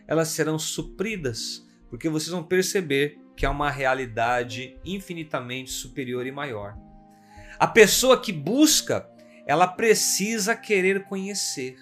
elas 0.07 0.30
serão 0.30 0.59
supridas, 0.59 1.65
porque 1.89 2.09
vocês 2.09 2.32
vão 2.32 2.43
perceber 2.43 3.20
que 3.36 3.45
é 3.45 3.49
uma 3.49 3.70
realidade 3.70 4.78
infinitamente 4.84 5.72
superior 5.72 6.26
e 6.26 6.32
maior. 6.32 6.78
A 7.57 7.67
pessoa 7.67 8.20
que 8.20 8.34
busca, 8.34 9.09
ela 9.45 9.67
precisa 9.67 10.55
querer 10.55 11.05
conhecer 11.05 11.78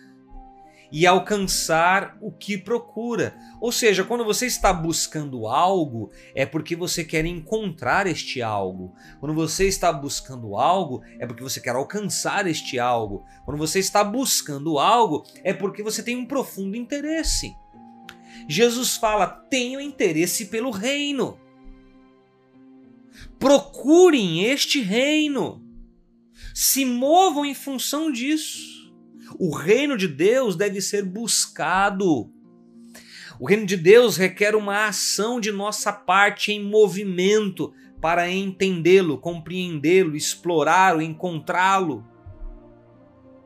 e 0.91 1.05
alcançar 1.05 2.17
o 2.21 2.31
que 2.31 2.57
procura. 2.57 3.35
Ou 3.59 3.71
seja, 3.71 4.03
quando 4.03 4.23
você 4.23 4.45
está 4.45 4.71
buscando 4.71 5.47
algo, 5.47 6.11
é 6.33 6.45
porque 6.45 6.75
você 6.75 7.03
quer 7.03 7.25
encontrar 7.25 8.07
este 8.07 8.41
algo. 8.41 8.93
Quando 9.19 9.33
você 9.33 9.67
está 9.67 9.91
buscando 9.91 10.55
algo, 10.55 11.01
é 11.19 11.25
porque 11.25 11.43
você 11.43 11.59
quer 11.59 11.75
alcançar 11.75 12.47
este 12.47 12.79
algo. 12.79 13.25
Quando 13.45 13.57
você 13.57 13.79
está 13.79 14.03
buscando 14.03 14.79
algo, 14.79 15.25
é 15.43 15.53
porque 15.53 15.83
você 15.83 16.01
tem 16.01 16.15
um 16.15 16.25
profundo 16.25 16.75
interesse. 16.75 17.53
Jesus 18.47 18.95
fala: 18.95 19.27
tenham 19.27 19.81
interesse 19.81 20.45
pelo 20.45 20.71
reino. 20.71 21.39
Procurem 23.39 24.43
este 24.43 24.81
reino. 24.81 25.63
Se 26.53 26.85
movam 26.85 27.45
em 27.45 27.53
função 27.53 28.11
disso. 28.11 28.76
O 29.39 29.55
reino 29.55 29.95
de 29.95 30.07
Deus 30.07 30.55
deve 30.55 30.81
ser 30.81 31.03
buscado. 31.03 32.31
O 33.39 33.47
reino 33.47 33.65
de 33.65 33.77
Deus 33.77 34.17
requer 34.17 34.55
uma 34.55 34.87
ação 34.87 35.39
de 35.39 35.51
nossa 35.51 35.93
parte 35.93 36.51
em 36.51 36.63
movimento 36.63 37.71
para 38.01 38.29
entendê-lo, 38.29 39.17
compreendê-lo, 39.17 40.15
explorá-lo, 40.15 41.01
encontrá-lo. 41.01 42.03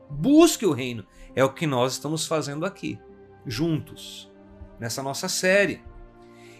Busque 0.08 0.64
o 0.64 0.72
reino. 0.72 1.06
É 1.34 1.44
o 1.44 1.52
que 1.52 1.66
nós 1.66 1.94
estamos 1.94 2.26
fazendo 2.26 2.64
aqui, 2.64 2.98
juntos, 3.46 4.30
nessa 4.78 5.02
nossa 5.02 5.28
série. 5.28 5.82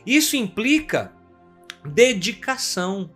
Isso 0.05 0.37
implica 0.37 1.13
dedicação 1.85 3.11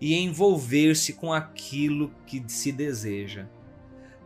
e 0.00 0.14
envolver-se 0.14 1.14
com 1.14 1.32
aquilo 1.32 2.12
que 2.26 2.42
se 2.48 2.72
deseja. 2.72 3.48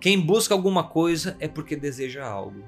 Quem 0.01 0.21
busca 0.21 0.55
alguma 0.55 0.85
coisa 0.85 1.37
é 1.41 1.49
porque 1.49 1.75
deseja 1.75 2.25
algo. 2.25 2.63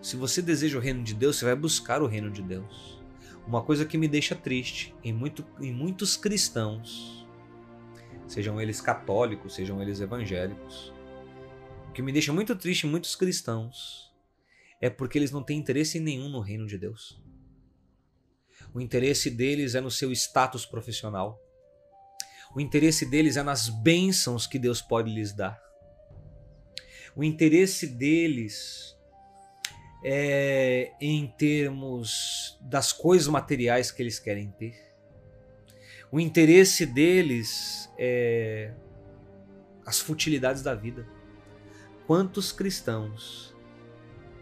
Se 0.00 0.16
você 0.16 0.40
deseja 0.40 0.78
o 0.78 0.80
reino 0.80 1.02
de 1.02 1.12
Deus, 1.12 1.36
você 1.36 1.44
vai 1.44 1.56
buscar 1.56 2.02
o 2.02 2.06
reino 2.06 2.30
de 2.30 2.42
Deus. 2.42 3.02
Uma 3.46 3.62
coisa 3.62 3.84
que 3.84 3.98
me 3.98 4.06
deixa 4.06 4.34
triste 4.34 4.94
em, 5.02 5.12
muito, 5.12 5.44
em 5.60 5.72
muitos 5.72 6.16
cristãos, 6.16 7.26
sejam 8.28 8.60
eles 8.60 8.80
católicos, 8.80 9.54
sejam 9.54 9.82
eles 9.82 10.00
evangélicos, 10.00 10.92
o 11.88 11.92
que 11.92 12.02
me 12.02 12.12
deixa 12.12 12.32
muito 12.32 12.54
triste 12.56 12.86
em 12.86 12.90
muitos 12.90 13.14
cristãos 13.14 14.12
é 14.80 14.90
porque 14.90 15.18
eles 15.18 15.30
não 15.30 15.42
têm 15.42 15.58
interesse 15.58 15.98
nenhum 15.98 16.28
no 16.28 16.40
reino 16.40 16.66
de 16.66 16.76
Deus. 16.76 17.20
O 18.72 18.80
interesse 18.80 19.30
deles 19.30 19.74
é 19.74 19.80
no 19.80 19.90
seu 19.90 20.12
status 20.12 20.66
profissional. 20.66 21.40
O 22.54 22.60
interesse 22.60 23.06
deles 23.06 23.36
é 23.36 23.42
nas 23.42 23.68
bênçãos 23.68 24.46
que 24.46 24.58
Deus 24.58 24.82
pode 24.82 25.12
lhes 25.12 25.32
dar. 25.32 25.63
O 27.16 27.22
interesse 27.22 27.86
deles 27.86 28.96
é 30.04 30.92
em 31.00 31.26
termos 31.26 32.58
das 32.60 32.92
coisas 32.92 33.28
materiais 33.28 33.90
que 33.90 34.02
eles 34.02 34.18
querem 34.18 34.50
ter. 34.50 34.74
O 36.10 36.18
interesse 36.18 36.84
deles 36.84 37.88
é 37.96 38.72
as 39.86 40.00
futilidades 40.00 40.62
da 40.62 40.74
vida. 40.74 41.06
Quantos 42.06 42.50
cristãos 42.50 43.54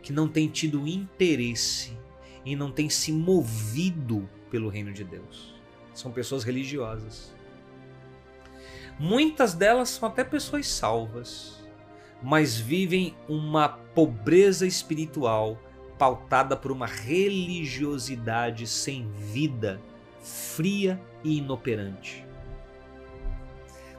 que 0.03 0.13
não 0.13 0.27
têm 0.27 0.49
tido 0.49 0.89
interesse 0.89 1.97
e 2.45 2.57
não 2.57 2.73
têm 2.73 2.89
se 2.89 3.13
movido 3.13 4.29
pelo 4.51 4.69
reino 4.69 4.93
de 4.93 5.05
Deus? 5.05 5.55
São 5.95 6.11
pessoas 6.11 6.43
religiosas. 6.43 7.33
Muitas 8.99 9.53
delas 9.55 9.91
são 9.91 10.09
até 10.09 10.25
pessoas 10.25 10.67
salvas 10.67 11.62
mas 12.23 12.57
vivem 12.59 13.15
uma 13.29 13.69
pobreza 13.69 14.67
espiritual 14.67 15.61
pautada 15.99 16.57
por 16.57 16.71
uma 16.73 16.87
religiosidade 16.87 18.67
sem 18.67 19.11
vida, 19.13 19.81
fria 20.21 21.01
e 21.23 21.39
inoperante. 21.39 22.27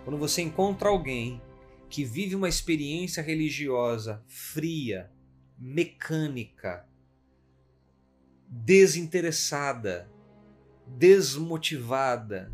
Quando 0.03 0.17
você 0.17 0.41
encontra 0.41 0.89
alguém 0.89 1.41
que 1.89 2.03
vive 2.03 2.35
uma 2.35 2.49
experiência 2.49 3.21
religiosa 3.21 4.23
fria, 4.27 5.11
mecânica, 5.57 6.87
desinteressada, 8.49 10.11
desmotivada, 10.85 12.53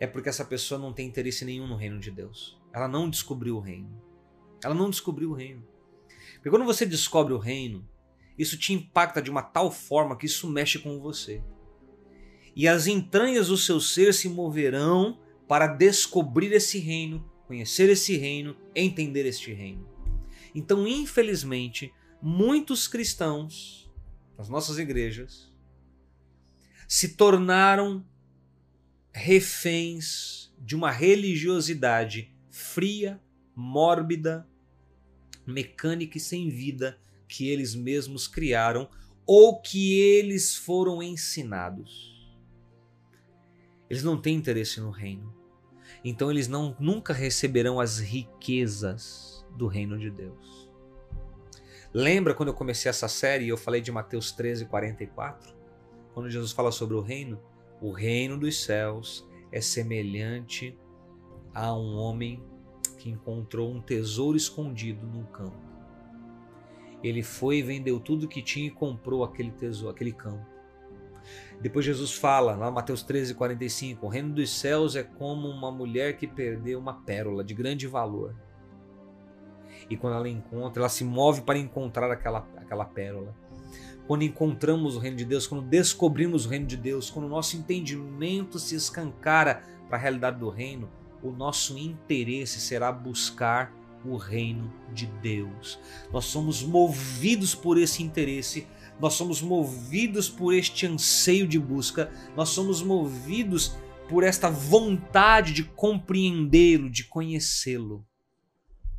é 0.00 0.06
porque 0.06 0.28
essa 0.28 0.44
pessoa 0.44 0.80
não 0.80 0.92
tem 0.92 1.06
interesse 1.06 1.44
nenhum 1.44 1.66
no 1.66 1.76
reino 1.76 2.00
de 2.00 2.10
Deus. 2.10 2.60
Ela 2.72 2.88
não 2.88 3.08
descobriu 3.08 3.56
o 3.56 3.60
reino. 3.60 4.03
Ela 4.64 4.74
não 4.74 4.90
descobriu 4.90 5.30
o 5.30 5.34
reino. 5.34 5.62
Porque 6.34 6.50
quando 6.50 6.64
você 6.64 6.86
descobre 6.86 7.32
o 7.34 7.38
reino, 7.38 7.86
isso 8.38 8.58
te 8.58 8.72
impacta 8.72 9.20
de 9.20 9.30
uma 9.30 9.42
tal 9.42 9.70
forma 9.70 10.16
que 10.16 10.26
isso 10.26 10.48
mexe 10.48 10.78
com 10.78 10.98
você. 10.98 11.42
E 12.56 12.66
as 12.66 12.86
entranhas 12.86 13.48
do 13.48 13.56
seu 13.56 13.80
ser 13.80 14.14
se 14.14 14.28
moverão 14.28 15.20
para 15.46 15.66
descobrir 15.66 16.52
esse 16.52 16.78
reino, 16.78 17.30
conhecer 17.46 17.90
esse 17.90 18.16
reino, 18.16 18.56
entender 18.74 19.26
este 19.26 19.52
reino. 19.52 19.86
Então, 20.54 20.86
infelizmente, 20.86 21.92
muitos 22.22 22.88
cristãos 22.88 23.90
nas 24.38 24.48
nossas 24.48 24.78
igrejas 24.78 25.52
se 26.88 27.16
tornaram 27.16 28.04
reféns 29.12 30.52
de 30.58 30.74
uma 30.74 30.90
religiosidade 30.90 32.34
fria, 32.50 33.20
mórbida, 33.54 34.48
mecânica 35.46 36.18
e 36.18 36.20
sem 36.20 36.48
vida 36.48 36.98
que 37.28 37.48
eles 37.48 37.74
mesmos 37.74 38.26
criaram 38.26 38.88
ou 39.26 39.60
que 39.60 39.98
eles 40.00 40.56
foram 40.56 41.02
ensinados. 41.02 42.14
Eles 43.88 44.02
não 44.02 44.20
têm 44.20 44.36
interesse 44.36 44.80
no 44.80 44.90
reino. 44.90 45.34
Então 46.04 46.30
eles 46.30 46.48
não 46.48 46.76
nunca 46.78 47.12
receberão 47.12 47.80
as 47.80 47.98
riquezas 47.98 49.46
do 49.56 49.66
reino 49.66 49.98
de 49.98 50.10
Deus. 50.10 50.70
Lembra 51.92 52.34
quando 52.34 52.48
eu 52.48 52.54
comecei 52.54 52.90
essa 52.90 53.08
série 53.08 53.44
e 53.44 53.48
eu 53.48 53.56
falei 53.56 53.80
de 53.80 53.92
Mateus 53.92 54.32
13, 54.32 54.66
44? 54.66 55.54
Quando 56.12 56.28
Jesus 56.28 56.52
fala 56.52 56.72
sobre 56.72 56.96
o 56.96 57.00
reino? 57.00 57.40
O 57.80 57.92
reino 57.92 58.38
dos 58.38 58.62
céus 58.62 59.26
é 59.52 59.60
semelhante 59.60 60.76
a 61.54 61.74
um 61.74 61.96
homem 61.96 62.42
que 63.04 63.10
encontrou 63.10 63.70
um 63.70 63.82
tesouro 63.82 64.34
escondido 64.34 65.06
num 65.06 65.24
campo. 65.24 65.58
Ele 67.02 67.22
foi 67.22 67.58
e 67.58 67.62
vendeu 67.62 68.00
tudo 68.00 68.26
que 68.26 68.40
tinha 68.40 68.68
e 68.68 68.70
comprou 68.70 69.22
aquele 69.22 69.50
tesouro, 69.50 69.94
aquele 69.94 70.10
campo. 70.10 70.46
Depois 71.60 71.84
Jesus 71.84 72.14
fala, 72.14 72.54
lá 72.54 72.70
Mateus 72.70 73.02
13, 73.02 73.34
45, 73.34 74.06
o 74.06 74.08
reino 74.08 74.32
dos 74.32 74.50
céus 74.50 74.96
é 74.96 75.02
como 75.02 75.46
uma 75.48 75.70
mulher 75.70 76.16
que 76.16 76.26
perdeu 76.26 76.78
uma 76.78 76.94
pérola 76.94 77.44
de 77.44 77.52
grande 77.52 77.86
valor. 77.86 78.34
E 79.90 79.98
quando 79.98 80.16
ela 80.16 80.28
encontra, 80.28 80.80
ela 80.80 80.88
se 80.88 81.04
move 81.04 81.42
para 81.42 81.58
encontrar 81.58 82.10
aquela, 82.10 82.48
aquela 82.56 82.86
pérola. 82.86 83.36
Quando 84.06 84.22
encontramos 84.22 84.96
o 84.96 84.98
reino 84.98 85.18
de 85.18 85.26
Deus, 85.26 85.46
quando 85.46 85.68
descobrimos 85.68 86.46
o 86.46 86.48
reino 86.48 86.64
de 86.64 86.78
Deus, 86.78 87.10
quando 87.10 87.26
o 87.26 87.28
nosso 87.28 87.54
entendimento 87.54 88.58
se 88.58 88.74
escancara 88.74 89.62
para 89.90 89.98
a 89.98 90.00
realidade 90.00 90.38
do 90.38 90.48
reino, 90.48 90.88
o 91.24 91.32
nosso 91.32 91.78
interesse 91.78 92.60
será 92.60 92.92
buscar 92.92 93.74
o 94.04 94.16
reino 94.16 94.70
de 94.92 95.06
Deus. 95.06 95.78
Nós 96.12 96.26
somos 96.26 96.62
movidos 96.62 97.54
por 97.54 97.78
esse 97.78 98.02
interesse, 98.02 98.66
nós 99.00 99.14
somos 99.14 99.40
movidos 99.40 100.28
por 100.28 100.54
este 100.54 100.86
anseio 100.86 101.48
de 101.48 101.58
busca, 101.58 102.12
nós 102.36 102.50
somos 102.50 102.82
movidos 102.82 103.74
por 104.08 104.22
esta 104.22 104.50
vontade 104.50 105.54
de 105.54 105.64
compreendê-lo, 105.64 106.90
de 106.90 107.04
conhecê-lo. 107.04 108.06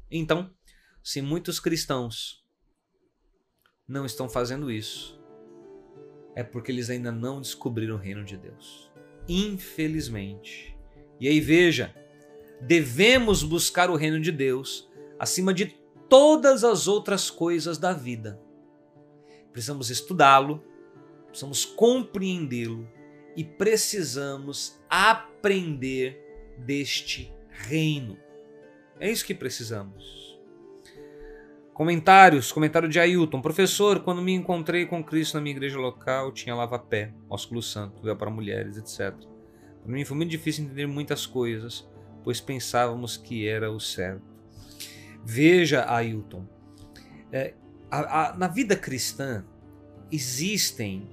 Então, 0.10 0.52
se 1.04 1.22
muitos 1.22 1.60
cristãos 1.60 2.44
não 3.88 4.06
estão 4.06 4.28
fazendo 4.28 4.72
isso, 4.72 5.22
é 6.36 6.44
porque 6.44 6.72
eles 6.72 6.90
ainda 6.90 7.12
não 7.12 7.40
descobriram 7.40 7.96
o 7.96 8.00
reino 8.00 8.26
de 8.26 8.36
Deus. 8.36 8.92
Infelizmente. 9.28 10.76
E 11.20 11.28
aí 11.28 11.40
veja, 11.40 11.96
devemos 12.62 13.44
buscar 13.44 13.90
o 13.90 13.96
reino 13.96 14.20
de 14.20 14.32
Deus 14.32 14.90
acima 15.20 15.54
de 15.54 15.78
todas 16.10 16.64
as 16.64 16.88
outras 16.88 17.30
coisas 17.30 17.78
da 17.78 17.94
vida. 17.94 18.40
Precisamos 19.52 19.90
estudá-lo, 19.90 20.64
precisamos 21.28 21.66
compreendê-lo 21.66 22.88
e 23.36 23.44
precisamos 23.44 24.80
aprender 24.90 26.22
deste 26.58 27.34
reino. 27.50 28.18
É 29.00 29.12
isso 29.12 29.26
que 29.26 29.34
precisamos. 29.34 30.26
Comentários, 31.74 32.54
comentário 32.54 32.88
de 32.88 32.98
Ailton. 32.98 33.42
Professor, 33.42 34.00
quando 34.00 34.22
me 34.22 34.32
encontrei 34.34 34.86
com 34.86 35.04
Cristo 35.04 35.34
na 35.34 35.42
minha 35.42 35.54
igreja 35.54 35.78
local, 35.78 36.32
tinha 36.32 36.56
lava-pé, 36.56 37.14
ósculo 37.30 37.62
santo, 37.62 38.02
véu 38.02 38.16
para 38.16 38.32
mulheres, 38.32 38.78
etc. 38.78 39.14
Para 39.84 39.92
mim 39.92 40.06
foi 40.06 40.16
muito 40.16 40.30
difícil 40.30 40.64
entender 40.64 40.88
muitas 40.88 41.26
coisas, 41.26 41.86
pois 42.26 42.42
pensávamos 42.42 43.16
que 43.16 43.48
era 43.48 43.72
o 43.72 43.80
certo. 43.80 44.26
Veja, 45.24 45.86
Ailton, 45.88 46.46
é, 47.32 47.54
a, 47.90 48.30
a, 48.30 48.36
na 48.36 48.48
vida 48.48 48.76
cristã 48.76 49.46
existem 50.12 51.08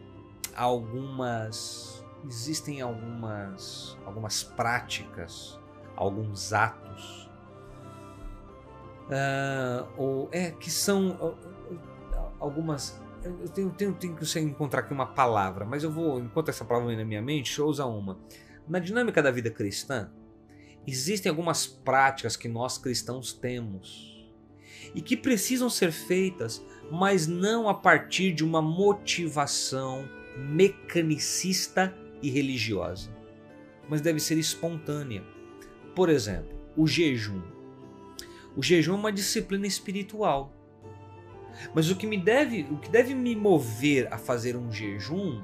algumas 0.54 2.04
existem 2.26 2.80
algumas 2.80 3.98
algumas 4.04 4.42
práticas, 4.42 5.58
alguns 5.96 6.52
atos 6.52 7.30
uh, 9.08 9.88
ou 9.96 10.28
é 10.30 10.50
que 10.50 10.70
são 10.70 11.36
algumas 12.38 13.00
eu 13.24 13.48
tenho, 13.48 13.70
tenho, 13.70 13.94
tenho 13.94 14.16
que 14.16 14.38
encontrar 14.40 14.80
aqui 14.80 14.92
uma 14.92 15.06
palavra, 15.06 15.64
mas 15.64 15.84
eu 15.84 15.90
vou, 15.90 16.18
enquanto 16.18 16.48
essa 16.48 16.64
palavra 16.64 16.88
vem 16.88 16.96
na 16.96 17.04
minha 17.04 17.22
mente, 17.22 17.44
deixa 17.44 17.60
eu 17.60 17.66
usar 17.66 17.86
uma. 17.86 18.18
Na 18.66 18.80
dinâmica 18.80 19.22
da 19.22 19.30
vida 19.30 19.48
cristã, 19.48 20.10
existem 20.86 21.30
algumas 21.30 21.66
práticas 21.66 22.36
que 22.36 22.48
nós 22.48 22.78
cristãos 22.78 23.32
temos 23.32 24.12
e 24.94 25.00
que 25.00 25.16
precisam 25.16 25.70
ser 25.70 25.92
feitas, 25.92 26.64
mas 26.90 27.26
não 27.26 27.68
a 27.68 27.74
partir 27.74 28.32
de 28.32 28.44
uma 28.44 28.60
motivação 28.60 30.08
mecanicista 30.36 31.94
e 32.22 32.30
religiosa, 32.30 33.10
mas 33.88 34.00
deve 34.00 34.20
ser 34.20 34.38
espontânea. 34.38 35.24
Por 35.94 36.08
exemplo, 36.08 36.58
o 36.76 36.86
jejum. 36.86 37.42
O 38.56 38.62
jejum 38.62 38.94
é 38.94 38.96
uma 38.96 39.12
disciplina 39.12 39.66
espiritual. 39.66 40.52
Mas 41.74 41.90
o 41.90 41.96
que 41.96 42.06
me 42.06 42.16
deve, 42.16 42.66
o 42.70 42.78
que 42.78 42.90
deve 42.90 43.14
me 43.14 43.36
mover 43.36 44.12
a 44.12 44.18
fazer 44.18 44.56
um 44.56 44.72
jejum 44.72 45.42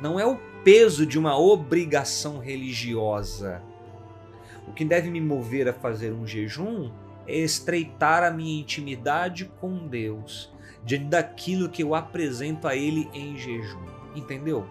não 0.00 0.20
é 0.20 0.26
o 0.26 0.38
peso 0.62 1.06
de 1.06 1.18
uma 1.18 1.38
obrigação 1.38 2.38
religiosa. 2.38 3.62
O 4.66 4.72
que 4.72 4.84
deve 4.84 5.10
me 5.10 5.20
mover 5.20 5.68
a 5.68 5.72
fazer 5.72 6.12
um 6.12 6.26
jejum 6.26 6.90
é 7.26 7.36
estreitar 7.36 8.22
a 8.22 8.30
minha 8.30 8.60
intimidade 8.60 9.46
com 9.60 9.86
Deus, 9.86 10.52
diante 10.84 11.06
daquilo 11.06 11.68
que 11.68 11.82
eu 11.82 11.94
apresento 11.94 12.68
a 12.68 12.76
Ele 12.76 13.08
em 13.12 13.36
jejum. 13.36 13.84
Entendeu? 14.14 14.66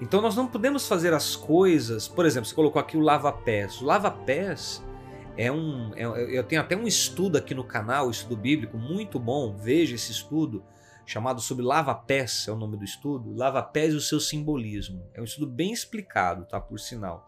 Então 0.00 0.22
nós 0.22 0.34
não 0.34 0.46
podemos 0.46 0.88
fazer 0.88 1.12
as 1.12 1.36
coisas, 1.36 2.08
por 2.08 2.24
exemplo, 2.24 2.48
você 2.48 2.54
colocou 2.54 2.80
aqui 2.80 2.96
o 2.96 3.00
lava-pés. 3.00 3.80
O 3.82 3.84
lava-pés 3.84 4.82
é 5.36 5.52
um. 5.52 5.92
É, 5.94 6.04
eu 6.04 6.42
tenho 6.44 6.60
até 6.60 6.74
um 6.74 6.86
estudo 6.86 7.36
aqui 7.36 7.54
no 7.54 7.64
canal, 7.64 8.10
estudo 8.10 8.36
bíblico, 8.36 8.78
muito 8.78 9.18
bom. 9.18 9.54
Veja 9.54 9.94
esse 9.94 10.10
estudo, 10.10 10.64
chamado 11.04 11.40
sobre 11.40 11.64
lava-pés, 11.64 12.46
é 12.48 12.52
o 12.52 12.56
nome 12.56 12.78
do 12.78 12.84
estudo. 12.84 13.34
Lava-pés 13.34 13.92
e 13.92 13.96
o 13.96 14.00
seu 14.00 14.18
simbolismo. 14.18 15.06
É 15.12 15.20
um 15.20 15.24
estudo 15.24 15.46
bem 15.46 15.70
explicado, 15.70 16.46
tá? 16.46 16.58
Por 16.58 16.80
sinal. 16.80 17.26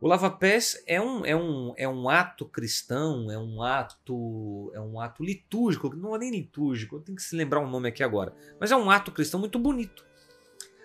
O 0.00 0.06
lava-pés 0.06 0.80
é 0.86 1.00
um, 1.00 1.26
é, 1.26 1.34
um, 1.34 1.74
é 1.76 1.88
um 1.88 2.08
ato 2.08 2.46
cristão, 2.46 3.30
é 3.32 3.38
um 3.38 3.62
ato 3.62 4.70
é 4.72 4.80
um 4.80 5.00
ato 5.00 5.24
litúrgico, 5.24 5.94
não 5.96 6.14
é 6.14 6.18
nem 6.20 6.30
litúrgico, 6.30 6.96
eu 6.96 7.00
tenho 7.00 7.16
que 7.16 7.22
se 7.22 7.34
lembrar 7.34 7.60
o 7.60 7.64
um 7.64 7.70
nome 7.70 7.88
aqui 7.88 8.04
agora, 8.04 8.32
mas 8.60 8.70
é 8.70 8.76
um 8.76 8.90
ato 8.90 9.10
cristão 9.10 9.40
muito 9.40 9.58
bonito. 9.58 10.06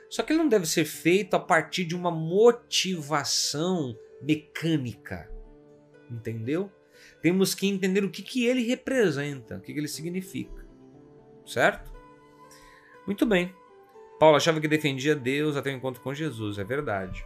Só 0.10 0.24
que 0.24 0.34
ele 0.34 0.40
não 0.40 0.50
deve 0.50 0.66
ser 0.66 0.86
feito 0.86 1.36
a 1.36 1.40
partir 1.40 1.86
de 1.86 1.96
uma 1.96 2.10
motivação 2.10 3.96
mecânica, 4.22 5.30
entendeu? 6.10 6.72
Temos 7.22 7.54
que 7.54 7.68
entender 7.68 8.04
o 8.04 8.10
que, 8.10 8.24
que 8.24 8.46
ele 8.46 8.64
representa, 8.64 9.58
o 9.58 9.62
que, 9.62 9.74
que 9.74 9.80
ele 9.80 9.88
significa, 9.88 10.66
certo? 11.46 11.92
Muito 13.06 13.26
bem. 13.28 13.54
Paulo 14.20 14.38
achava 14.38 14.60
que 14.60 14.68
defendia 14.68 15.16
Deus 15.16 15.56
até 15.56 15.72
o 15.72 15.76
encontro 15.76 16.02
com 16.02 16.14
Jesus, 16.14 16.58
é 16.58 16.64
verdade. 16.64 17.24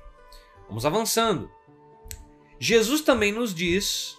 Vamos 0.67 0.85
avançando. 0.85 1.49
Jesus 2.59 3.01
também 3.01 3.31
nos 3.31 3.53
diz 3.53 4.17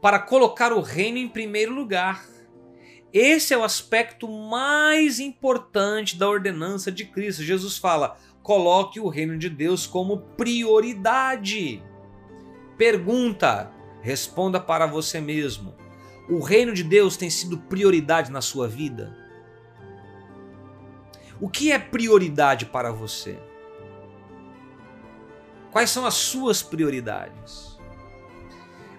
para 0.00 0.18
colocar 0.18 0.72
o 0.72 0.80
reino 0.80 1.18
em 1.18 1.28
primeiro 1.28 1.74
lugar. 1.74 2.26
Esse 3.12 3.54
é 3.54 3.58
o 3.58 3.64
aspecto 3.64 4.28
mais 4.28 5.18
importante 5.18 6.16
da 6.16 6.28
ordenança 6.28 6.92
de 6.92 7.06
Cristo. 7.06 7.42
Jesus 7.42 7.78
fala: 7.78 8.18
coloque 8.42 9.00
o 9.00 9.08
reino 9.08 9.38
de 9.38 9.48
Deus 9.48 9.86
como 9.86 10.18
prioridade. 10.36 11.82
Pergunta, 12.76 13.72
responda 14.02 14.60
para 14.60 14.86
você 14.86 15.20
mesmo: 15.20 15.74
o 16.28 16.40
reino 16.40 16.74
de 16.74 16.84
Deus 16.84 17.16
tem 17.16 17.30
sido 17.30 17.58
prioridade 17.58 18.30
na 18.30 18.42
sua 18.42 18.68
vida? 18.68 19.16
O 21.40 21.48
que 21.48 21.72
é 21.72 21.78
prioridade 21.78 22.66
para 22.66 22.92
você? 22.92 23.38
Quais 25.78 25.90
são 25.90 26.04
as 26.04 26.14
suas 26.14 26.60
prioridades? 26.60 27.78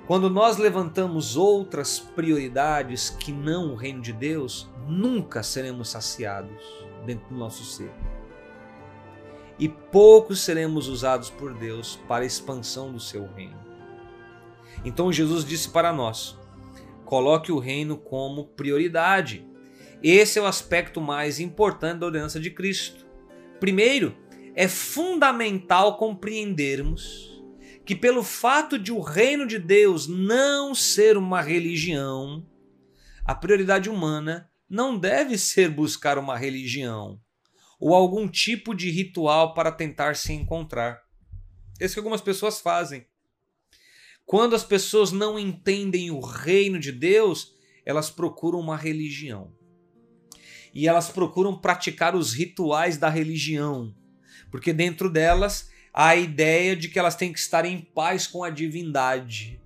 Quando 0.07 0.29
nós 0.29 0.55
levantamos 0.55 1.35
outras 1.35 1.99
prioridades 1.99 3.09
que 3.09 3.33
não 3.33 3.73
o 3.73 3.75
reino 3.75 4.01
de 4.01 4.13
Deus, 4.13 4.65
nunca 4.87 5.43
seremos 5.43 5.89
saciados 5.89 6.63
dentro 7.05 7.27
do 7.27 7.35
nosso 7.35 7.65
ser. 7.65 7.91
E 9.59 9.67
poucos 9.67 10.39
seremos 10.39 10.87
usados 10.87 11.29
por 11.29 11.53
Deus 11.53 11.99
para 12.07 12.23
a 12.23 12.25
expansão 12.25 12.93
do 12.93 12.99
seu 13.01 13.27
reino. 13.33 13.59
Então 14.85 15.11
Jesus 15.11 15.43
disse 15.43 15.67
para 15.67 15.91
nós: 15.91 16.39
coloque 17.03 17.51
o 17.51 17.59
reino 17.59 17.97
como 17.97 18.45
prioridade. 18.47 19.45
Esse 20.01 20.39
é 20.39 20.41
o 20.41 20.45
aspecto 20.45 21.01
mais 21.01 21.41
importante 21.41 21.99
da 21.99 22.05
ordenança 22.05 22.39
de 22.39 22.49
Cristo. 22.49 23.05
Primeiro, 23.59 24.15
é 24.59 24.67
fundamental 24.67 25.95
compreendermos 25.95 27.41
que, 27.85 27.95
pelo 27.95 28.21
fato 28.21 28.77
de 28.77 28.91
o 28.91 28.99
reino 28.99 29.47
de 29.47 29.57
Deus 29.57 30.05
não 30.05 30.75
ser 30.75 31.15
uma 31.15 31.41
religião, 31.41 32.45
a 33.23 33.33
prioridade 33.33 33.89
humana 33.89 34.51
não 34.69 34.99
deve 34.99 35.37
ser 35.37 35.69
buscar 35.69 36.17
uma 36.17 36.37
religião 36.37 37.21
ou 37.79 37.95
algum 37.95 38.27
tipo 38.27 38.75
de 38.75 38.91
ritual 38.91 39.53
para 39.53 39.71
tentar 39.71 40.17
se 40.17 40.33
encontrar. 40.33 40.99
Isso 41.79 41.93
que 41.93 41.99
algumas 42.01 42.19
pessoas 42.19 42.59
fazem. 42.59 43.07
Quando 44.25 44.57
as 44.57 44.65
pessoas 44.65 45.13
não 45.13 45.39
entendem 45.39 46.11
o 46.11 46.19
reino 46.19 46.77
de 46.77 46.91
Deus, 46.91 47.53
elas 47.85 48.09
procuram 48.09 48.59
uma 48.59 48.75
religião. 48.75 49.53
E 50.73 50.85
elas 50.85 51.09
procuram 51.09 51.57
praticar 51.57 52.13
os 52.13 52.33
rituais 52.33 52.97
da 52.97 53.07
religião 53.07 53.95
porque 54.51 54.73
dentro 54.73 55.09
delas 55.09 55.69
há 55.93 56.09
a 56.09 56.15
ideia 56.15 56.75
de 56.75 56.89
que 56.89 56.99
elas 56.99 57.15
têm 57.15 57.33
que 57.33 57.39
estar 57.39 57.65
em 57.65 57.79
paz 57.79 58.27
com 58.27 58.43
a 58.43 58.49
divindade. 58.49 59.59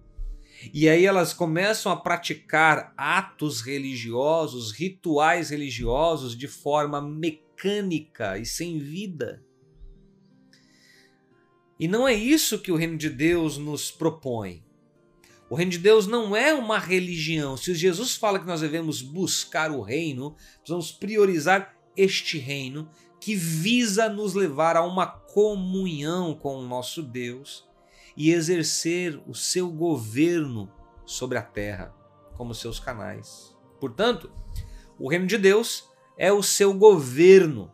E 0.73 0.87
aí 0.87 1.05
elas 1.05 1.33
começam 1.33 1.91
a 1.91 1.97
praticar 1.97 2.93
atos 2.95 3.61
religiosos, 3.61 4.71
rituais 4.71 5.49
religiosos 5.49 6.37
de 6.37 6.47
forma 6.47 7.01
mecânica 7.01 8.37
e 8.37 8.45
sem 8.45 8.79
vida. 8.79 9.43
E 11.79 11.87
não 11.87 12.07
é 12.07 12.13
isso 12.13 12.59
que 12.59 12.71
o 12.71 12.75
reino 12.75 12.97
de 12.97 13.09
Deus 13.09 13.57
nos 13.57 13.91
propõe. 13.91 14.63
O 15.49 15.55
reino 15.55 15.71
de 15.71 15.79
Deus 15.79 16.07
não 16.07 16.35
é 16.35 16.53
uma 16.53 16.79
religião. 16.79 17.57
Se 17.57 17.75
Jesus 17.75 18.15
fala 18.15 18.39
que 18.39 18.47
nós 18.47 18.61
devemos 18.61 19.01
buscar 19.01 19.69
o 19.69 19.81
reino, 19.81 20.35
precisamos 20.57 20.91
priorizar 20.91 21.75
este 21.95 22.37
reino 22.37 22.89
que 23.23 23.35
visa 23.35 24.09
nos 24.09 24.33
levar 24.33 24.75
a 24.75 24.83
uma 24.83 25.07
comunhão 25.07 26.35
com 26.35 26.57
o 26.57 26.67
nosso 26.67 27.01
Deus 27.01 27.65
e 28.17 28.31
exercer 28.31 29.17
o 29.25 29.33
seu 29.33 29.71
governo 29.71 30.69
sobre 31.05 31.37
a 31.37 31.41
terra 31.41 31.95
como 32.35 32.53
seus 32.53 32.81
canais. 32.81 33.55
Portanto, 33.79 34.29
o 34.99 35.09
reino 35.09 35.25
de 35.25 35.37
Deus 35.37 35.89
é 36.17 36.33
o 36.33 36.43
seu 36.43 36.73
governo 36.73 37.71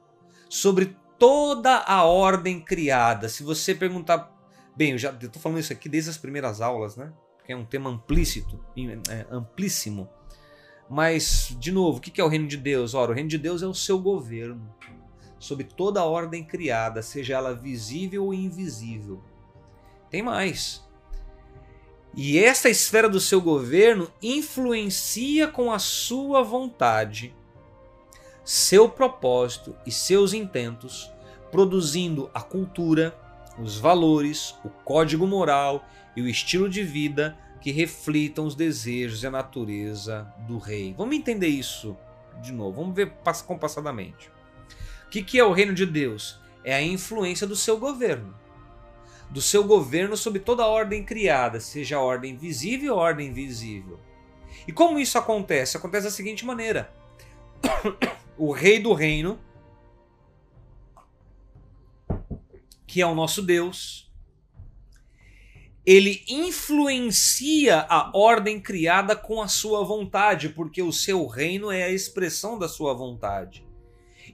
sobre 0.47 0.95
toda 1.18 1.80
a 1.80 2.04
ordem 2.04 2.62
criada. 2.62 3.28
Se 3.28 3.41
você 3.41 3.74
perguntar, 3.74 4.32
bem, 4.78 4.91
eu 4.91 5.00
já 5.00 5.10
estou 5.10 5.41
falando 5.41 5.62
isso 5.62 5.74
aqui 5.74 5.89
desde 5.89 6.12
as 6.12 6.18
primeiras 6.18 6.62
aulas, 6.62 6.95
né? 6.95 7.12
Porque 7.38 7.54
é 7.54 7.58
um 7.58 7.66
tema 7.66 7.89
amplícito, 7.89 8.64
é, 9.10 9.26
amplíssimo. 9.32 10.08
Mas, 10.88 11.56
de 11.60 11.72
novo, 11.72 11.97
o 11.97 12.02
que 12.02 12.22
é 12.22 12.24
o 12.24 12.28
reino 12.28 12.47
de 12.47 12.58
Deus? 12.58 12.93
Ora, 12.93 13.12
o 13.12 13.16
reino 13.16 13.30
de 13.30 13.38
Deus 13.39 13.64
é 13.64 13.68
o 13.68 13.74
seu 13.74 13.97
governo 14.00 14.72
sobre 15.40 15.64
toda 15.64 16.02
a 16.02 16.06
ordem 16.06 16.44
criada, 16.44 17.02
seja 17.02 17.36
ela 17.36 17.56
visível 17.56 18.26
ou 18.26 18.34
invisível. 18.34 19.22
Tem 20.10 20.22
mais. 20.22 20.84
E 22.16 22.38
esta 22.40 22.70
esfera 22.70 23.08
do 23.08 23.20
seu 23.20 23.40
governo 23.40 24.12
influencia 24.22 25.48
com 25.48 25.72
a 25.72 25.80
sua 25.80 26.44
vontade, 26.44 27.34
seu 28.44 28.90
propósito 28.90 29.76
e 29.86 29.92
seus 29.92 30.34
intentos, 30.34 31.10
produzindo 31.52 32.30
a 32.34 32.42
cultura, 32.42 33.18
os 33.58 33.78
valores, 33.78 34.56
o 34.66 34.70
código 34.70 35.28
moral 35.28 35.86
e 36.16 36.22
o 36.22 36.28
estilo 36.28 36.68
de 36.68 36.84
vida 36.84 37.38
que 37.62 37.72
reflitam 37.72 38.46
os 38.46 38.56
desejos 38.56 39.22
e 39.22 39.28
a 39.28 39.32
natureza 39.32 40.34
do 40.48 40.58
rei. 40.58 40.96
Vamos 40.98 41.16
entender 41.16 41.48
isso 41.48 41.96
de 42.42 42.52
novo, 42.52 42.82
vamos 42.82 42.96
ver 42.96 43.14
compassadamente. 43.46 44.32
O 45.10 45.12
que, 45.12 45.24
que 45.24 45.39
é 45.39 45.43
o 45.43 45.51
reino 45.51 45.74
de 45.74 45.88
Deus? 45.88 46.39
É 46.64 46.72
a 46.72 46.84
influência 46.84 47.47
do 47.47 47.55
seu 47.55 47.80
governo. 47.80 48.38
Do 49.32 49.41
seu 49.41 49.64
governo 49.64 50.16
sobre 50.16 50.39
toda 50.39 50.62
a 50.62 50.68
ordem 50.68 51.03
criada, 51.03 51.60
seja 51.60 51.97
a 51.97 51.99
ordem 51.99 52.38
visível 52.38 52.93
ou 52.93 52.99
a 52.99 53.05
ordem 53.05 53.30
invisível. 53.30 53.99
E 54.68 54.72
como 54.72 54.99
isso 54.99 55.18
acontece? 55.18 55.76
Acontece 55.76 56.03
da 56.03 56.12
seguinte 56.12 56.45
maneira: 56.45 56.93
o 58.38 58.51
rei 58.51 58.80
do 58.80 58.93
reino, 58.93 59.39
que 62.86 63.01
é 63.01 63.05
o 63.07 63.16
nosso 63.16 63.41
Deus, 63.41 64.14
ele 65.84 66.24
influencia 66.30 67.80
a 67.89 68.16
ordem 68.16 68.62
criada 68.62 69.16
com 69.16 69.41
a 69.41 69.47
sua 69.47 69.84
vontade, 69.84 70.49
porque 70.49 70.84
o 70.84 70.93
seu 70.93 71.26
reino 71.26 71.72
é 71.72 71.82
a 71.82 71.89
expressão 71.89 72.60
da 72.60 72.70
sua 72.70 72.93
vontade 72.93 73.68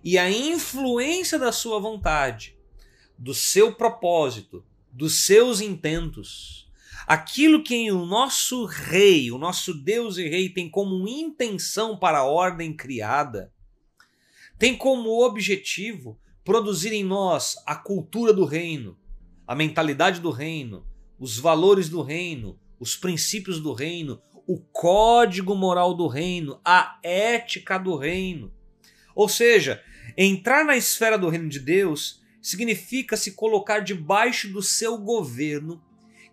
e 0.06 0.20
a 0.20 0.30
influência 0.30 1.39
da 1.39 1.51
sua 1.51 1.80
vontade, 1.80 2.56
do 3.18 3.34
seu 3.34 3.74
propósito, 3.74 4.64
dos 4.91 5.26
seus 5.26 5.62
intentos, 5.62 6.70
aquilo 7.08 7.64
que 7.64 7.91
o 7.91 8.06
nosso 8.06 8.66
rei, 8.66 9.32
o 9.32 9.39
nosso 9.39 9.74
Deus 9.74 10.20
e 10.20 10.30
rei 10.30 10.47
tem 10.47 10.70
como 10.70 11.08
intenção 11.08 11.97
para 11.97 12.20
a 12.20 12.24
ordem 12.24 12.72
criada, 12.72 13.51
tem 14.60 14.78
como 14.78 15.26
objetivo 15.26 16.20
produzir 16.43 16.93
em 16.93 17.03
nós 17.03 17.56
a 17.66 17.76
cultura 17.76 18.32
do 18.32 18.45
reino, 18.45 18.95
a 19.47 19.56
mentalidade 19.56 20.22
do 20.22 20.30
reino, 20.30 20.86
os 21.18 21.39
valores 21.39 21.89
do 21.89 22.03
reino, 22.03 22.60
os 22.80 22.95
princípios 22.95 23.60
do 23.60 23.74
reino, 23.74 24.22
o 24.45 24.60
código 24.60 25.56
moral 25.56 25.95
do 25.95 26.08
reino, 26.08 26.62
a 26.64 26.99
ética 27.01 27.80
do 27.80 27.95
reino. 27.95 28.53
Ou 29.16 29.28
seja, 29.28 29.82
Entrar 30.18 30.64
na 30.66 30.76
esfera 30.76 31.18
do 31.18 31.30
reino 31.30 31.49
de 31.49 31.60
Deus 31.60 32.22
significa 32.41 33.18
se 33.18 33.32
colocar 33.32 33.80
debaixo 33.80 34.51
do 34.51 34.62
seu 34.62 34.97
governo, 34.97 35.82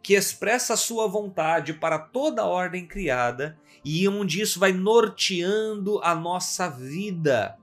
que 0.03 0.15
expressa 0.15 0.75
a 0.75 0.77
sua 0.77 1.07
vontade 1.07 1.73
para 1.73 1.99
toda 1.99 2.43
a 2.43 2.47
ordem 2.47 2.87
criada 2.87 3.59
e 3.85 4.07
onde 4.09 4.41
isso 4.41 4.59
vai 4.59 4.73
norteando 4.73 6.01
a 6.03 6.15
nossa 6.15 6.69
vida, 6.69 7.57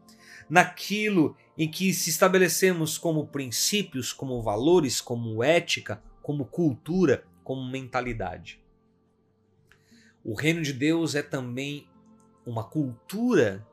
naquilo 0.50 1.36
em 1.58 1.70
que 1.70 1.94
se 1.94 2.10
estabelecemos 2.10 2.98
como 2.98 3.28
princípios, 3.28 4.14
como 4.14 4.42
valores, 4.42 5.02
como 5.02 5.44
ética, 5.44 6.02
como 6.22 6.46
cultura, 6.46 7.26
como 7.44 7.70
mentalidade. 7.70 8.62
O 10.24 10.34
reino 10.34 10.62
de 10.62 10.74
Deus 10.74 11.16
é 11.16 11.22
também 11.22 11.88
uma 12.46 12.64
cultura. 12.64 13.66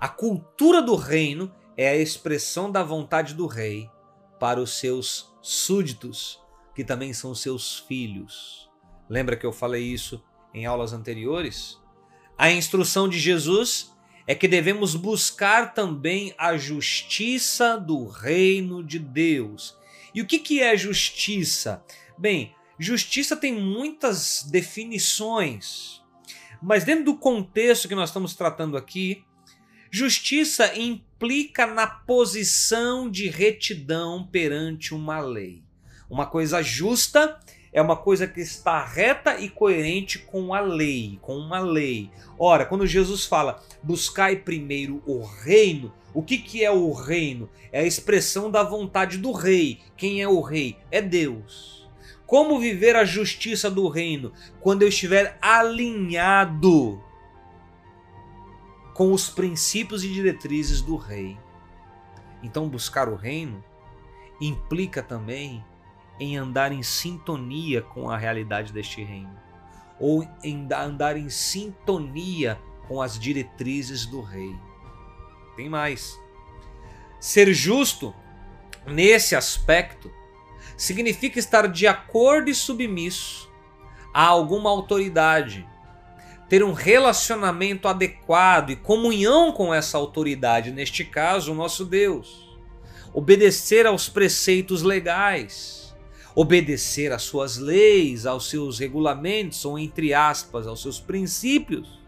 A 0.00 0.08
cultura 0.08 0.80
do 0.80 0.94
reino 0.94 1.52
é 1.76 1.88
a 1.88 1.96
expressão 1.96 2.70
da 2.70 2.84
vontade 2.84 3.34
do 3.34 3.48
rei 3.48 3.90
para 4.38 4.60
os 4.60 4.78
seus 4.78 5.34
súditos, 5.42 6.40
que 6.72 6.84
também 6.84 7.12
são 7.12 7.34
seus 7.34 7.80
filhos. 7.80 8.70
Lembra 9.08 9.36
que 9.36 9.44
eu 9.44 9.52
falei 9.52 9.82
isso 9.82 10.22
em 10.54 10.66
aulas 10.66 10.92
anteriores? 10.92 11.80
A 12.36 12.48
instrução 12.48 13.08
de 13.08 13.18
Jesus 13.18 13.92
é 14.24 14.36
que 14.36 14.46
devemos 14.46 14.94
buscar 14.94 15.74
também 15.74 16.32
a 16.38 16.56
justiça 16.56 17.76
do 17.76 18.06
reino 18.06 18.84
de 18.84 19.00
Deus. 19.00 19.76
E 20.14 20.22
o 20.22 20.26
que, 20.26 20.38
que 20.38 20.62
é 20.62 20.76
justiça? 20.76 21.82
Bem, 22.16 22.54
justiça 22.78 23.36
tem 23.36 23.52
muitas 23.52 24.46
definições, 24.48 26.00
mas 26.62 26.84
dentro 26.84 27.06
do 27.06 27.16
contexto 27.16 27.88
que 27.88 27.96
nós 27.96 28.10
estamos 28.10 28.36
tratando 28.36 28.76
aqui, 28.76 29.24
Justiça 29.90 30.78
implica 30.78 31.66
na 31.66 31.86
posição 31.86 33.10
de 33.10 33.28
retidão 33.28 34.26
perante 34.30 34.94
uma 34.94 35.18
lei. 35.18 35.62
Uma 36.10 36.26
coisa 36.26 36.62
justa 36.62 37.40
é 37.72 37.80
uma 37.80 37.96
coisa 37.96 38.26
que 38.26 38.40
está 38.40 38.84
reta 38.84 39.40
e 39.40 39.48
coerente 39.48 40.18
com 40.18 40.52
a 40.52 40.60
lei, 40.60 41.18
com 41.22 41.36
uma 41.36 41.60
lei. 41.60 42.10
Ora, 42.38 42.66
quando 42.66 42.86
Jesus 42.86 43.24
fala 43.24 43.62
buscai 43.82 44.36
primeiro 44.36 45.02
o 45.06 45.22
reino, 45.22 45.92
o 46.12 46.22
que, 46.22 46.36
que 46.36 46.62
é 46.62 46.70
o 46.70 46.92
reino? 46.92 47.48
É 47.72 47.80
a 47.80 47.86
expressão 47.86 48.50
da 48.50 48.62
vontade 48.62 49.16
do 49.16 49.32
rei. 49.32 49.80
Quem 49.96 50.20
é 50.20 50.28
o 50.28 50.40
rei? 50.42 50.76
É 50.90 51.00
Deus. 51.00 51.88
Como 52.26 52.58
viver 52.58 52.94
a 52.94 53.06
justiça 53.06 53.70
do 53.70 53.88
reino? 53.88 54.32
Quando 54.60 54.82
eu 54.82 54.88
estiver 54.88 55.38
alinhado 55.40 57.02
com 58.98 59.12
os 59.12 59.30
princípios 59.30 60.02
e 60.02 60.08
diretrizes 60.08 60.82
do 60.82 60.96
rei. 60.96 61.38
Então, 62.42 62.68
buscar 62.68 63.08
o 63.08 63.14
reino 63.14 63.62
implica 64.40 65.00
também 65.00 65.64
em 66.18 66.36
andar 66.36 66.72
em 66.72 66.82
sintonia 66.82 67.80
com 67.80 68.10
a 68.10 68.16
realidade 68.16 68.72
deste 68.72 69.04
reino, 69.04 69.38
ou 70.00 70.28
em 70.42 70.66
andar 70.72 71.16
em 71.16 71.30
sintonia 71.30 72.60
com 72.88 73.00
as 73.00 73.16
diretrizes 73.16 74.04
do 74.04 74.20
rei. 74.20 74.52
Tem 75.54 75.68
mais. 75.68 76.18
Ser 77.20 77.54
justo 77.54 78.12
nesse 78.84 79.36
aspecto 79.36 80.10
significa 80.76 81.38
estar 81.38 81.68
de 81.68 81.86
acordo 81.86 82.50
e 82.50 82.54
submisso 82.54 83.48
a 84.12 84.24
alguma 84.24 84.68
autoridade 84.70 85.64
ter 86.48 86.64
um 86.64 86.72
relacionamento 86.72 87.86
adequado 87.86 88.70
e 88.70 88.76
comunhão 88.76 89.52
com 89.52 89.72
essa 89.72 89.98
autoridade, 89.98 90.70
neste 90.70 91.04
caso, 91.04 91.52
o 91.52 91.54
nosso 91.54 91.84
Deus. 91.84 92.48
Obedecer 93.12 93.86
aos 93.86 94.08
preceitos 94.08 94.82
legais, 94.82 95.94
obedecer 96.34 97.12
às 97.12 97.22
suas 97.22 97.58
leis, 97.58 98.24
aos 98.24 98.48
seus 98.48 98.78
regulamentos, 98.78 99.64
ou 99.64 99.78
entre 99.78 100.14
aspas, 100.14 100.66
aos 100.66 100.80
seus 100.80 100.98
princípios, 100.98 101.98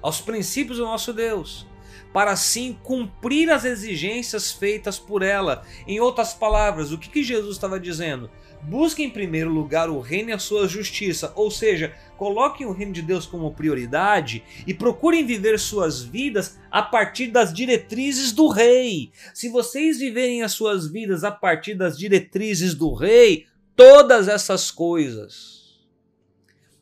aos 0.00 0.20
princípios 0.20 0.78
do 0.78 0.84
nosso 0.84 1.12
Deus, 1.12 1.66
para 2.12 2.30
assim 2.30 2.78
cumprir 2.82 3.50
as 3.50 3.64
exigências 3.64 4.50
feitas 4.50 4.98
por 4.98 5.22
ela. 5.22 5.62
Em 5.86 6.00
outras 6.00 6.32
palavras, 6.32 6.90
o 6.90 6.98
que, 6.98 7.10
que 7.10 7.22
Jesus 7.22 7.56
estava 7.56 7.78
dizendo? 7.78 8.30
Busque 8.62 9.02
em 9.02 9.10
primeiro 9.10 9.50
lugar 9.50 9.88
o 9.88 10.00
reino 10.00 10.30
e 10.30 10.32
a 10.32 10.38
sua 10.38 10.68
justiça, 10.68 11.32
ou 11.34 11.50
seja, 11.50 11.94
coloquem 12.16 12.66
o 12.66 12.72
reino 12.72 12.92
de 12.92 13.00
Deus 13.00 13.26
como 13.26 13.54
prioridade 13.54 14.44
e 14.66 14.74
procurem 14.74 15.24
viver 15.24 15.58
suas 15.58 16.02
vidas 16.02 16.58
a 16.70 16.82
partir 16.82 17.28
das 17.28 17.52
diretrizes 17.52 18.32
do 18.32 18.48
rei. 18.48 19.10
Se 19.32 19.48
vocês 19.48 19.98
viverem 19.98 20.42
as 20.42 20.52
suas 20.52 20.86
vidas 20.86 21.24
a 21.24 21.30
partir 21.30 21.74
das 21.74 21.98
diretrizes 21.98 22.74
do 22.74 22.92
rei, 22.92 23.46
todas 23.74 24.28
essas 24.28 24.70
coisas 24.70 25.80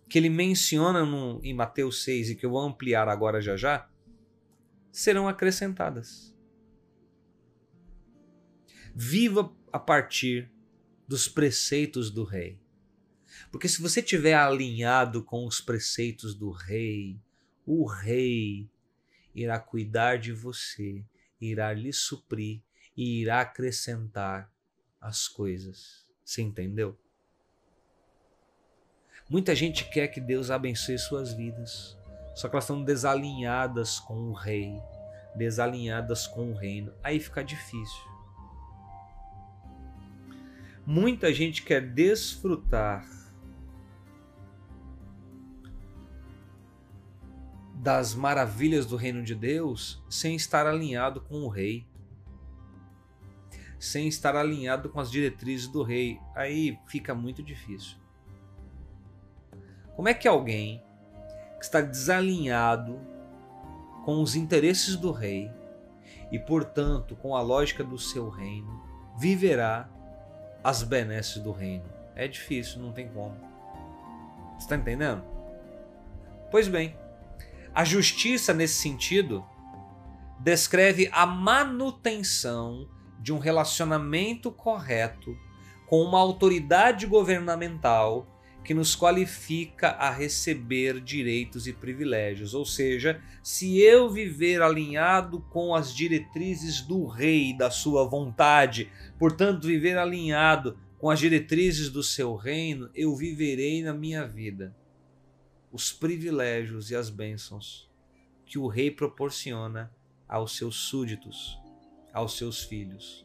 que 0.08 0.18
ele 0.18 0.30
menciona 0.30 1.04
no, 1.04 1.40
em 1.44 1.54
Mateus 1.54 2.02
6 2.02 2.30
e 2.30 2.34
que 2.34 2.44
eu 2.44 2.50
vou 2.50 2.60
ampliar 2.60 3.08
agora 3.08 3.40
já 3.40 3.56
já, 3.56 3.88
serão 4.90 5.28
acrescentadas. 5.28 6.34
Viva 8.94 9.52
a 9.72 9.78
partir 9.78 10.50
dos 11.08 11.26
preceitos 11.26 12.10
do 12.10 12.22
rei. 12.22 12.60
Porque 13.50 13.68
se 13.68 13.80
você 13.80 14.00
estiver 14.00 14.34
alinhado 14.34 15.24
com 15.24 15.46
os 15.46 15.58
preceitos 15.60 16.34
do 16.34 16.50
rei, 16.50 17.18
o 17.64 17.86
rei 17.86 18.68
irá 19.34 19.58
cuidar 19.58 20.18
de 20.18 20.32
você, 20.32 21.02
irá 21.40 21.72
lhe 21.72 21.92
suprir 21.92 22.60
e 22.94 23.22
irá 23.22 23.40
acrescentar 23.40 24.52
as 25.00 25.26
coisas. 25.26 26.06
Você 26.24 26.42
entendeu? 26.42 26.98
Muita 29.30 29.54
gente 29.54 29.88
quer 29.90 30.08
que 30.08 30.20
Deus 30.20 30.50
abençoe 30.50 30.98
suas 30.98 31.32
vidas, 31.32 31.96
só 32.34 32.48
que 32.48 32.54
elas 32.54 32.64
estão 32.64 32.82
desalinhadas 32.82 34.00
com 34.00 34.30
o 34.30 34.32
rei, 34.32 34.72
desalinhadas 35.36 36.26
com 36.26 36.50
o 36.50 36.54
reino. 36.54 36.92
Aí 37.02 37.20
fica 37.20 37.42
difícil. 37.44 38.17
Muita 40.90 41.34
gente 41.34 41.64
quer 41.64 41.82
desfrutar 41.82 43.06
das 47.74 48.14
maravilhas 48.14 48.86
do 48.86 48.96
reino 48.96 49.22
de 49.22 49.34
Deus 49.34 50.02
sem 50.08 50.34
estar 50.34 50.66
alinhado 50.66 51.20
com 51.20 51.42
o 51.42 51.48
rei, 51.48 51.86
sem 53.78 54.08
estar 54.08 54.34
alinhado 54.34 54.88
com 54.88 54.98
as 54.98 55.10
diretrizes 55.10 55.68
do 55.68 55.82
rei. 55.82 56.18
Aí 56.34 56.78
fica 56.86 57.14
muito 57.14 57.42
difícil. 57.42 57.98
Como 59.94 60.08
é 60.08 60.14
que 60.14 60.26
alguém 60.26 60.82
que 61.58 61.66
está 61.66 61.82
desalinhado 61.82 62.98
com 64.06 64.22
os 64.22 64.34
interesses 64.34 64.96
do 64.96 65.12
rei 65.12 65.52
e, 66.32 66.38
portanto, 66.38 67.14
com 67.14 67.36
a 67.36 67.42
lógica 67.42 67.84
do 67.84 67.98
seu 67.98 68.30
reino, 68.30 68.82
viverá 69.18 69.97
as 70.62 70.82
benesses 70.82 71.42
do 71.42 71.52
reino? 71.52 71.84
É 72.14 72.26
difícil, 72.26 72.80
não 72.80 72.92
tem 72.92 73.08
como. 73.08 73.36
Você 74.52 74.64
está 74.64 74.76
entendendo? 74.76 75.22
Pois 76.50 76.66
bem, 76.66 76.96
a 77.74 77.84
justiça 77.84 78.52
nesse 78.52 78.74
sentido 78.74 79.44
descreve 80.40 81.08
a 81.12 81.26
manutenção 81.26 82.88
de 83.20 83.32
um 83.32 83.38
relacionamento 83.38 84.50
correto 84.50 85.36
com 85.86 86.02
uma 86.02 86.18
autoridade 86.18 87.06
governamental 87.06 88.26
que 88.68 88.74
nos 88.74 88.94
qualifica 88.94 89.92
a 89.92 90.10
receber 90.10 91.00
direitos 91.00 91.66
e 91.66 91.72
privilégios. 91.72 92.52
Ou 92.52 92.66
seja, 92.66 93.18
se 93.42 93.78
eu 93.78 94.10
viver 94.10 94.60
alinhado 94.60 95.40
com 95.40 95.74
as 95.74 95.96
diretrizes 95.96 96.82
do 96.82 97.06
rei, 97.06 97.56
da 97.56 97.70
sua 97.70 98.06
vontade, 98.06 98.92
portanto, 99.18 99.66
viver 99.66 99.96
alinhado 99.96 100.78
com 100.98 101.08
as 101.08 101.18
diretrizes 101.18 101.88
do 101.88 102.02
seu 102.02 102.36
reino, 102.36 102.90
eu 102.94 103.16
viverei 103.16 103.82
na 103.82 103.94
minha 103.94 104.26
vida 104.26 104.76
os 105.72 105.90
privilégios 105.90 106.90
e 106.90 106.94
as 106.94 107.08
bênçãos 107.08 107.90
que 108.44 108.58
o 108.58 108.66
rei 108.66 108.90
proporciona 108.90 109.90
aos 110.28 110.58
seus 110.58 110.76
súditos, 110.76 111.58
aos 112.12 112.36
seus 112.36 112.64
filhos. 112.64 113.24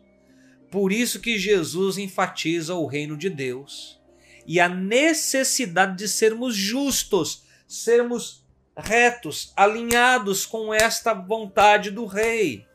Por 0.71 0.93
isso 0.93 1.19
que 1.19 1.37
Jesus 1.37 1.97
enfatiza 1.97 2.75
o 2.75 2.85
reino 2.85 3.17
de 3.17 3.29
Deus 3.29 4.01
e 4.45 4.59
a 4.59 4.67
necessidade 4.67 5.97
de 5.97 6.07
sermos 6.07 6.55
justos, 6.55 7.43
sermos 7.67 8.45
retos, 8.75 9.53
alinhados 9.55 10.45
com 10.45 10.73
esta 10.73 11.13
vontade 11.13 11.91
do 11.91 12.05
rei, 12.05 12.67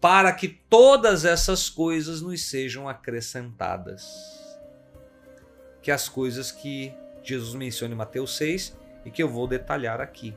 para 0.00 0.32
que 0.32 0.48
todas 0.48 1.24
essas 1.24 1.68
coisas 1.68 2.20
nos 2.20 2.44
sejam 2.48 2.88
acrescentadas. 2.88 4.06
Que 5.82 5.90
as 5.90 6.08
coisas 6.08 6.52
que 6.52 6.92
Jesus 7.22 7.54
menciona 7.54 7.94
em 7.94 7.96
Mateus 7.96 8.36
6 8.36 8.76
e 9.04 9.10
que 9.10 9.22
eu 9.22 9.28
vou 9.28 9.46
detalhar 9.46 10.00
aqui. 10.00 10.36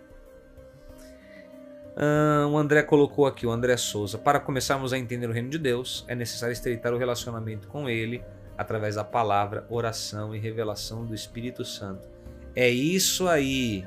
Uh, 1.91 2.47
o 2.47 2.57
André 2.57 2.81
colocou 2.83 3.25
aqui, 3.25 3.45
o 3.45 3.51
André 3.51 3.75
Souza. 3.75 4.17
Para 4.17 4.39
começarmos 4.39 4.93
a 4.93 4.97
entender 4.97 5.29
o 5.29 5.33
reino 5.33 5.49
de 5.49 5.57
Deus, 5.57 6.05
é 6.07 6.15
necessário 6.15 6.53
estreitar 6.53 6.93
o 6.93 6.97
relacionamento 6.97 7.67
com 7.67 7.89
Ele 7.89 8.23
através 8.61 8.95
da 8.95 9.03
palavra, 9.03 9.65
oração 9.69 10.35
e 10.35 10.39
revelação 10.39 11.05
do 11.05 11.13
Espírito 11.13 11.65
Santo. 11.65 12.07
É 12.55 12.69
isso 12.69 13.27
aí. 13.27 13.85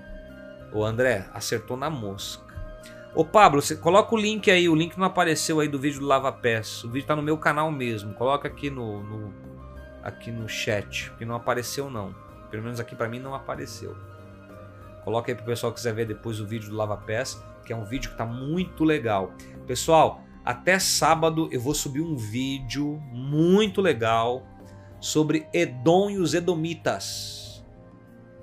O 0.72 0.84
André 0.84 1.26
acertou 1.32 1.76
na 1.76 1.88
mosca. 1.88 2.44
Ô 3.14 3.24
Pablo, 3.24 3.62
você 3.62 3.76
coloca 3.76 4.14
o 4.14 4.18
link 4.18 4.50
aí. 4.50 4.68
O 4.68 4.74
link 4.74 4.98
não 4.98 5.06
apareceu 5.06 5.60
aí 5.60 5.68
do 5.68 5.78
vídeo 5.78 6.00
do 6.00 6.06
Lava 6.06 6.32
Pés. 6.32 6.82
O 6.84 6.90
vídeo 6.90 7.06
tá 7.06 7.14
no 7.14 7.22
meu 7.22 7.38
canal 7.38 7.70
mesmo. 7.70 8.12
Coloca 8.14 8.48
aqui 8.48 8.70
no, 8.70 9.02
no 9.02 9.34
aqui 10.02 10.30
no 10.30 10.48
chat, 10.48 11.10
que 11.16 11.24
não 11.24 11.34
apareceu 11.34 11.88
não. 11.88 12.14
Pelo 12.50 12.62
menos 12.62 12.80
aqui 12.80 12.94
para 12.94 13.08
mim 13.08 13.20
não 13.20 13.34
apareceu. 13.34 13.96
Coloca 15.04 15.30
aí 15.30 15.34
pro 15.34 15.44
pessoal 15.44 15.72
que 15.72 15.76
quiser 15.76 15.94
ver 15.94 16.06
depois 16.06 16.40
o 16.40 16.46
vídeo 16.46 16.70
do 16.70 16.76
Lava 16.76 16.96
Pés 16.96 17.40
que 17.64 17.72
é 17.72 17.76
um 17.76 17.84
vídeo 17.84 18.10
que 18.10 18.14
está 18.14 18.26
muito 18.26 18.84
legal. 18.84 19.32
Pessoal, 19.66 20.20
até 20.44 20.78
sábado 20.78 21.48
eu 21.50 21.60
vou 21.60 21.74
subir 21.74 22.00
um 22.00 22.16
vídeo 22.16 23.00
muito 23.10 23.80
legal 23.80 24.46
sobre 25.04 25.46
Edom 25.52 26.08
e 26.08 26.16
os 26.16 26.32
Edomitas. 26.32 27.62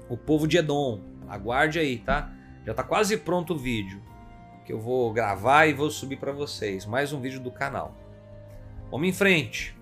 O 0.08 0.16
povo 0.16 0.48
de 0.48 0.58
Edom. 0.58 1.02
Aguarde 1.28 1.80
aí, 1.80 1.98
tá? 1.98 2.32
Já 2.64 2.72
está 2.72 2.84
quase 2.84 3.18
pronto 3.18 3.56
o 3.56 3.58
vídeo 3.58 4.00
que 4.64 4.72
eu 4.72 4.80
vou 4.80 5.12
gravar 5.12 5.66
e 5.66 5.74
vou 5.74 5.90
subir 5.90 6.18
para 6.18 6.32
vocês. 6.32 6.86
Mais 6.86 7.12
um 7.12 7.20
vídeo 7.20 7.40
do 7.40 7.50
canal. 7.50 7.98
Vamos 8.92 9.08
em 9.08 9.12
frente. 9.12 9.76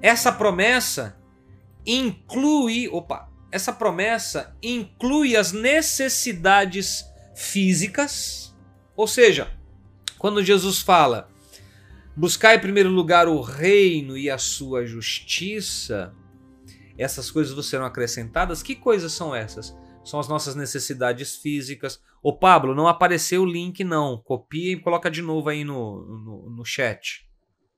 Essa 0.00 0.30
promessa 0.30 1.18
inclui, 1.84 2.88
opa, 2.88 3.28
essa 3.50 3.72
promessa 3.72 4.56
inclui 4.62 5.36
as 5.36 5.50
necessidades 5.50 7.10
físicas. 7.34 8.54
Ou 8.94 9.08
seja, 9.08 9.50
quando 10.16 10.44
Jesus 10.44 10.80
fala: 10.80 11.28
buscar 12.20 12.54
em 12.54 12.60
primeiro 12.60 12.90
lugar 12.90 13.26
o 13.28 13.40
reino 13.40 14.14
e 14.14 14.28
a 14.28 14.36
sua 14.36 14.84
justiça, 14.84 16.14
essas 16.98 17.30
coisas 17.30 17.54
vão 17.54 17.62
serão 17.62 17.86
acrescentadas. 17.86 18.62
Que 18.62 18.76
coisas 18.76 19.10
são 19.12 19.34
essas? 19.34 19.74
São 20.04 20.20
as 20.20 20.28
nossas 20.28 20.54
necessidades 20.54 21.36
físicas. 21.36 21.98
Ô 22.22 22.36
Pablo, 22.36 22.74
não 22.74 22.86
apareceu 22.86 23.42
o 23.42 23.46
link 23.46 23.82
não. 23.82 24.18
Copia 24.18 24.72
e 24.72 24.80
coloca 24.80 25.10
de 25.10 25.22
novo 25.22 25.48
aí 25.48 25.64
no, 25.64 26.04
no, 26.18 26.50
no 26.50 26.64
chat. 26.64 27.26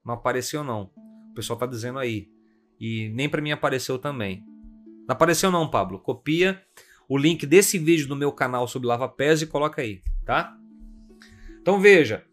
Não 0.05 0.15
apareceu 0.15 0.65
não. 0.65 0.91
O 1.31 1.35
pessoal 1.35 1.57
tá 1.57 1.67
dizendo 1.67 2.01
aí. 2.01 2.29
E 2.81 3.11
nem 3.11 3.29
para 3.29 3.41
mim 3.41 3.53
apareceu 3.53 3.97
também. 3.97 4.43
Não 5.07 5.15
apareceu 5.15 5.53
não, 5.53 5.71
Pablo. 5.71 6.01
Copia 6.01 6.61
o 7.09 7.17
link 7.17 7.47
desse 7.47 7.79
vídeo 7.79 8.09
no 8.09 8.17
meu 8.17 8.33
canal 8.33 8.67
sobre 8.67 8.89
Lava 8.89 9.09
Pés 9.09 9.41
e 9.41 9.47
coloca 9.47 9.83
aí, 9.83 10.03
tá? 10.27 10.57
Então 11.61 11.81
veja, 11.81 12.25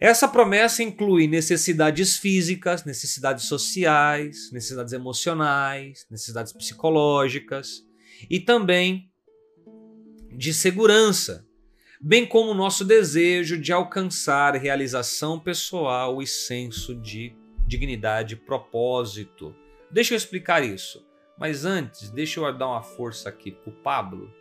essa 0.00 0.26
promessa 0.26 0.82
inclui 0.82 1.26
necessidades 1.26 2.16
físicas, 2.16 2.84
necessidades 2.84 3.44
sociais, 3.44 4.50
necessidades 4.50 4.94
emocionais, 4.94 6.06
necessidades 6.10 6.54
psicológicas 6.54 7.84
e 8.30 8.40
também 8.40 9.10
de 10.32 10.54
segurança, 10.54 11.46
bem 12.00 12.26
como 12.26 12.50
o 12.50 12.54
nosso 12.54 12.82
desejo 12.82 13.58
de 13.58 13.74
alcançar 13.74 14.54
realização 14.54 15.38
pessoal 15.38 16.22
e 16.22 16.26
senso 16.26 16.94
de 16.94 17.36
dignidade 17.66 18.36
propósito. 18.36 19.54
Deixa 19.90 20.14
eu 20.14 20.16
explicar 20.16 20.64
isso. 20.64 21.06
Mas 21.38 21.64
antes, 21.64 22.10
deixa 22.10 22.40
eu 22.40 22.56
dar 22.56 22.68
uma 22.68 22.82
força 22.82 23.28
aqui 23.28 23.50
pro 23.50 23.72
Pablo, 23.72 24.32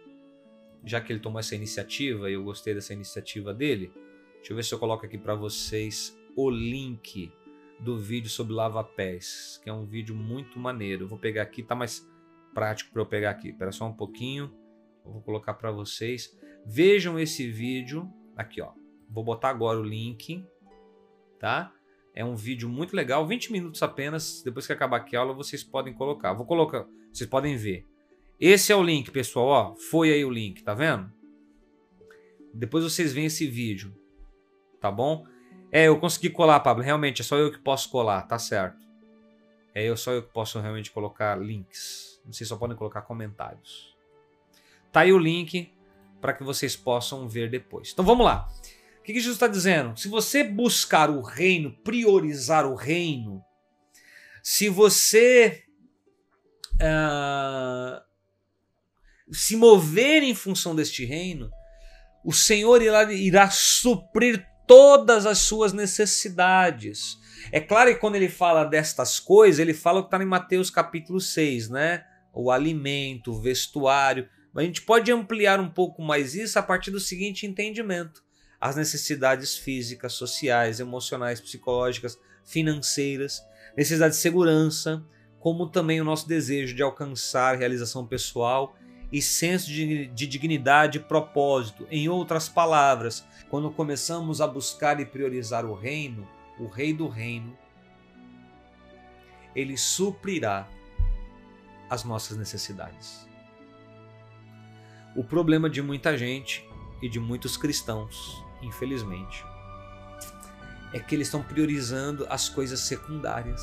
já 0.86 1.02
que 1.02 1.12
ele 1.12 1.20
tomou 1.20 1.40
essa 1.40 1.56
iniciativa 1.56 2.30
e 2.30 2.34
eu 2.34 2.44
gostei 2.44 2.74
dessa 2.74 2.94
iniciativa 2.94 3.54
dele. 3.54 3.92
Deixa 4.40 4.54
eu 4.54 4.56
ver 4.56 4.64
se 4.64 4.74
eu 4.74 4.80
coloco 4.80 5.06
aqui 5.06 5.18
para 5.18 5.36
vocês 5.36 6.18
o 6.36 6.50
link 6.50 7.32
do 7.80 7.98
vídeo 7.98 8.30
sobre 8.30 8.54
lava-pés, 8.54 9.60
que 9.64 9.70
é 9.70 9.74
um 9.74 9.86
vídeo 9.86 10.16
muito 10.16 10.60
maneiro. 10.60 11.04
Eu 11.04 11.08
vou 11.08 11.20
pegar 11.20 11.44
aqui, 11.44 11.64
tá 11.64 11.76
mais 11.76 12.10
prático 12.54 12.92
para 12.92 13.02
eu 13.02 13.06
pegar 13.06 13.30
aqui. 13.30 13.50
Espera 13.50 13.72
só 13.72 13.86
um 13.88 13.94
pouquinho. 13.94 14.52
Eu 15.06 15.14
vou 15.14 15.22
colocar 15.22 15.54
para 15.54 15.72
vocês. 15.72 16.38
Vejam 16.66 17.20
esse 17.20 17.50
vídeo 17.50 18.12
aqui, 18.36 18.62
ó. 18.62 18.72
Vou 19.10 19.24
botar 19.24 19.50
agora 19.50 19.80
o 19.80 19.84
link, 19.84 20.46
tá? 21.40 21.74
É 22.14 22.24
um 22.24 22.36
vídeo 22.36 22.68
muito 22.68 22.96
legal, 22.96 23.26
20 23.26 23.52
minutos 23.52 23.82
apenas. 23.82 24.42
Depois 24.44 24.68
que 24.68 24.74
acabar 24.74 24.98
aqui 24.98 25.16
a 25.16 25.20
aula, 25.22 25.34
vocês 25.34 25.64
podem 25.64 25.94
colocar. 25.94 26.34
Vou 26.34 26.46
colocar, 26.46 26.86
vocês 27.12 27.30
podem 27.30 27.56
ver. 27.56 27.88
Esse 28.40 28.72
é 28.72 28.76
o 28.76 28.84
link, 28.84 29.12
pessoal. 29.12 29.48
Ó, 29.48 29.76
foi 29.76 30.12
aí 30.12 30.24
o 30.26 30.30
link, 30.30 30.64
tá 30.64 30.74
vendo? 30.74 31.12
Depois 32.54 32.84
vocês 32.84 33.14
veem 33.14 33.28
esse 33.28 33.48
vídeo, 33.48 33.94
tá 34.80 34.92
bom? 34.92 35.26
É, 35.72 35.88
eu 35.88 36.00
consegui 36.00 36.30
colar, 36.30 36.60
Pablo. 36.62 36.84
Realmente, 36.84 37.22
é 37.22 37.26
só 37.26 37.38
eu 37.38 37.52
que 37.52 37.60
posso 37.60 37.90
colar, 37.90 38.24
tá 38.24 38.40
certo. 38.40 38.88
É 39.74 39.84
eu 39.84 39.96
só 39.96 40.12
eu 40.12 40.24
que 40.24 40.34
posso 40.34 40.60
realmente 40.60 40.92
colocar 40.92 41.40
links. 41.40 42.22
Vocês 42.26 42.48
só 42.48 42.58
podem 42.58 42.76
colocar 42.76 43.02
comentários. 43.04 43.96
Tá 44.92 45.02
aí 45.02 45.14
o 45.14 45.20
link 45.20 45.72
para 46.20 46.34
que 46.34 46.44
vocês 46.44 46.76
possam 46.76 47.28
ver 47.28 47.50
depois. 47.50 47.92
Então 47.92 48.04
vamos 48.04 48.26
lá 48.26 48.50
que, 49.10 49.14
que 49.14 49.20
Jesus 49.20 49.38
está 49.38 49.48
dizendo? 49.48 49.98
Se 49.98 50.08
você 50.08 50.44
buscar 50.44 51.10
o 51.10 51.22
reino, 51.22 51.72
priorizar 51.84 52.64
o 52.66 52.76
reino, 52.76 53.44
se 54.44 54.70
você 54.70 55.64
uh, 56.76 58.00
se 59.32 59.56
mover 59.56 60.22
em 60.22 60.36
função 60.36 60.76
deste 60.76 61.06
reino, 61.06 61.50
o 62.24 62.32
Senhor 62.32 62.84
irá, 62.84 63.12
irá 63.12 63.50
suprir 63.50 64.46
todas 64.70 65.26
as 65.26 65.40
suas 65.40 65.74
necessidades. 65.74 67.18
É 67.52 67.60
claro 67.60 67.92
que 67.92 68.00
quando 68.00 68.18
ele 68.18 68.30
fala 68.30 68.64
destas 68.64 69.20
coisas, 69.20 69.58
ele 69.58 69.74
fala 69.74 70.00
o 70.00 70.04
que 70.04 70.08
está 70.08 70.22
em 70.22 70.28
Mateus 70.28 70.70
capítulo 70.70 71.20
6, 71.20 71.70
né? 71.70 72.06
O 72.32 72.52
alimento, 72.52 73.32
o 73.32 73.42
vestuário. 73.42 74.30
Mas 74.54 74.64
a 74.64 74.68
gente 74.68 74.84
pode 74.84 75.12
ampliar 75.12 75.60
um 75.60 75.72
pouco 75.72 76.04
mais 76.04 76.36
isso 76.36 76.60
a 76.60 76.62
partir 76.62 76.92
do 76.92 77.00
seguinte 77.00 77.48
entendimento 77.48 78.24
as 78.62 78.76
necessidades 78.76 79.58
físicas, 79.58 80.14
sociais, 80.14 80.82
emocionais, 80.82 81.40
psicológicas, 81.40 82.20
financeiras, 82.44 83.42
necessidade 83.76 84.16
de 84.16 84.20
segurança, 84.20 85.02
como 85.40 85.70
também 85.70 86.02
o 86.02 86.04
nosso 86.04 86.28
desejo 86.28 86.76
de 86.76 86.84
alcançar 86.84 87.58
realização 87.58 88.06
pessoal 88.06 88.76
e 89.12 89.22
senso 89.22 89.68
de, 89.68 90.08
de 90.08 90.28
dignidade 90.28 90.98
e 90.98 91.02
propósito. 91.02 91.88
Em 91.90 92.08
outras 92.08 92.48
palavras, 92.48 93.26
quando 93.50 93.72
começamos 93.72 94.42
a 94.42 94.48
buscar 94.48 95.00
e 95.00 95.06
priorizar 95.06 95.66
o 95.66 95.74
reino, 95.74 96.28
o 96.60 96.68
Rei 96.68 96.94
do 96.94 97.08
Reino, 97.08 97.58
ele 99.56 99.78
suprirá 99.78 100.68
as 101.90 102.04
nossas 102.04 102.38
necessidades. 102.38 103.28
O 105.16 105.24
problema 105.24 105.70
de 105.70 105.82
muita 105.82 106.16
gente 106.18 106.68
e 107.02 107.10
de 107.10 107.20
muitos 107.20 107.58
cristãos, 107.58 108.44
infelizmente, 108.62 109.44
é 110.94 111.00
que 111.00 111.16
eles 111.16 111.28
estão 111.28 111.42
priorizando 111.42 112.28
as 112.30 112.48
coisas 112.48 112.82
secundárias. 112.82 113.62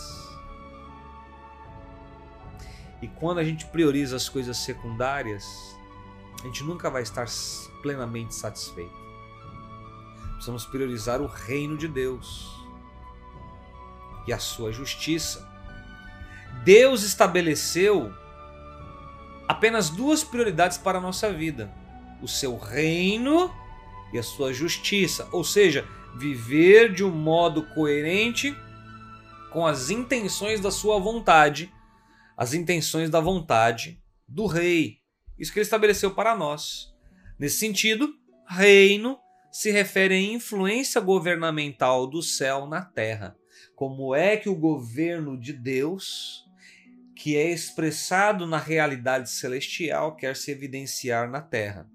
E 3.07 3.09
quando 3.21 3.39
a 3.39 3.45
gente 3.45 3.65
prioriza 3.67 4.17
as 4.17 4.29
coisas 4.29 4.57
secundárias, 4.57 5.77
a 6.43 6.47
gente 6.47 6.65
nunca 6.65 6.91
vai 6.91 7.03
estar 7.03 7.25
plenamente 7.81 8.35
satisfeito. 8.35 8.97
Precisamos 10.33 10.67
priorizar 10.67 11.21
o 11.23 11.29
reino 11.29 11.77
de 11.79 11.87
Deus 11.87 12.53
e 14.27 14.33
a 14.33 14.41
sua 14.41 14.73
justiça. 14.73 15.49
Deus 16.65 17.05
estabeleceu 17.05 18.13
apenas 19.47 19.89
duas 19.89 20.25
prioridades 20.25 20.77
para 20.77 20.99
a 20.99 21.01
nossa 21.01 21.33
vida: 21.33 21.73
o 22.21 22.27
seu 22.27 22.59
reino 22.59 23.55
e 24.13 24.19
a 24.19 24.23
sua 24.25 24.53
justiça, 24.53 25.29
ou 25.31 25.45
seja, 25.45 25.87
viver 26.17 26.93
de 26.93 27.05
um 27.05 27.13
modo 27.13 27.63
coerente 27.69 28.53
com 29.53 29.65
as 29.65 29.91
intenções 29.91 30.61
da 30.61 30.73
sua 30.73 30.99
vontade, 30.99 31.73
as 32.37 32.53
intenções 32.55 33.09
da 33.09 33.21
vontade 33.21 34.03
do 34.29 34.47
rei. 34.47 34.99
Isso 35.39 35.53
que 35.53 35.59
ele 35.59 35.65
estabeleceu 35.65 36.15
para 36.15 36.37
nós. 36.37 36.95
Nesse 37.39 37.59
sentido, 37.59 38.13
reino 38.49 39.19
se 39.51 39.71
refere 39.71 40.15
à 40.15 40.21
influência 40.21 41.01
governamental 41.01 42.07
do 42.07 42.23
céu 42.23 42.67
na 42.67 42.83
terra. 42.83 43.37
Como 43.75 44.15
é 44.15 44.37
que 44.37 44.49
o 44.49 44.55
governo 44.55 45.39
de 45.39 45.53
Deus, 45.53 46.45
que 47.15 47.37
é 47.37 47.51
expressado 47.51 48.47
na 48.47 48.59
realidade 48.59 49.31
celestial, 49.31 50.15
quer 50.15 50.37
se 50.37 50.51
evidenciar 50.51 51.31
na 51.31 51.41
terra? 51.41 51.89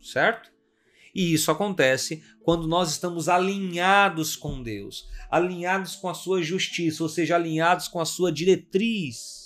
Certo? 0.00 0.52
E 1.14 1.32
isso 1.32 1.50
acontece 1.50 2.22
quando 2.42 2.66
nós 2.66 2.90
estamos 2.90 3.28
alinhados 3.28 4.34
com 4.34 4.62
Deus, 4.62 5.08
alinhados 5.30 5.94
com 5.94 6.08
a 6.08 6.14
sua 6.14 6.42
justiça, 6.42 7.02
ou 7.02 7.08
seja, 7.08 7.36
alinhados 7.36 7.86
com 7.86 8.00
a 8.00 8.04
sua 8.04 8.32
diretriz. 8.32 9.43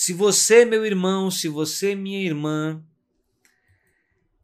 Se 0.00 0.12
você, 0.12 0.64
meu 0.64 0.86
irmão, 0.86 1.28
se 1.28 1.48
você, 1.48 1.92
minha 1.92 2.22
irmã, 2.22 2.80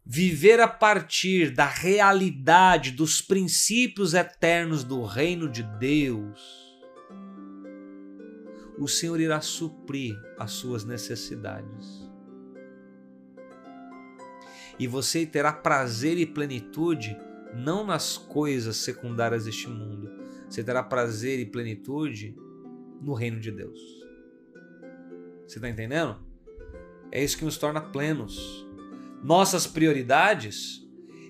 viver 0.05 0.59
a 0.59 0.67
partir 0.67 1.53
da 1.53 1.65
realidade 1.65 2.91
dos 2.91 3.23
princípios 3.23 4.15
eternos 4.15 4.83
do 4.83 5.05
reino 5.05 5.49
de 5.49 5.63
Deus, 5.63 6.41
o 8.77 8.89
Senhor 8.89 9.21
irá 9.21 9.41
suprir 9.41 10.17
as 10.41 10.51
suas 10.51 10.85
necessidades 10.85 12.11
e 14.77 14.89
você 14.89 15.25
terá 15.25 15.53
prazer 15.53 16.19
e 16.19 16.27
plenitude 16.27 17.17
não 17.55 17.87
nas 17.87 18.19
coisas 18.19 18.79
secundárias 18.79 19.45
deste 19.45 19.69
mundo. 19.69 20.11
Você 20.51 20.65
terá 20.65 20.83
prazer 20.83 21.39
e 21.39 21.47
plenitude 21.47 22.35
no 23.01 23.15
reino 23.15 23.39
de 23.39 23.53
Deus. 23.53 24.04
Você 25.47 25.59
está 25.59 25.69
entendendo? 25.69 26.17
É 27.11 27.23
isso 27.23 27.39
que 27.39 27.45
nos 27.45 27.57
torna 27.57 27.81
plenos. 27.81 28.67
Nossas 29.23 29.67
prioridades 29.67 30.83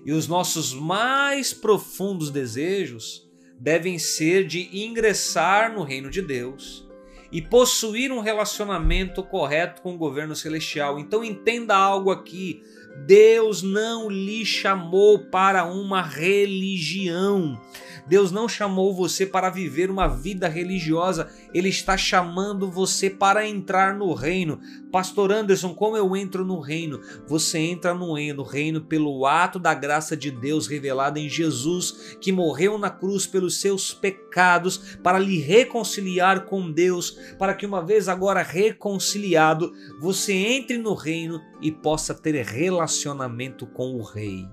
e 0.05 0.11
os 0.11 0.27
nossos 0.27 0.73
mais 0.73 1.53
profundos 1.53 2.29
desejos 2.29 3.29
devem 3.59 3.97
ser 3.97 4.45
de 4.45 4.69
ingressar 4.85 5.73
no 5.73 5.83
reino 5.83 6.09
de 6.09 6.21
Deus 6.21 6.85
e 7.31 7.41
possuir 7.41 8.11
um 8.11 8.19
relacionamento 8.19 9.23
correto 9.23 9.81
com 9.81 9.95
o 9.95 9.97
governo 9.97 10.35
celestial. 10.35 10.99
Então 10.99 11.23
entenda 11.23 11.75
algo 11.75 12.11
aqui. 12.11 12.63
Deus 13.05 13.61
não 13.61 14.09
lhe 14.09 14.45
chamou 14.45 15.19
para 15.19 15.65
uma 15.65 16.01
religião. 16.01 17.59
Deus 18.07 18.31
não 18.31 18.47
chamou 18.47 18.93
você 18.93 19.25
para 19.25 19.49
viver 19.49 19.89
uma 19.89 20.07
vida 20.07 20.47
religiosa, 20.47 21.29
Ele 21.53 21.69
está 21.69 21.97
chamando 21.97 22.69
você 22.69 23.09
para 23.09 23.47
entrar 23.47 23.95
no 23.95 24.13
reino. 24.13 24.59
Pastor 24.91 25.31
Anderson, 25.31 25.73
como 25.73 25.97
eu 25.97 26.15
entro 26.15 26.45
no 26.45 26.59
reino? 26.59 27.01
Você 27.27 27.57
entra 27.57 27.93
no 27.93 28.13
reino 28.13 28.81
pelo 28.81 29.25
ato 29.25 29.59
da 29.59 29.73
graça 29.73 30.15
de 30.15 30.31
Deus 30.31 30.67
revelada 30.67 31.19
em 31.19 31.27
Jesus, 31.27 32.17
que 32.21 32.31
morreu 32.31 32.77
na 32.77 32.89
cruz 32.89 33.25
pelos 33.25 33.59
seus 33.59 33.93
pecados, 33.93 34.97
para 35.01 35.19
lhe 35.19 35.39
reconciliar 35.39 36.45
com 36.45 36.71
Deus, 36.71 37.17
para 37.37 37.53
que 37.53 37.65
uma 37.65 37.83
vez 37.83 38.07
agora 38.07 38.41
reconciliado, 38.41 39.71
você 39.99 40.33
entre 40.33 40.77
no 40.77 40.93
reino 40.93 41.41
e 41.61 41.71
possa 41.71 42.13
ter 42.13 42.45
relacionamento 42.45 43.65
com 43.65 43.95
o 43.95 44.03
Rei. 44.03 44.47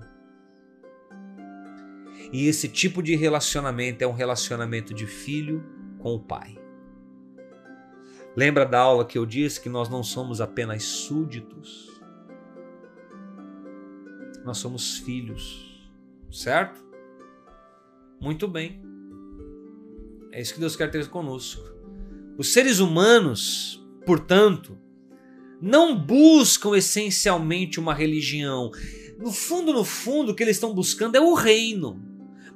E 2.33 2.47
esse 2.47 2.67
tipo 2.67 3.03
de 3.03 3.15
relacionamento 3.15 4.03
é 4.03 4.07
um 4.07 4.11
relacionamento 4.11 4.91
de 4.91 5.05
filho 5.05 5.63
com 5.99 6.15
o 6.15 6.19
pai. 6.19 6.57
Lembra 8.35 8.65
da 8.65 8.79
aula 8.79 9.05
que 9.05 9.19
eu 9.19 9.25
disse 9.25 9.61
que 9.61 9.69
nós 9.69 9.87
não 9.87 10.01
somos 10.01 10.41
apenas 10.41 10.81
súditos? 10.81 12.01
Nós 14.43 14.57
somos 14.57 14.97
filhos, 14.97 15.87
certo? 16.31 16.83
Muito 18.19 18.47
bem. 18.47 18.81
É 20.31 20.41
isso 20.41 20.55
que 20.55 20.59
Deus 20.59 20.75
quer 20.75 20.89
ter 20.89 21.07
conosco. 21.09 21.61
Os 22.35 22.51
seres 22.51 22.79
humanos, 22.79 23.79
portanto, 24.07 24.75
não 25.61 25.95
buscam 25.95 26.75
essencialmente 26.75 27.79
uma 27.79 27.93
religião. 27.93 28.71
No 29.19 29.31
fundo, 29.31 29.71
no 29.71 29.85
fundo, 29.85 30.31
o 30.31 30.35
que 30.35 30.41
eles 30.41 30.55
estão 30.55 30.73
buscando 30.73 31.15
é 31.15 31.21
o 31.21 31.35
reino. 31.35 32.12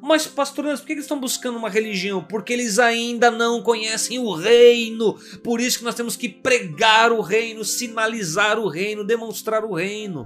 Mas, 0.07 0.25
pastor 0.25 0.65
por 0.65 0.85
que 0.85 0.93
eles 0.93 1.03
estão 1.03 1.19
buscando 1.19 1.57
uma 1.57 1.69
religião? 1.69 2.23
Porque 2.23 2.53
eles 2.53 2.79
ainda 2.79 3.29
não 3.29 3.61
conhecem 3.61 4.17
o 4.17 4.33
reino. 4.33 5.15
Por 5.43 5.59
isso 5.59 5.79
que 5.79 5.83
nós 5.83 5.95
temos 5.95 6.15
que 6.15 6.29
pregar 6.29 7.11
o 7.11 7.19
reino, 7.19 7.65
sinalizar 7.65 8.57
o 8.57 8.69
reino, 8.69 9.03
demonstrar 9.03 9.65
o 9.65 9.73
reino. 9.73 10.25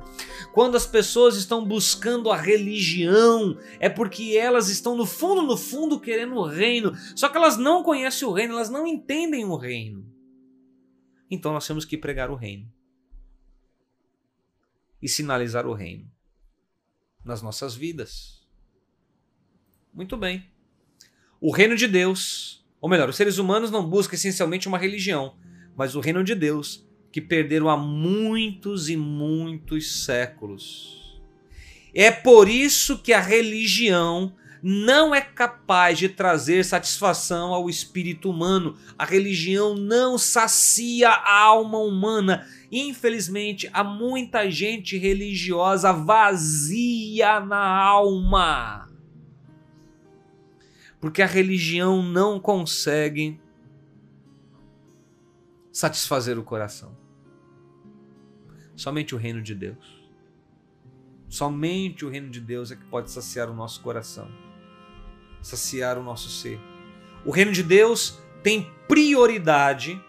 Quando 0.53 0.77
as 0.77 0.85
pessoas 0.85 1.35
estão 1.35 1.65
buscando 1.65 2.29
a 2.29 2.37
religião, 2.37 3.57
é 3.79 3.89
porque 3.89 4.37
elas 4.37 4.69
estão 4.69 4.95
no 4.95 5.07
fundo, 5.07 5.41
no 5.41 5.57
fundo, 5.57 5.99
querendo 5.99 6.35
o 6.35 6.45
reino. 6.45 6.93
Só 7.15 7.27
que 7.27 7.37
elas 7.37 7.57
não 7.57 7.81
conhecem 7.81 8.27
o 8.27 8.31
reino, 8.31 8.53
elas 8.53 8.69
não 8.69 8.85
entendem 8.85 9.45
o 9.45 9.55
reino. 9.55 10.05
Então 11.27 11.53
nós 11.53 11.65
temos 11.65 11.85
que 11.85 11.97
pregar 11.97 12.29
o 12.29 12.35
reino 12.35 12.71
e 15.01 15.09
sinalizar 15.09 15.65
o 15.65 15.73
reino 15.73 16.07
nas 17.25 17.41
nossas 17.41 17.73
vidas. 17.73 18.40
Muito 19.93 20.15
bem. 20.15 20.45
O 21.39 21.51
reino 21.51 21.75
de 21.75 21.87
Deus, 21.87 22.63
ou 22.79 22.89
melhor, 22.89 23.09
os 23.09 23.15
seres 23.15 23.37
humanos 23.37 23.71
não 23.71 23.87
buscam 23.87 24.15
essencialmente 24.15 24.67
uma 24.67 24.77
religião, 24.77 25.35
mas 25.75 25.95
o 25.95 25.99
reino 25.99 26.23
de 26.23 26.35
Deus 26.35 26.85
que 27.11 27.19
perderam 27.19 27.69
há 27.69 27.75
muitos 27.75 28.89
e 28.89 28.95
muitos 28.95 30.05
séculos. 30.05 31.19
É 31.93 32.09
por 32.09 32.47
isso 32.47 32.99
que 32.99 33.11
a 33.11 33.19
religião 33.19 34.33
não 34.63 35.13
é 35.13 35.19
capaz 35.19 35.97
de 35.97 36.07
trazer 36.07 36.63
satisfação 36.63 37.53
ao 37.53 37.69
espírito 37.69 38.29
humano. 38.29 38.77
A 38.97 39.03
religião 39.03 39.75
não 39.75 40.17
sacia 40.17 41.09
a 41.09 41.39
alma 41.41 41.79
humana. 41.79 42.47
Infelizmente, 42.71 43.69
há 43.73 43.83
muita 43.83 44.49
gente 44.49 44.97
religiosa 44.97 45.91
vazia 45.91 47.39
na 47.41 47.59
alma 47.59 48.90
porque 51.01 51.23
a 51.23 51.27
religião 51.27 52.03
não 52.03 52.39
consegue 52.39 53.41
satisfazer 55.73 56.37
o 56.37 56.43
coração. 56.43 56.95
Somente 58.75 59.15
o 59.15 59.17
reino 59.17 59.41
de 59.41 59.55
Deus. 59.55 59.99
Somente 61.27 62.05
o 62.05 62.09
reino 62.09 62.29
de 62.29 62.39
Deus 62.39 62.71
é 62.71 62.75
que 62.75 62.85
pode 62.85 63.09
saciar 63.09 63.49
o 63.49 63.53
nosso 63.53 63.81
coração, 63.81 64.29
saciar 65.41 65.97
o 65.97 66.03
nosso 66.03 66.29
ser. 66.29 66.59
O 67.25 67.31
reino 67.31 67.51
de 67.51 67.63
Deus 67.63 68.19
tem 68.43 68.71
prioridade 68.87 69.99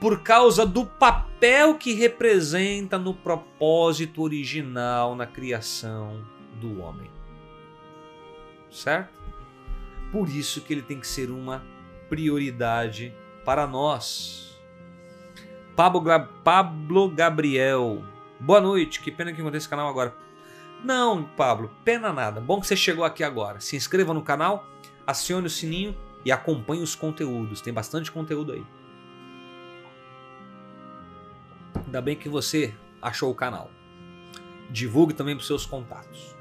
por 0.00 0.22
causa 0.22 0.66
do 0.66 0.84
papel 0.84 1.76
que 1.76 1.94
representa 1.94 2.98
no 2.98 3.14
propósito 3.14 4.22
original 4.22 5.14
na 5.14 5.26
criação 5.26 6.26
do 6.60 6.80
homem. 6.80 7.10
Certo? 8.70 9.15
Por 10.10 10.28
isso 10.28 10.60
que 10.60 10.72
ele 10.72 10.82
tem 10.82 11.00
que 11.00 11.06
ser 11.06 11.30
uma 11.30 11.64
prioridade 12.08 13.14
para 13.44 13.66
nós. 13.66 14.58
Pablo, 15.74 16.02
Pablo 16.42 17.08
Gabriel. 17.10 18.02
Boa 18.40 18.60
noite, 18.60 19.00
que 19.00 19.10
pena 19.10 19.32
que 19.32 19.40
encontrei 19.40 19.58
esse 19.58 19.68
canal 19.68 19.88
agora. 19.88 20.14
Não, 20.84 21.24
Pablo, 21.24 21.70
pena 21.84 22.12
nada. 22.12 22.40
Bom 22.40 22.60
que 22.60 22.66
você 22.66 22.76
chegou 22.76 23.04
aqui 23.04 23.24
agora. 23.24 23.60
Se 23.60 23.76
inscreva 23.76 24.14
no 24.14 24.22
canal, 24.22 24.66
acione 25.06 25.46
o 25.46 25.50
sininho 25.50 25.96
e 26.24 26.32
acompanhe 26.32 26.82
os 26.82 26.94
conteúdos. 26.94 27.60
Tem 27.60 27.72
bastante 27.72 28.10
conteúdo 28.10 28.52
aí. 28.52 28.64
Ainda 31.84 32.00
bem 32.00 32.16
que 32.16 32.28
você 32.28 32.74
achou 33.00 33.30
o 33.30 33.34
canal. 33.34 33.70
Divulgue 34.70 35.14
também 35.14 35.34
para 35.34 35.42
os 35.42 35.46
seus 35.46 35.64
contatos. 35.64 36.34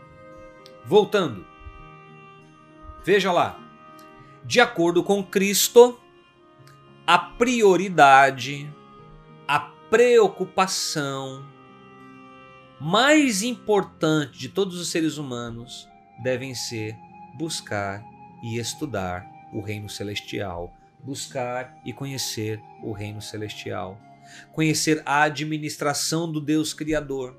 Voltando. 0.83 1.45
Veja 3.05 3.31
lá. 3.31 3.59
De 4.43 4.59
acordo 4.59 5.03
com 5.03 5.23
Cristo, 5.23 5.99
a 7.05 7.19
prioridade, 7.19 8.67
a 9.47 9.59
preocupação 9.59 11.45
mais 12.81 13.43
importante 13.43 14.39
de 14.39 14.49
todos 14.49 14.79
os 14.79 14.89
seres 14.89 15.19
humanos 15.19 15.87
devem 16.23 16.55
ser 16.55 16.97
buscar 17.37 18.03
e 18.43 18.57
estudar 18.57 19.23
o 19.53 19.61
reino 19.61 19.87
celestial, 19.87 20.73
buscar 21.03 21.79
e 21.85 21.93
conhecer 21.93 22.59
o 22.81 22.91
reino 22.91 23.21
celestial, 23.21 23.99
conhecer 24.51 25.03
a 25.05 25.21
administração 25.21 26.31
do 26.31 26.41
Deus 26.41 26.73
Criador, 26.73 27.37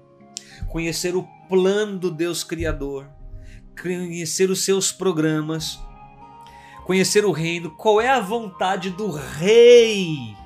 conhecer 0.69 1.17
o 1.17 1.25
plano 1.49 1.99
do 1.99 2.11
Deus 2.11 2.45
Criador, 2.45 3.11
conhecer 3.81 4.51
os 4.51 4.65
seus 4.65 4.91
programas, 4.91 5.79
conhecer 6.85 7.25
o 7.25 7.33
reino, 7.33 7.71
qual 7.71 8.01
é 8.01 8.09
a 8.09 8.21
vontade 8.21 8.91
do 8.91 9.11
Rei 9.11 10.37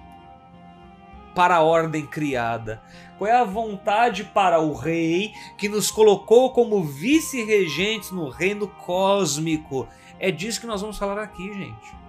para 1.35 1.57
a 1.57 1.62
ordem 1.62 2.05
criada, 2.07 2.82
qual 3.16 3.31
é 3.31 3.36
a 3.36 3.44
vontade 3.44 4.24
para 4.24 4.61
o 4.61 4.74
Rei 4.74 5.32
que 5.57 5.69
nos 5.69 5.90
colocou 5.90 6.52
como 6.52 6.82
vice-regentes 6.82 8.11
no 8.11 8.28
reino 8.28 8.66
cósmico. 8.66 9.89
É 10.19 10.31
disso 10.31 10.61
que 10.61 10.66
nós 10.66 10.81
vamos 10.81 10.98
falar 10.98 11.23
aqui, 11.23 11.52
gente. 11.52 12.01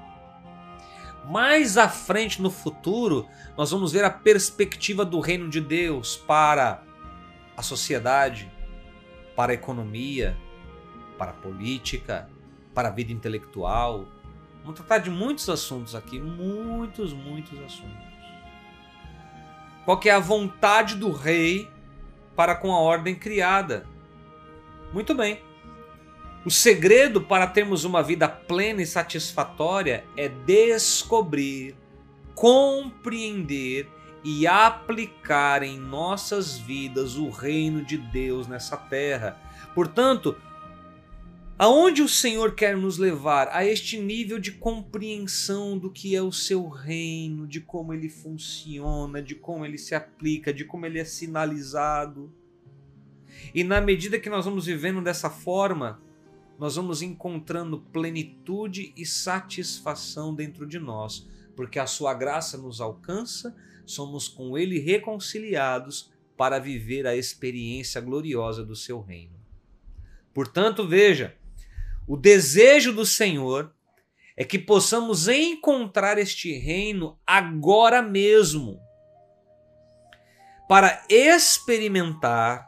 Mais 1.29 1.77
à 1.77 1.87
frente 1.87 2.41
no 2.41 2.49
futuro, 2.49 3.27
nós 3.55 3.69
vamos 3.71 3.91
ver 3.91 4.03
a 4.03 4.09
perspectiva 4.09 5.05
do 5.05 5.19
reino 5.19 5.49
de 5.49 5.61
Deus 5.61 6.17
para 6.17 6.83
a 7.55 7.61
sociedade, 7.61 8.51
para 9.35 9.51
a 9.51 9.55
economia, 9.55 10.35
para 11.21 11.29
a 11.29 11.35
política, 11.35 12.27
para 12.73 12.87
a 12.87 12.91
vida 12.91 13.11
intelectual. 13.13 14.07
Vamos 14.63 14.79
tratar 14.79 14.97
de 14.97 15.11
muitos 15.11 15.47
assuntos 15.49 15.93
aqui, 15.93 16.19
muitos, 16.19 17.13
muitos 17.13 17.59
assuntos. 17.59 18.11
Qual 19.85 19.99
que 19.99 20.09
é 20.09 20.13
a 20.13 20.19
vontade 20.19 20.95
do 20.95 21.11
rei 21.11 21.69
para 22.35 22.55
com 22.55 22.73
a 22.73 22.79
ordem 22.79 23.13
criada? 23.13 23.85
Muito 24.91 25.13
bem. 25.13 25.43
O 26.43 26.49
segredo 26.49 27.21
para 27.21 27.45
termos 27.45 27.83
uma 27.83 28.01
vida 28.01 28.27
plena 28.27 28.81
e 28.81 28.87
satisfatória 28.87 30.03
é 30.17 30.27
descobrir, 30.27 31.75
compreender 32.33 33.87
e 34.23 34.47
aplicar 34.47 35.61
em 35.61 35.77
nossas 35.77 36.57
vidas 36.57 37.15
o 37.15 37.29
reino 37.29 37.85
de 37.85 37.99
Deus 37.99 38.47
nessa 38.47 38.75
terra. 38.75 39.39
Portanto, 39.75 40.35
aonde 41.61 42.01
o 42.01 42.09
Senhor 42.09 42.55
quer 42.55 42.75
nos 42.75 42.97
levar 42.97 43.47
a 43.49 43.63
este 43.63 43.99
nível 43.99 44.39
de 44.39 44.51
compreensão 44.51 45.77
do 45.77 45.91
que 45.91 46.15
é 46.15 46.21
o 46.21 46.31
seu 46.31 46.67
reino, 46.67 47.45
de 47.45 47.61
como 47.61 47.93
ele 47.93 48.09
funciona, 48.09 49.21
de 49.21 49.35
como 49.35 49.63
ele 49.63 49.77
se 49.77 49.93
aplica, 49.93 50.51
de 50.51 50.65
como 50.65 50.87
ele 50.87 50.97
é 50.97 51.05
sinalizado. 51.05 52.33
E 53.53 53.63
na 53.63 53.79
medida 53.79 54.19
que 54.19 54.27
nós 54.27 54.45
vamos 54.45 54.65
vivendo 54.65 55.03
dessa 55.03 55.29
forma, 55.29 56.01
nós 56.57 56.77
vamos 56.77 57.03
encontrando 57.03 57.79
plenitude 57.93 58.91
e 58.97 59.05
satisfação 59.05 60.33
dentro 60.33 60.65
de 60.65 60.79
nós, 60.79 61.29
porque 61.55 61.77
a 61.77 61.85
sua 61.85 62.15
graça 62.15 62.57
nos 62.57 62.81
alcança 62.81 63.55
somos 63.85 64.27
com 64.27 64.57
Ele 64.57 64.79
reconciliados 64.79 66.11
para 66.35 66.57
viver 66.57 67.05
a 67.05 67.15
experiência 67.15 68.01
gloriosa 68.01 68.65
do 68.65 68.75
seu 68.75 68.99
reino. 68.99 69.39
Portanto, 70.33 70.87
veja, 70.87 71.35
o 72.11 72.17
desejo 72.17 72.91
do 72.91 73.05
Senhor 73.05 73.73
é 74.35 74.43
que 74.43 74.59
possamos 74.59 75.29
encontrar 75.29 76.17
este 76.17 76.51
reino 76.51 77.17
agora 77.25 78.01
mesmo, 78.01 78.81
para 80.67 81.05
experimentar, 81.07 82.67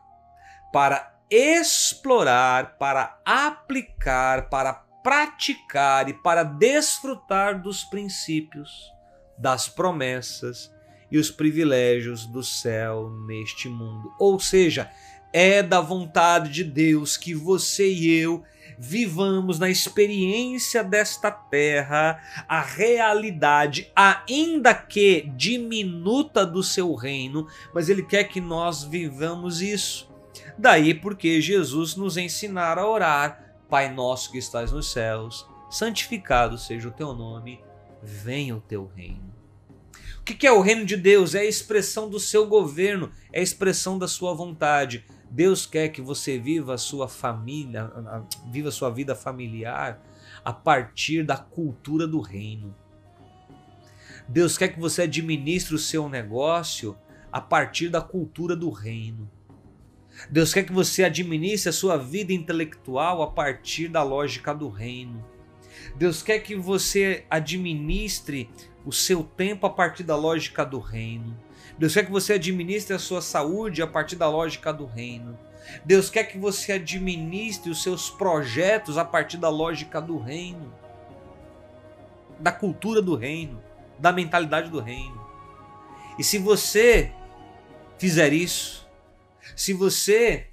para 0.72 1.14
explorar, 1.30 2.78
para 2.78 3.20
aplicar, 3.26 4.48
para 4.48 4.76
praticar 5.04 6.08
e 6.08 6.14
para 6.14 6.44
desfrutar 6.44 7.62
dos 7.62 7.84
princípios, 7.84 8.72
das 9.38 9.68
promessas 9.68 10.72
e 11.12 11.18
os 11.18 11.30
privilégios 11.30 12.26
do 12.26 12.42
céu 12.42 13.10
neste 13.28 13.68
mundo. 13.68 14.10
Ou 14.18 14.40
seja, 14.40 14.90
é 15.34 15.62
da 15.62 15.82
vontade 15.82 16.50
de 16.50 16.64
Deus 16.64 17.18
que 17.18 17.34
você 17.34 17.92
e 17.92 18.10
eu 18.10 18.42
vivamos 18.86 19.60
na 19.60 19.70
experiência 19.70 20.84
desta 20.84 21.32
terra 21.32 22.22
a 22.50 22.62
realidade, 22.62 23.90
ainda 23.96 24.74
que 24.74 25.32
diminuta 25.38 26.46
do 26.46 26.62
seu 26.62 26.94
reino, 26.94 27.48
mas 27.74 27.88
Ele 27.88 28.04
quer 28.04 28.26
que 28.26 28.42
nós 28.42 28.84
vivamos 28.84 29.62
isso. 29.62 30.12
Daí 30.58 30.94
porque 30.94 31.40
Jesus 31.40 31.96
nos 31.96 32.18
ensinara 32.18 32.82
a 32.82 32.90
orar: 32.90 33.56
Pai 33.70 33.90
nosso 33.90 34.30
que 34.30 34.38
estás 34.38 34.74
nos 34.74 34.92
céus, 34.92 35.48
santificado 35.70 36.58
seja 36.58 36.90
o 36.90 36.92
teu 36.92 37.14
nome, 37.14 37.62
venha 38.02 38.54
o 38.54 38.62
teu 38.62 38.92
reino. 38.94 39.34
O 40.20 40.24
que 40.26 40.46
é 40.46 40.52
o 40.52 40.62
reino 40.62 40.86
de 40.86 40.98
Deus? 40.98 41.36
É 41.36 41.40
a 41.40 41.46
expressão 41.46 42.10
do 42.10 42.20
seu 42.20 42.48
governo, 42.48 43.12
é 43.32 43.40
a 43.40 43.44
expressão 43.44 43.98
da 43.98 44.10
sua 44.10 44.34
vontade. 44.34 45.06
Deus 45.34 45.66
quer 45.66 45.90
que 45.90 46.00
você 46.00 46.38
viva 46.38 46.76
a 46.76 46.78
sua 46.78 47.10
família, 47.10 47.92
viva 48.52 48.70
a 48.70 48.72
sua 48.72 48.92
vida 48.92 49.16
familiar 49.16 50.00
a 50.46 50.54
partir 50.54 51.24
da 51.24 51.36
cultura 51.36 52.06
do 52.06 52.22
reino. 52.22 52.76
Deus 54.30 54.60
quer 54.60 54.68
que 54.68 54.80
você 54.80 55.02
administre 55.02 55.74
o 55.74 55.80
seu 55.80 56.08
negócio 56.08 56.96
a 57.32 57.42
partir 57.42 57.90
da 57.90 58.00
cultura 58.00 58.56
do 58.56 58.70
reino. 58.70 59.28
Deus 60.30 60.54
quer 60.54 60.66
que 60.66 60.72
você 60.72 61.04
administre 61.04 61.68
a 61.68 61.74
sua 61.74 61.98
vida 61.98 62.32
intelectual 62.32 63.24
a 63.24 63.32
partir 63.32 63.88
da 63.88 64.04
lógica 64.04 64.54
do 64.54 64.70
reino. 64.70 65.26
Deus 65.96 66.22
quer 66.22 66.42
que 66.42 66.56
você 66.56 67.26
administre 67.28 68.52
o 68.86 68.92
seu 68.92 69.24
tempo 69.24 69.66
a 69.66 69.72
partir 69.72 70.04
da 70.04 70.16
lógica 70.16 70.64
do 70.64 70.78
reino. 70.78 71.36
Deus 71.78 71.94
quer 71.94 72.06
que 72.06 72.12
você 72.12 72.34
administre 72.34 72.96
a 72.96 73.00
sua 73.00 73.22
saúde 73.22 73.82
a 73.82 73.88
partir 73.88 74.16
da 74.16 74.30
lógica 74.30 74.72
do 74.72 74.86
reino. 74.86 75.38
Deus 75.84 76.10
quer 76.10 76.26
que 76.26 76.38
você 76.38 76.74
administre 76.74 77.72
os 77.72 77.82
seus 77.82 78.10
projetos 78.10 78.98
a 78.98 79.06
partir 79.06 79.38
da 79.38 79.50
lógica 79.50 80.02
do 80.02 80.18
reino, 80.18 80.74
da 82.40 82.52
cultura 82.52 83.02
do 83.02 83.16
reino, 83.16 83.64
da 83.98 84.12
mentalidade 84.12 84.70
do 84.70 84.80
reino. 84.80 85.22
E 86.20 86.24
se 86.24 86.38
você 86.38 87.12
fizer 87.98 88.34
isso, 88.34 88.88
se 89.56 89.74
você 89.74 90.50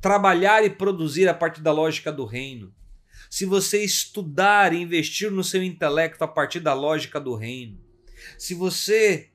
trabalhar 0.00 0.64
e 0.64 0.70
produzir 0.70 1.28
a 1.28 1.34
partir 1.34 1.60
da 1.60 1.72
lógica 1.72 2.10
do 2.10 2.24
reino, 2.24 2.74
se 3.28 3.44
você 3.44 3.84
estudar 3.84 4.72
e 4.72 4.82
investir 4.82 5.30
no 5.30 5.44
seu 5.44 5.62
intelecto 5.62 6.24
a 6.24 6.28
partir 6.28 6.60
da 6.60 6.74
lógica 6.74 7.20
do 7.20 7.34
reino, 7.34 7.78
se 8.36 8.54
você 8.54 9.29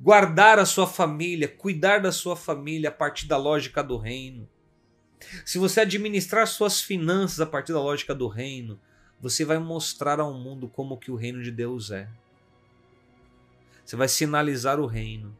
guardar 0.00 0.58
a 0.58 0.66
sua 0.66 0.86
família, 0.86 1.48
cuidar 1.48 2.00
da 2.00 2.12
sua 2.12 2.36
família 2.36 2.88
a 2.88 2.92
partir 2.92 3.26
da 3.26 3.36
lógica 3.36 3.82
do 3.82 3.96
reino, 3.96 4.48
se 5.44 5.58
você 5.58 5.80
administrar 5.80 6.46
suas 6.46 6.80
finanças 6.80 7.40
a 7.40 7.46
partir 7.46 7.72
da 7.72 7.80
lógica 7.80 8.14
do 8.14 8.28
reino, 8.28 8.78
você 9.20 9.44
vai 9.44 9.58
mostrar 9.58 10.20
ao 10.20 10.32
mundo 10.34 10.68
como 10.68 10.98
que 10.98 11.10
o 11.10 11.16
reino 11.16 11.42
de 11.42 11.50
Deus 11.50 11.90
é. 11.90 12.08
Você 13.84 13.96
vai 13.96 14.08
sinalizar 14.08 14.78
o 14.78 14.86
reino. 14.86 15.36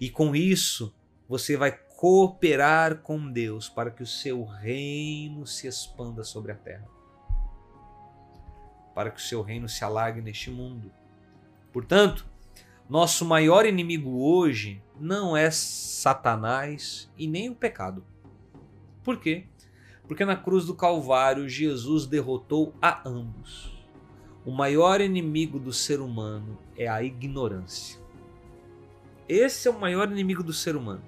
E 0.00 0.10
com 0.10 0.34
isso, 0.34 0.94
você 1.28 1.56
vai 1.56 1.72
cooperar 1.72 2.98
com 2.98 3.30
Deus 3.30 3.68
para 3.68 3.90
que 3.90 4.02
o 4.02 4.06
seu 4.06 4.44
reino 4.44 5.46
se 5.46 5.66
expanda 5.66 6.22
sobre 6.22 6.52
a 6.52 6.56
terra. 6.56 6.86
Para 8.94 9.10
que 9.10 9.18
o 9.18 9.24
seu 9.24 9.42
reino 9.42 9.68
se 9.68 9.82
alargue 9.82 10.20
neste 10.20 10.50
mundo. 10.50 10.92
Portanto, 11.72 12.27
nosso 12.88 13.24
maior 13.24 13.66
inimigo 13.66 14.22
hoje 14.22 14.82
não 14.98 15.36
é 15.36 15.50
Satanás 15.50 17.10
e 17.16 17.26
nem 17.26 17.50
o 17.50 17.54
pecado. 17.54 18.04
Por 19.04 19.18
quê? 19.18 19.44
Porque 20.06 20.24
na 20.24 20.36
cruz 20.36 20.64
do 20.64 20.74
Calvário 20.74 21.48
Jesus 21.48 22.06
derrotou 22.06 22.74
a 22.80 23.06
ambos. 23.06 23.76
O 24.44 24.50
maior 24.50 25.00
inimigo 25.00 25.58
do 25.58 25.72
ser 25.72 26.00
humano 26.00 26.58
é 26.76 26.88
a 26.88 27.02
ignorância. 27.02 28.00
Esse 29.28 29.68
é 29.68 29.70
o 29.70 29.78
maior 29.78 30.10
inimigo 30.10 30.42
do 30.42 30.52
ser 30.52 30.74
humano 30.74 31.02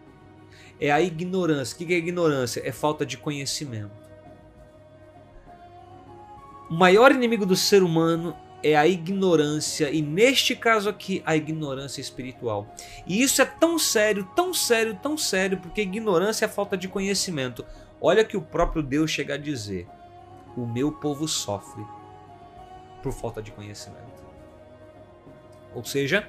é 0.80 0.90
a 0.90 1.00
ignorância. 1.00 1.74
O 1.74 1.86
que 1.86 1.92
é 1.92 1.98
ignorância? 1.98 2.62
É 2.64 2.72
falta 2.72 3.04
de 3.04 3.18
conhecimento. 3.18 3.92
O 6.70 6.74
maior 6.74 7.12
inimigo 7.12 7.44
do 7.44 7.54
ser 7.54 7.82
humano 7.82 8.34
é 8.62 8.76
a 8.76 8.86
ignorância, 8.86 9.90
e 9.90 10.02
neste 10.02 10.54
caso 10.54 10.88
aqui, 10.88 11.22
a 11.24 11.34
ignorância 11.34 12.00
espiritual. 12.00 12.74
E 13.06 13.22
isso 13.22 13.40
é 13.40 13.44
tão 13.44 13.78
sério, 13.78 14.28
tão 14.36 14.52
sério, 14.52 14.98
tão 15.02 15.16
sério, 15.16 15.58
porque 15.58 15.80
ignorância 15.80 16.44
é 16.44 16.48
falta 16.48 16.76
de 16.76 16.88
conhecimento. 16.88 17.64
Olha 18.00 18.24
que 18.24 18.36
o 18.36 18.42
próprio 18.42 18.82
Deus 18.82 19.10
chega 19.10 19.34
a 19.34 19.38
dizer: 19.38 19.86
O 20.56 20.66
meu 20.66 20.92
povo 20.92 21.26
sofre 21.26 21.84
por 23.02 23.12
falta 23.12 23.42
de 23.42 23.50
conhecimento. 23.50 24.20
Ou 25.74 25.84
seja, 25.84 26.28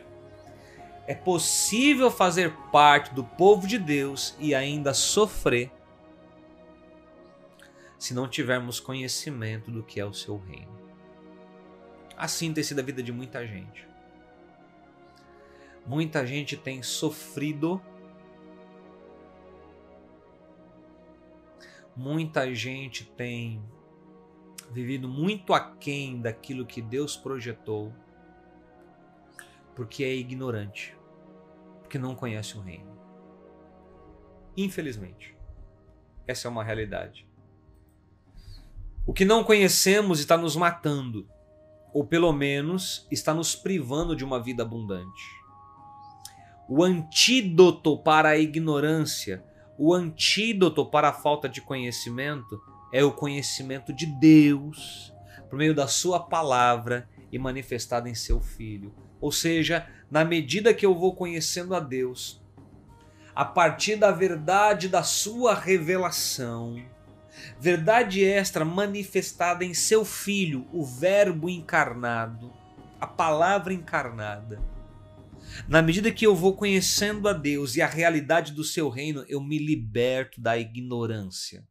é 1.07 1.15
possível 1.15 2.09
fazer 2.09 2.53
parte 2.71 3.13
do 3.13 3.23
povo 3.23 3.67
de 3.67 3.77
Deus 3.77 4.35
e 4.39 4.55
ainda 4.55 4.93
sofrer 4.93 5.71
se 7.97 8.13
não 8.13 8.27
tivermos 8.27 8.79
conhecimento 8.79 9.69
do 9.69 9.83
que 9.83 9.99
é 9.99 10.05
o 10.05 10.13
seu 10.13 10.37
reino. 10.37 10.80
Assim 12.21 12.53
tem 12.53 12.63
sido 12.63 12.77
a 12.77 12.83
vida 12.83 13.01
de 13.01 13.11
muita 13.11 13.47
gente. 13.47 13.89
Muita 15.87 16.23
gente 16.23 16.55
tem 16.55 16.83
sofrido. 16.83 17.81
Muita 21.95 22.53
gente 22.53 23.05
tem 23.05 23.59
vivido 24.69 25.09
muito 25.09 25.51
aquém 25.51 26.21
daquilo 26.21 26.63
que 26.63 26.79
Deus 26.79 27.17
projetou, 27.17 27.91
porque 29.75 30.03
é 30.03 30.13
ignorante, 30.13 30.95
porque 31.79 31.97
não 31.97 32.13
conhece 32.13 32.55
o 32.55 32.61
reino. 32.61 32.95
Infelizmente, 34.55 35.35
essa 36.27 36.47
é 36.47 36.51
uma 36.51 36.63
realidade. 36.63 37.27
O 39.07 39.11
que 39.11 39.25
não 39.25 39.43
conhecemos 39.43 40.19
está 40.19 40.37
nos 40.37 40.55
matando 40.55 41.27
ou 41.93 42.05
pelo 42.05 42.31
menos 42.31 43.07
está 43.11 43.33
nos 43.33 43.55
privando 43.55 44.15
de 44.15 44.23
uma 44.23 44.41
vida 44.41 44.63
abundante. 44.63 45.41
O 46.67 46.83
antídoto 46.83 47.97
para 47.97 48.29
a 48.29 48.37
ignorância, 48.37 49.43
o 49.77 49.93
antídoto 49.93 50.85
para 50.85 51.09
a 51.09 51.13
falta 51.13 51.49
de 51.49 51.61
conhecimento 51.61 52.61
é 52.93 53.03
o 53.03 53.11
conhecimento 53.11 53.91
de 53.93 54.05
Deus 54.05 55.13
por 55.49 55.57
meio 55.57 55.75
da 55.75 55.87
Sua 55.87 56.19
palavra 56.19 57.09
e 57.31 57.37
manifestada 57.37 58.09
em 58.09 58.15
Seu 58.15 58.39
Filho. 58.39 58.93
Ou 59.19 59.31
seja, 59.31 59.87
na 60.09 60.23
medida 60.23 60.73
que 60.73 60.85
eu 60.85 60.95
vou 60.95 61.13
conhecendo 61.13 61.75
a 61.75 61.79
Deus, 61.79 62.41
a 63.35 63.43
partir 63.43 63.97
da 63.97 64.11
verdade 64.11 64.87
da 64.87 65.03
Sua 65.03 65.53
revelação, 65.53 66.81
verdade 67.59 68.23
extra 68.23 68.65
manifestada 68.65 69.63
em 69.63 69.73
seu 69.73 70.03
Filho, 70.03 70.67
o 70.71 70.85
Verbo 70.85 71.49
encarnado, 71.49 72.53
a 72.99 73.07
palavra 73.07 73.73
encarnada. 73.73 74.61
Na 75.67 75.81
medida 75.81 76.11
que 76.11 76.25
eu 76.25 76.35
vou 76.35 76.55
conhecendo 76.55 77.27
a 77.27 77.33
Deus 77.33 77.75
e 77.75 77.81
a 77.81 77.87
realidade 77.87 78.53
do 78.53 78.63
seu 78.63 78.89
reino, 78.89 79.25
eu 79.27 79.41
me 79.41 79.57
liberto 79.57 80.39
da 80.39 80.57
ignorância. 80.57 81.67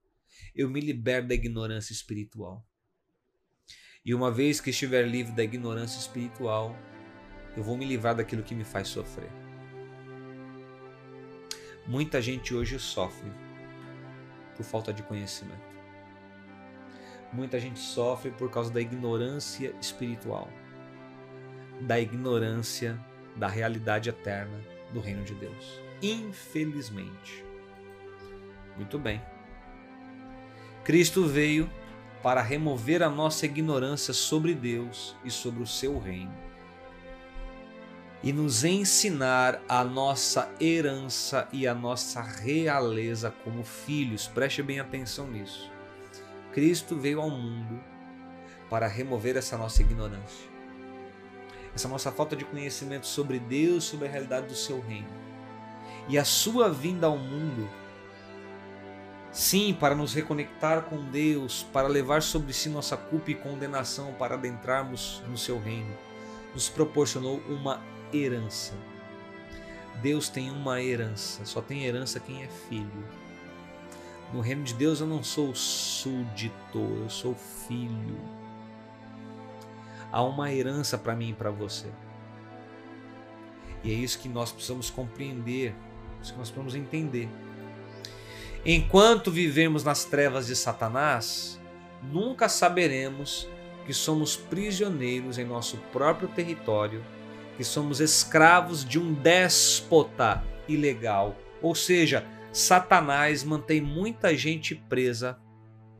Eu 0.54 0.68
me 0.68 0.80
liberto 0.80 1.28
da 1.28 1.34
ignorância 1.34 1.92
espiritual. 1.92 2.66
E 4.04 4.14
uma 4.14 4.30
vez 4.30 4.60
que 4.60 4.70
estiver 4.70 5.06
livre 5.06 5.32
da 5.32 5.44
ignorância 5.44 5.98
espiritual, 5.98 6.76
eu 7.56 7.62
vou 7.62 7.76
me 7.76 7.84
livrar 7.84 8.14
daquilo 8.14 8.42
que 8.42 8.54
me 8.54 8.64
faz 8.64 8.88
sofrer. 8.88 9.30
Muita 11.86 12.20
gente 12.20 12.54
hoje 12.54 12.78
sofre 12.78 13.30
por 14.60 14.64
falta 14.64 14.92
de 14.92 15.02
conhecimento. 15.02 15.80
Muita 17.32 17.58
gente 17.58 17.78
sofre 17.78 18.30
por 18.30 18.50
causa 18.50 18.70
da 18.70 18.80
ignorância 18.80 19.74
espiritual, 19.80 20.50
da 21.80 21.98
ignorância 21.98 22.98
da 23.36 23.48
realidade 23.48 24.10
eterna 24.10 24.60
do 24.92 25.00
reino 25.00 25.24
de 25.24 25.34
Deus. 25.34 25.80
Infelizmente. 26.02 27.42
Muito 28.76 28.98
bem. 28.98 29.22
Cristo 30.84 31.26
veio 31.26 31.70
para 32.22 32.42
remover 32.42 33.02
a 33.02 33.08
nossa 33.08 33.46
ignorância 33.46 34.12
sobre 34.12 34.54
Deus 34.54 35.16
e 35.24 35.30
sobre 35.30 35.62
o 35.62 35.66
seu 35.66 35.98
reino 35.98 36.49
e 38.22 38.32
nos 38.32 38.64
ensinar 38.64 39.62
a 39.68 39.82
nossa 39.82 40.50
herança 40.60 41.48
e 41.52 41.66
a 41.66 41.74
nossa 41.74 42.20
realeza 42.20 43.32
como 43.44 43.64
filhos. 43.64 44.26
Preste 44.26 44.62
bem 44.62 44.78
atenção 44.78 45.26
nisso. 45.26 45.70
Cristo 46.52 46.96
veio 46.96 47.20
ao 47.20 47.30
mundo 47.30 47.80
para 48.68 48.86
remover 48.86 49.36
essa 49.36 49.56
nossa 49.56 49.80
ignorância, 49.82 50.48
essa 51.74 51.88
nossa 51.88 52.12
falta 52.12 52.36
de 52.36 52.44
conhecimento 52.44 53.06
sobre 53.06 53.38
Deus, 53.38 53.84
sobre 53.84 54.06
a 54.06 54.10
realidade 54.10 54.48
do 54.48 54.54
seu 54.54 54.80
reino. 54.80 55.08
E 56.08 56.18
a 56.18 56.24
sua 56.24 56.68
vinda 56.68 57.06
ao 57.06 57.16
mundo, 57.16 57.68
sim, 59.32 59.72
para 59.72 59.94
nos 59.94 60.12
reconectar 60.12 60.82
com 60.82 61.04
Deus, 61.04 61.62
para 61.72 61.88
levar 61.88 62.20
sobre 62.20 62.52
si 62.52 62.68
nossa 62.68 62.96
culpa 62.96 63.30
e 63.30 63.34
condenação, 63.34 64.12
para 64.14 64.34
adentrarmos 64.34 65.22
no 65.28 65.38
seu 65.38 65.58
reino, 65.58 65.96
nos 66.52 66.68
proporcionou 66.68 67.38
uma 67.48 67.80
herança. 68.12 68.74
Deus 70.02 70.28
tem 70.28 70.50
uma 70.50 70.82
herança, 70.82 71.44
só 71.44 71.60
tem 71.60 71.84
herança 71.84 72.18
quem 72.18 72.42
é 72.42 72.48
filho. 72.68 73.04
No 74.32 74.40
reino 74.40 74.62
de 74.62 74.74
Deus 74.74 75.00
eu 75.00 75.06
não 75.06 75.22
sou 75.22 75.54
súdito, 75.54 76.52
eu 76.74 77.10
sou 77.10 77.34
filho. 77.34 78.18
Há 80.10 80.22
uma 80.22 80.52
herança 80.52 80.96
para 80.96 81.14
mim 81.14 81.30
e 81.30 81.34
para 81.34 81.50
você. 81.50 81.88
E 83.82 83.90
é 83.90 83.94
isso 83.94 84.18
que 84.18 84.28
nós 84.28 84.52
precisamos 84.52 84.90
compreender, 84.90 85.74
isso 86.22 86.32
que 86.32 86.38
nós 86.38 86.50
precisamos 86.50 86.74
entender. 86.74 87.28
Enquanto 88.64 89.30
vivemos 89.30 89.84
nas 89.84 90.04
trevas 90.04 90.46
de 90.46 90.54
Satanás, 90.54 91.58
nunca 92.02 92.48
saberemos 92.48 93.48
que 93.86 93.94
somos 93.94 94.36
prisioneiros 94.36 95.38
em 95.38 95.44
nosso 95.44 95.76
próprio 95.92 96.28
território 96.28 97.02
que 97.60 97.64
somos 97.64 98.00
escravos 98.00 98.82
de 98.82 98.98
um 98.98 99.12
déspota 99.12 100.42
ilegal. 100.66 101.36
Ou 101.60 101.74
seja, 101.74 102.26
Satanás 102.50 103.44
mantém 103.44 103.82
muita 103.82 104.34
gente 104.34 104.74
presa 104.74 105.38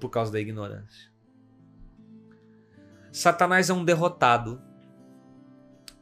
por 0.01 0.09
causa 0.09 0.33
da 0.33 0.41
ignorância. 0.41 1.13
Satanás 3.13 3.69
é 3.69 3.75
um 3.75 3.85
derrotado. 3.85 4.59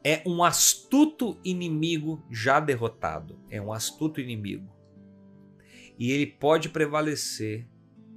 É 0.01 0.23
um 0.25 0.45
astuto 0.45 1.37
inimigo 1.43 2.25
já 2.31 2.61
derrotado. 2.61 3.37
É 3.49 3.61
um 3.61 3.73
astuto 3.73 4.21
inimigo. 4.21 4.73
E 5.97 6.09
ele 6.09 6.25
pode 6.25 6.69
prevalecer 6.69 7.67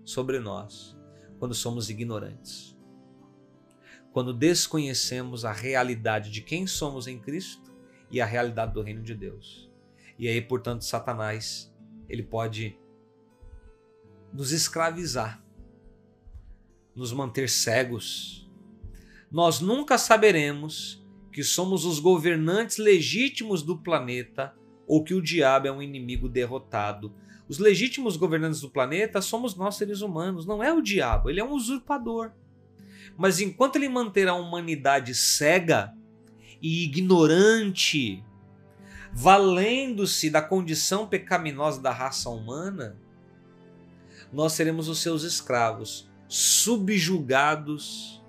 sobre 0.05 0.39
nós 0.39 0.97
quando 1.41 1.55
somos 1.55 1.91
ignorantes 1.91 2.72
quando 4.13 4.35
desconhecemos 4.35 5.45
a 5.45 5.53
realidade 5.53 6.31
de 6.31 6.43
quem 6.43 6.67
somos 6.67 7.07
em 7.07 7.19
Cristo 7.19 7.73
e 8.11 8.21
a 8.21 8.27
realidade 8.27 8.75
do 8.75 8.83
reino 8.83 9.03
de 9.03 9.15
Deus. 9.15 9.71
E 10.19 10.29
aí, 10.29 10.41
portanto, 10.41 10.85
Satanás, 10.85 11.75
ele 12.09 12.23
pode 12.23 12.79
nos 14.33 14.53
escravizar, 14.53 15.43
nos 16.95 17.13
manter 17.13 17.49
cegos. 17.49 18.51
Nós 19.31 19.61
nunca 19.61 19.97
saberemos 19.97 21.03
que 21.33 21.43
somos 21.43 21.87
os 21.87 21.99
governantes 21.99 22.77
legítimos 22.77 23.63
do 23.63 23.79
planeta 23.79 24.55
ou 24.87 25.03
que 25.03 25.15
o 25.15 25.23
diabo 25.23 25.67
é 25.67 25.73
um 25.73 25.81
inimigo 25.81 26.29
derrotado. 26.29 27.15
Os 27.49 27.59
legítimos 27.59 28.17
governantes 28.17 28.61
do 28.61 28.71
planeta 28.71 29.23
somos 29.23 29.55
nós 29.57 29.77
seres 29.77 30.03
humanos, 30.03 30.45
não 30.45 30.63
é 30.63 30.71
o 30.73 30.83
diabo, 30.83 31.31
ele 31.31 31.41
é 31.41 31.45
um 31.45 31.53
usurpador. 31.53 32.33
Mas 33.17 33.41
enquanto 33.41 33.77
ele 33.77 33.89
manter 33.89 34.29
a 34.29 34.35
humanidade 34.35 35.15
cega 35.15 35.93
e 36.61 36.85
ignorante, 36.85 38.25
valendo-se 39.13 40.31
da 40.31 40.41
condição 40.41 41.07
pecaminosa 41.07 41.81
da 41.81 41.91
raça 41.91 42.31
humana, 42.31 42.97
nós 44.33 44.55
seremos 44.55 44.89
os 44.89 45.01
seus 45.01 45.23
escravos, 45.25 46.11
subjugados 46.27 48.23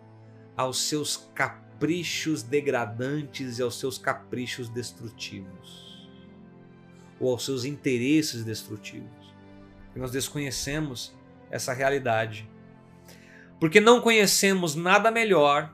aos 0.57 0.81
seus 0.81 1.29
caprichos 1.33 2.43
degradantes 2.43 3.57
e 3.57 3.61
aos 3.61 3.79
seus 3.79 3.97
caprichos 3.97 4.67
destrutivos, 4.67 6.09
ou 7.19 7.31
aos 7.31 7.45
seus 7.45 7.63
interesses 7.63 8.43
destrutivos. 8.43 9.33
E 9.95 9.99
nós 9.99 10.11
desconhecemos 10.11 11.15
essa 11.49 11.71
realidade 11.71 12.49
porque 13.59 13.79
não 13.79 14.01
conhecemos 14.01 14.75
nada 14.75 15.09
melhor, 15.09 15.73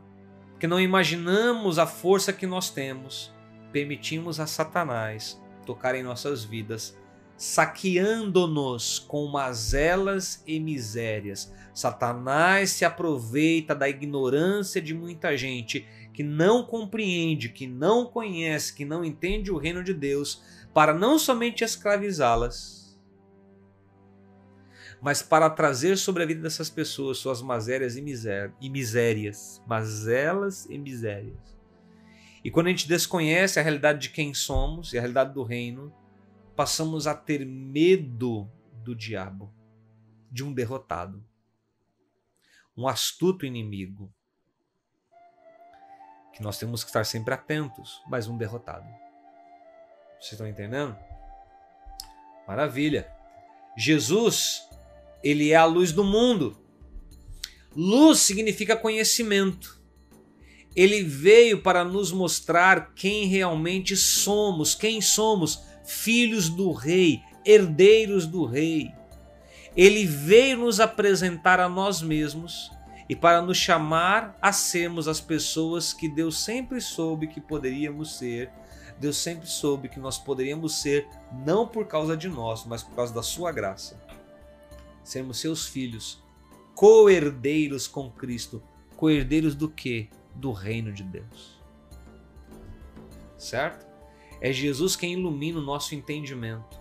que 0.60 0.68
não 0.68 0.80
imaginamos 0.80 1.80
a 1.80 1.88
força 1.88 2.34
que 2.34 2.46
nós 2.46 2.70
temos, 2.70 3.34
permitimos 3.72 4.40
a 4.40 4.48
Satanás 4.48 5.42
tocar 5.66 5.96
em 5.96 6.04
nossas 6.04 6.44
vidas, 6.44 6.98
saqueando-nos 7.38 9.00
com 9.00 9.28
mazelas 9.28 10.44
e 10.46 10.60
misérias. 10.60 11.54
Satanás 11.74 12.72
se 12.72 12.84
aproveita 12.84 13.74
da 13.74 13.88
ignorância 13.88 14.82
de 14.82 14.94
muita 14.94 15.38
gente 15.38 15.88
que 16.14 16.24
não 16.24 16.64
compreende, 16.64 17.48
que 17.48 17.66
não 17.66 18.06
conhece, 18.06 18.76
que 18.76 18.84
não 18.84 19.06
entende 19.06 19.52
o 19.52 19.58
reino 19.58 19.84
de 19.84 19.94
Deus, 19.94 20.42
para 20.74 20.94
não 20.94 21.18
somente 21.18 21.64
escravizá-las, 21.64 22.79
mas 25.02 25.22
para 25.22 25.50
trazer 25.50 25.98
sobre 25.98 26.24
a 26.24 26.26
vida 26.26 26.42
dessas 26.42 26.70
pessoas 26.70 27.18
suas 27.18 27.42
misérias 27.42 27.96
e, 27.96 28.02
miséria, 28.02 28.54
e 28.60 28.70
misérias, 28.70 29.62
mazelas 29.66 30.66
e 30.66 30.78
misérias. 30.78 31.58
E 32.44 32.52
quando 32.52 32.68
a 32.68 32.70
gente 32.70 32.88
desconhece 32.88 33.60
a 33.60 33.64
realidade 33.64 34.00
de 34.00 34.10
quem 34.10 34.34
somos 34.34 34.94
e 34.94 34.98
a 34.98 35.02
realidade 35.02 35.34
do 35.34 35.44
reino, 35.44 35.94
passamos 36.56 37.08
a 37.08 37.16
ter 37.16 37.46
medo 37.46 38.50
do 38.84 38.96
diabo, 38.96 39.54
de 40.32 40.44
um 40.44 40.54
derrotado, 40.54 41.24
um 42.76 42.88
astuto 42.88 43.46
inimigo, 43.46 44.14
que 46.34 46.44
nós 46.44 46.58
temos 46.58 46.84
que 46.84 46.90
estar 46.90 47.06
sempre 47.06 47.34
atentos, 47.34 48.02
mas 48.08 48.28
um 48.28 48.38
derrotado. 48.38 48.88
Vocês 50.20 50.34
estão 50.34 50.48
entendendo? 50.48 50.98
Maravilha. 52.48 53.10
Jesus, 53.78 54.69
ele 55.24 55.52
é 55.52 55.56
a 55.56 55.66
luz 55.66 55.92
do 55.92 56.04
mundo. 56.04 56.58
Luz 57.76 58.20
significa 58.20 58.76
conhecimento. 58.76 59.80
Ele 60.76 61.04
veio 61.04 61.62
para 61.62 61.84
nos 61.84 62.12
mostrar 62.12 62.94
quem 62.94 63.26
realmente 63.26 63.98
somos, 63.98 64.76
quem 64.76 65.02
somos, 65.02 65.62
filhos 65.86 66.48
do 66.50 66.72
Rei, 66.72 67.22
herdeiros 67.46 68.26
do 68.26 68.46
Rei. 68.46 68.92
Ele 69.76 70.06
veio 70.06 70.58
nos 70.58 70.80
apresentar 70.80 71.60
a 71.60 71.68
nós 71.68 72.02
mesmos 72.02 72.72
e 73.08 73.16
para 73.16 73.42
nos 73.42 73.58
chamar 73.58 74.38
a 74.42 74.54
sermos 74.54 75.08
as 75.08 75.20
pessoas 75.20 75.94
que 75.94 76.08
Deus 76.08 76.44
sempre 76.44 76.80
soube 76.80 77.28
que 77.28 77.42
poderíamos 77.42 78.18
ser. 78.18 78.52
Deus 79.00 79.18
sempre 79.18 79.48
soube 79.48 79.90
que 79.90 80.00
nós 80.00 80.18
poderíamos 80.18 80.82
ser, 80.82 81.08
não 81.46 81.66
por 81.66 81.88
causa 81.88 82.16
de 82.16 82.28
nós, 82.28 82.66
mas 82.66 82.84
por 82.84 82.96
causa 82.96 83.14
da 83.14 83.24
Sua 83.24 83.52
graça. 83.52 84.09
Sermos 85.04 85.40
seus 85.40 85.68
filhos, 85.68 86.24
co-herdeiros 86.76 87.88
com 87.88 88.10
Cristo. 88.12 88.62
Co-herdeiros 88.96 89.56
do 89.56 89.70
que? 89.70 90.10
Do 90.36 90.52
reino 90.52 90.92
de 90.92 91.04
Deus. 91.04 91.60
Certo? 93.38 93.88
É 94.42 94.52
Jesus 94.52 94.96
quem 94.96 95.14
ilumina 95.14 95.60
o 95.60 95.64
nosso 95.64 95.96
entendimento 95.96 96.80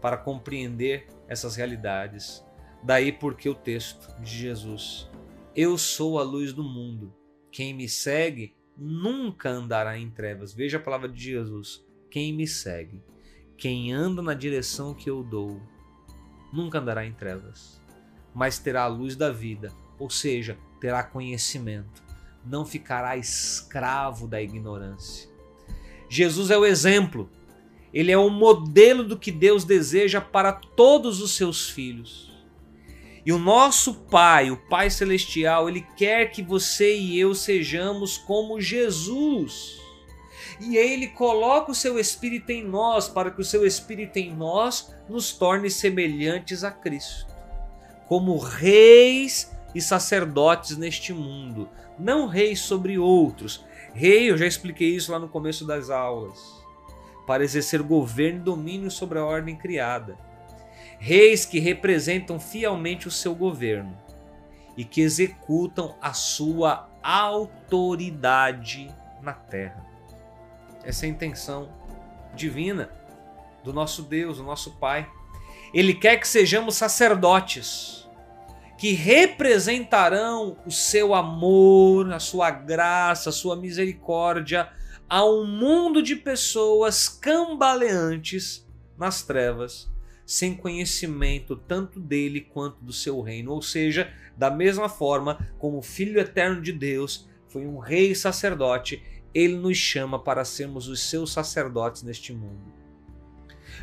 para 0.00 0.16
compreender 0.16 1.06
essas 1.28 1.56
realidades. 1.56 2.44
Daí 2.82 3.12
porque 3.12 3.48
o 3.48 3.54
texto 3.54 4.14
de 4.20 4.30
Jesus: 4.30 5.10
Eu 5.54 5.76
sou 5.76 6.18
a 6.18 6.22
luz 6.22 6.52
do 6.52 6.62
mundo. 6.62 7.12
Quem 7.50 7.74
me 7.74 7.88
segue 7.88 8.54
nunca 8.76 9.48
andará 9.48 9.98
em 9.98 10.10
trevas. 10.10 10.52
Veja 10.52 10.76
a 10.76 10.80
palavra 10.80 11.08
de 11.08 11.22
Jesus. 11.22 11.84
Quem 12.10 12.32
me 12.32 12.46
segue, 12.46 13.02
quem 13.56 13.92
anda 13.92 14.22
na 14.22 14.34
direção 14.34 14.94
que 14.94 15.10
eu 15.10 15.22
dou, 15.22 15.60
nunca 16.52 16.78
andará 16.78 17.04
em 17.06 17.12
trevas, 17.12 17.80
mas 18.34 18.58
terá 18.58 18.82
a 18.82 18.88
luz 18.88 19.16
da 19.16 19.30
vida, 19.30 19.72
ou 19.98 20.10
seja, 20.10 20.56
terá 20.80 21.02
conhecimento, 21.02 22.02
não 22.44 22.64
ficará 22.64 23.16
escravo 23.16 24.26
da 24.26 24.40
ignorância. 24.40 25.28
Jesus 26.08 26.50
é 26.50 26.58
o 26.58 26.64
exemplo 26.64 27.30
ele 27.96 28.12
é 28.12 28.18
o 28.18 28.28
modelo 28.28 29.04
do 29.04 29.18
que 29.18 29.32
Deus 29.32 29.64
deseja 29.64 30.20
para 30.20 30.52
todos 30.52 31.22
os 31.22 31.30
seus 31.30 31.70
filhos. 31.70 32.30
E 33.24 33.32
o 33.32 33.38
nosso 33.38 33.94
Pai, 33.94 34.50
o 34.50 34.56
Pai 34.68 34.90
Celestial, 34.90 35.66
ele 35.66 35.80
quer 35.96 36.30
que 36.30 36.42
você 36.42 36.94
e 36.94 37.18
eu 37.18 37.34
sejamos 37.34 38.18
como 38.18 38.60
Jesus. 38.60 39.80
E 40.60 40.76
ele 40.76 41.08
coloca 41.08 41.72
o 41.72 41.74
seu 41.74 41.98
Espírito 41.98 42.50
em 42.50 42.64
nós, 42.64 43.08
para 43.08 43.30
que 43.30 43.40
o 43.40 43.44
seu 43.44 43.66
Espírito 43.66 44.16
em 44.16 44.34
nós 44.34 44.94
nos 45.08 45.32
torne 45.32 45.70
semelhantes 45.70 46.64
a 46.64 46.70
Cristo, 46.70 47.34
como 48.08 48.38
reis 48.38 49.54
e 49.74 49.80
sacerdotes 49.80 50.76
neste 50.76 51.12
mundo, 51.12 51.68
não 51.98 52.26
reis 52.26 52.60
sobre 52.60 52.98
outros. 52.98 53.64
Rei, 53.92 54.30
eu 54.30 54.36
já 54.36 54.46
expliquei 54.46 54.94
isso 54.94 55.12
lá 55.12 55.18
no 55.18 55.28
começo 55.28 55.66
das 55.66 55.90
aulas 55.90 56.66
para 57.26 57.44
exercer 57.44 57.82
governo 57.82 58.38
e 58.38 58.42
domínio 58.42 58.90
sobre 58.90 59.18
a 59.18 59.24
ordem 59.24 59.56
criada. 59.56 60.16
Reis 60.98 61.44
que 61.44 61.58
representam 61.58 62.38
fielmente 62.38 63.08
o 63.08 63.10
seu 63.10 63.34
governo 63.34 63.96
e 64.76 64.84
que 64.84 65.00
executam 65.00 65.96
a 66.00 66.12
sua 66.12 66.88
autoridade 67.02 68.94
na 69.20 69.32
terra. 69.32 69.85
Essa 70.86 71.06
intenção 71.06 71.68
divina 72.34 72.90
do 73.62 73.72
nosso 73.72 74.02
Deus, 74.02 74.38
do 74.38 74.44
nosso 74.44 74.78
Pai. 74.78 75.10
Ele 75.74 75.92
quer 75.92 76.16
que 76.16 76.26
sejamos 76.26 76.76
sacerdotes 76.76 78.08
que 78.78 78.92
representarão 78.92 80.56
o 80.66 80.70
seu 80.70 81.14
amor, 81.14 82.12
a 82.12 82.20
sua 82.20 82.50
graça, 82.50 83.30
a 83.30 83.32
sua 83.32 83.56
misericórdia 83.56 84.70
a 85.08 85.24
um 85.24 85.46
mundo 85.46 86.02
de 86.02 86.16
pessoas 86.16 87.08
cambaleantes 87.08 88.66
nas 88.98 89.22
trevas, 89.22 89.88
sem 90.24 90.54
conhecimento 90.54 91.54
tanto 91.54 92.00
dele 92.00 92.40
quanto 92.40 92.84
do 92.84 92.92
seu 92.92 93.20
reino. 93.20 93.52
Ou 93.52 93.62
seja, 93.62 94.12
da 94.36 94.50
mesma 94.50 94.88
forma 94.88 95.48
como 95.58 95.78
o 95.78 95.82
Filho 95.82 96.18
eterno 96.20 96.60
de 96.60 96.72
Deus 96.72 97.28
foi 97.48 97.66
um 97.66 97.78
rei 97.78 98.14
sacerdote, 98.14 99.02
ele 99.36 99.54
nos 99.54 99.76
chama 99.76 100.18
para 100.18 100.46
sermos 100.46 100.88
os 100.88 101.10
seus 101.10 101.30
sacerdotes 101.30 102.02
neste 102.02 102.32
mundo. 102.32 102.72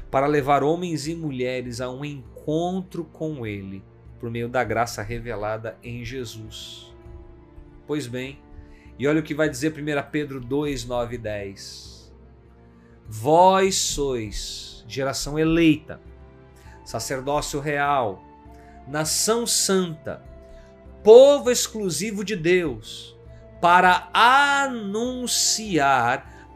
Para 0.10 0.26
levar 0.26 0.64
homens 0.64 1.08
e 1.08 1.14
mulheres 1.14 1.80
a 1.80 1.92
um 1.92 2.04
encontro 2.04 3.06
com 3.06 3.46
ele, 3.46 3.84
por 4.20 4.32
meio 4.32 4.50
da 4.50 4.64
graça 4.64 5.04
revelada 5.04 5.78
em 5.84 6.04
Jesus. 6.04 6.92
Pois 7.86 8.08
bem, 8.08 8.40
e 8.98 9.08
olha 9.08 9.20
o 9.20 9.24
que 9.24 9.36
vai 9.36 9.48
dizer 9.48 9.72
1 9.72 10.10
Pedro 10.12 10.42
2, 10.42 10.86
9 10.86 11.16
e 11.16 11.18
10. 11.20 12.12
Vós 13.08 13.76
sois 13.76 14.84
geração 14.88 15.38
eleita, 15.38 16.02
sacerdócio 16.84 17.60
real, 17.60 18.24
nação 18.88 19.46
santa, 19.46 20.24
povo 21.04 21.52
exclusivo 21.52 22.24
de 22.24 22.36
Deus, 22.36 23.12
para 23.64 24.10
anunciar 24.14 25.31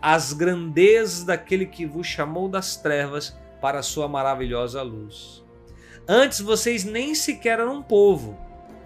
as 0.02 0.34
grandezas 0.34 1.24
daquele 1.24 1.66
que 1.66 1.86
vos 1.86 2.06
chamou 2.06 2.50
das 2.50 2.76
trevas 2.76 3.34
para 3.62 3.80
a 3.80 3.84
sua 3.84 4.08
maravilhosa 4.08 4.84
luz. 4.84 5.42
Antes 6.06 6.42
vocês 6.42 6.84
nem 6.84 7.16
sequer 7.16 7.60
eram 7.60 7.82
povo, 7.82 8.38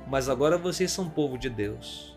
mas 0.08 0.30
agora 0.30 0.56
vocês 0.58 0.92
são 0.92 1.10
povo 1.10 1.36
de 1.36 1.50
Deus 1.50 2.12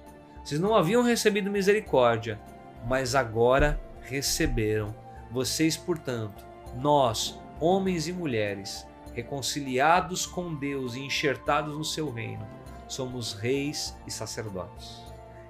vocês 0.44 0.60
não 0.60 0.74
haviam 0.74 1.02
recebido 1.02 1.51
misericórdia, 1.51 2.39
mas 2.86 3.14
agora 3.14 3.81
receberam. 4.02 4.94
Vocês, 5.31 5.74
portanto, 5.74 6.44
nós, 6.76 7.40
homens 7.59 8.06
e 8.09 8.12
mulheres, 8.12 8.86
reconciliados 9.14 10.26
com 10.26 10.55
Deus 10.55 10.97
e 10.97 11.01
enxertados 11.01 11.78
no 11.78 11.85
seu 11.85 12.12
reino, 12.12 12.47
somos 12.86 13.32
reis 13.32 13.97
e 14.06 14.10
sacerdotes. 14.10 15.03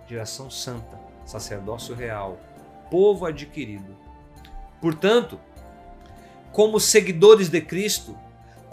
Geração 0.06 0.50
santa, 0.50 0.98
sacerdócio 1.24 1.94
real, 1.94 2.38
povo 2.90 3.26
adquirido. 3.26 3.96
Portanto, 4.80 5.40
como 6.52 6.78
seguidores 6.78 7.48
de 7.48 7.60
Cristo, 7.60 8.16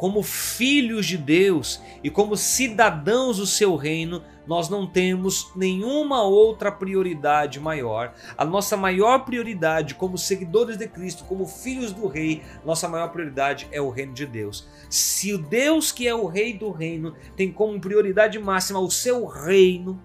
como 0.01 0.23
filhos 0.23 1.05
de 1.05 1.15
Deus 1.15 1.79
e 2.03 2.09
como 2.09 2.35
cidadãos 2.35 3.37
do 3.37 3.45
seu 3.45 3.75
reino, 3.75 4.23
nós 4.47 4.67
não 4.67 4.87
temos 4.87 5.51
nenhuma 5.55 6.23
outra 6.23 6.71
prioridade 6.71 7.59
maior. 7.59 8.13
A 8.35 8.43
nossa 8.43 8.75
maior 8.75 9.19
prioridade 9.19 9.93
como 9.93 10.17
seguidores 10.17 10.75
de 10.75 10.87
Cristo, 10.87 11.23
como 11.25 11.45
filhos 11.45 11.93
do 11.93 12.07
Rei, 12.07 12.41
nossa 12.65 12.89
maior 12.89 13.09
prioridade 13.09 13.67
é 13.71 13.79
o 13.79 13.91
reino 13.91 14.13
de 14.13 14.25
Deus. 14.25 14.67
Se 14.89 15.33
o 15.33 15.37
Deus 15.37 15.91
que 15.91 16.07
é 16.07 16.15
o 16.15 16.25
Rei 16.25 16.57
do 16.57 16.71
reino 16.71 17.15
tem 17.37 17.51
como 17.51 17.79
prioridade 17.79 18.39
máxima 18.39 18.79
o 18.79 18.89
seu 18.89 19.25
reino, 19.27 20.01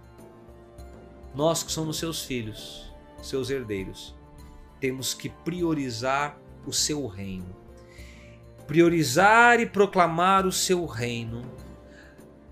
nós 1.36 1.62
que 1.62 1.70
somos 1.70 1.98
seus 1.98 2.24
filhos, 2.24 2.92
seus 3.22 3.50
herdeiros, 3.50 4.16
temos 4.80 5.14
que 5.14 5.28
priorizar 5.28 6.36
o 6.66 6.72
seu 6.72 7.06
reino. 7.06 7.54
Priorizar 8.66 9.60
e 9.60 9.66
proclamar 9.66 10.46
o 10.46 10.50
seu 10.50 10.84
reino 10.86 11.44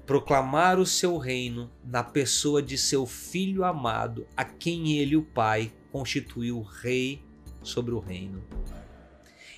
proclamar 0.06 0.78
o 0.78 0.84
seu 0.84 1.16
reino 1.16 1.70
na 1.82 2.04
pessoa 2.04 2.62
de 2.62 2.76
seu 2.76 3.06
filho 3.06 3.64
amado, 3.64 4.26
a 4.36 4.44
quem 4.44 4.98
ele, 4.98 5.16
o 5.16 5.22
Pai, 5.22 5.72
constituiu 5.90 6.60
rei 6.60 7.22
sobre 7.62 7.94
o 7.94 7.98
reino. 7.98 8.44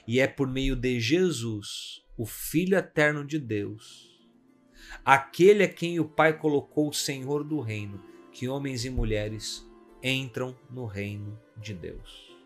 E 0.07 0.21
é 0.21 0.27
por 0.29 0.47
meio 0.47 0.77
de 0.77 1.01
Jesus, 1.01 2.03
o 2.17 2.25
Filho 2.25 2.77
eterno 2.77 3.25
de 3.25 3.39
Deus, 3.39 4.09
aquele 5.05 5.65
a 5.65 5.69
quem 5.69 5.99
o 5.99 6.05
Pai 6.05 6.39
colocou 6.39 6.89
o 6.89 6.95
Senhor 6.95 7.43
do 7.43 7.61
reino, 7.61 8.01
que 8.37 8.49
homens 8.49 8.85
e 8.85 8.91
mulheres 8.91 9.67
entram 10.03 10.55
no 10.69 10.85
reino 10.85 11.41
de 11.57 11.73
Deus. 11.73 12.37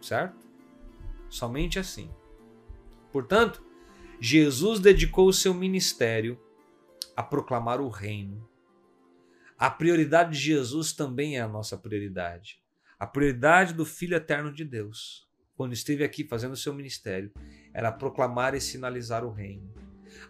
Certo? 0.00 0.46
Somente 1.28 1.76
assim. 1.76 2.08
Portanto, 3.10 3.66
Jesus 4.20 4.78
dedicou 4.78 5.26
o 5.26 5.32
seu 5.32 5.52
ministério 5.52 6.40
a 7.16 7.22
proclamar 7.24 7.80
o 7.80 7.88
reino. 7.88 8.48
A 9.58 9.68
prioridade 9.68 10.38
de 10.38 10.44
Jesus 10.44 10.92
também 10.92 11.36
é 11.36 11.40
a 11.40 11.48
nossa 11.48 11.76
prioridade. 11.76 12.62
A 12.96 13.08
prioridade 13.08 13.74
do 13.74 13.84
Filho 13.84 14.14
Eterno 14.14 14.52
de 14.52 14.64
Deus, 14.64 15.28
quando 15.56 15.72
esteve 15.72 16.04
aqui 16.04 16.22
fazendo 16.22 16.52
o 16.52 16.56
seu 16.56 16.72
ministério, 16.72 17.32
era 17.74 17.90
proclamar 17.90 18.54
e 18.54 18.60
sinalizar 18.60 19.24
o 19.24 19.32
reino. 19.32 19.68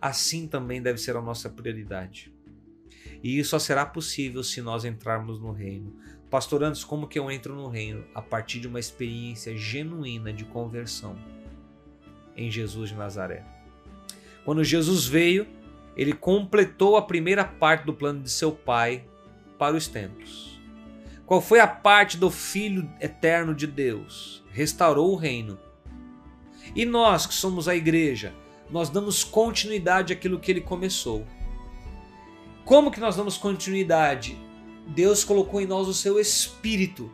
Assim 0.01 0.49
também 0.49 0.81
deve 0.81 0.99
ser 0.99 1.15
a 1.15 1.21
nossa 1.21 1.51
prioridade. 1.51 2.35
E 3.23 3.39
isso 3.39 3.51
só 3.51 3.59
será 3.59 3.85
possível 3.87 4.43
se 4.43 4.61
nós 4.61 4.85
entrarmos 4.85 5.41
no 5.41 5.53
reino. 5.53 5.95
Pastor 6.31 6.61
como 6.87 7.07
que 7.07 7.19
eu 7.19 7.31
entro 7.31 7.55
no 7.55 7.69
reino? 7.69 8.05
A 8.15 8.21
partir 8.21 8.61
de 8.61 8.69
uma 8.69 8.81
experiência 8.81 9.57
genuína 9.57 10.33
de 10.33 10.45
conversão 10.45 11.17
em 12.37 12.51
Jesus 12.51 12.91
de 12.91 12.97
Nazaré. 12.97 13.45
Quando 14.45 14.63
Jesus 14.63 15.07
veio, 15.07 15.47
ele 15.97 16.13
completou 16.13 16.97
a 16.97 17.03
primeira 17.03 17.45
parte 17.45 17.87
do 17.87 17.95
plano 17.95 18.23
de 18.23 18.31
seu 18.31 18.53
Pai 18.53 19.05
para 19.59 19.77
os 19.77 19.89
tempos. 19.89 20.61
Qual 21.25 21.41
foi 21.41 21.59
a 21.59 21.67
parte 21.67 22.17
do 22.17 22.31
Filho 22.31 22.89
eterno 23.01 23.55
de 23.55 23.67
Deus? 23.67 24.45
Restaurou 24.51 25.13
o 25.13 25.17
reino. 25.17 25.59
E 26.75 26.85
nós 26.85 27.27
que 27.27 27.35
somos 27.35 27.67
a 27.67 27.75
igreja, 27.75 28.35
nós 28.71 28.91
damos 28.91 29.25
continuidade 29.25 30.13
àquilo 30.13 30.39
que 30.39 30.53
ele 30.53 30.61
começou. 30.61 31.27
Como 32.67 32.91
que 32.91 32.99
nós 32.99 33.15
damos 33.15 33.37
continuidade? 33.37 34.37
Deus 34.89 35.23
colocou 35.23 35.61
em 35.61 35.67
nós 35.69 35.87
o 35.87 35.95
seu 35.95 36.19
espírito 36.19 37.13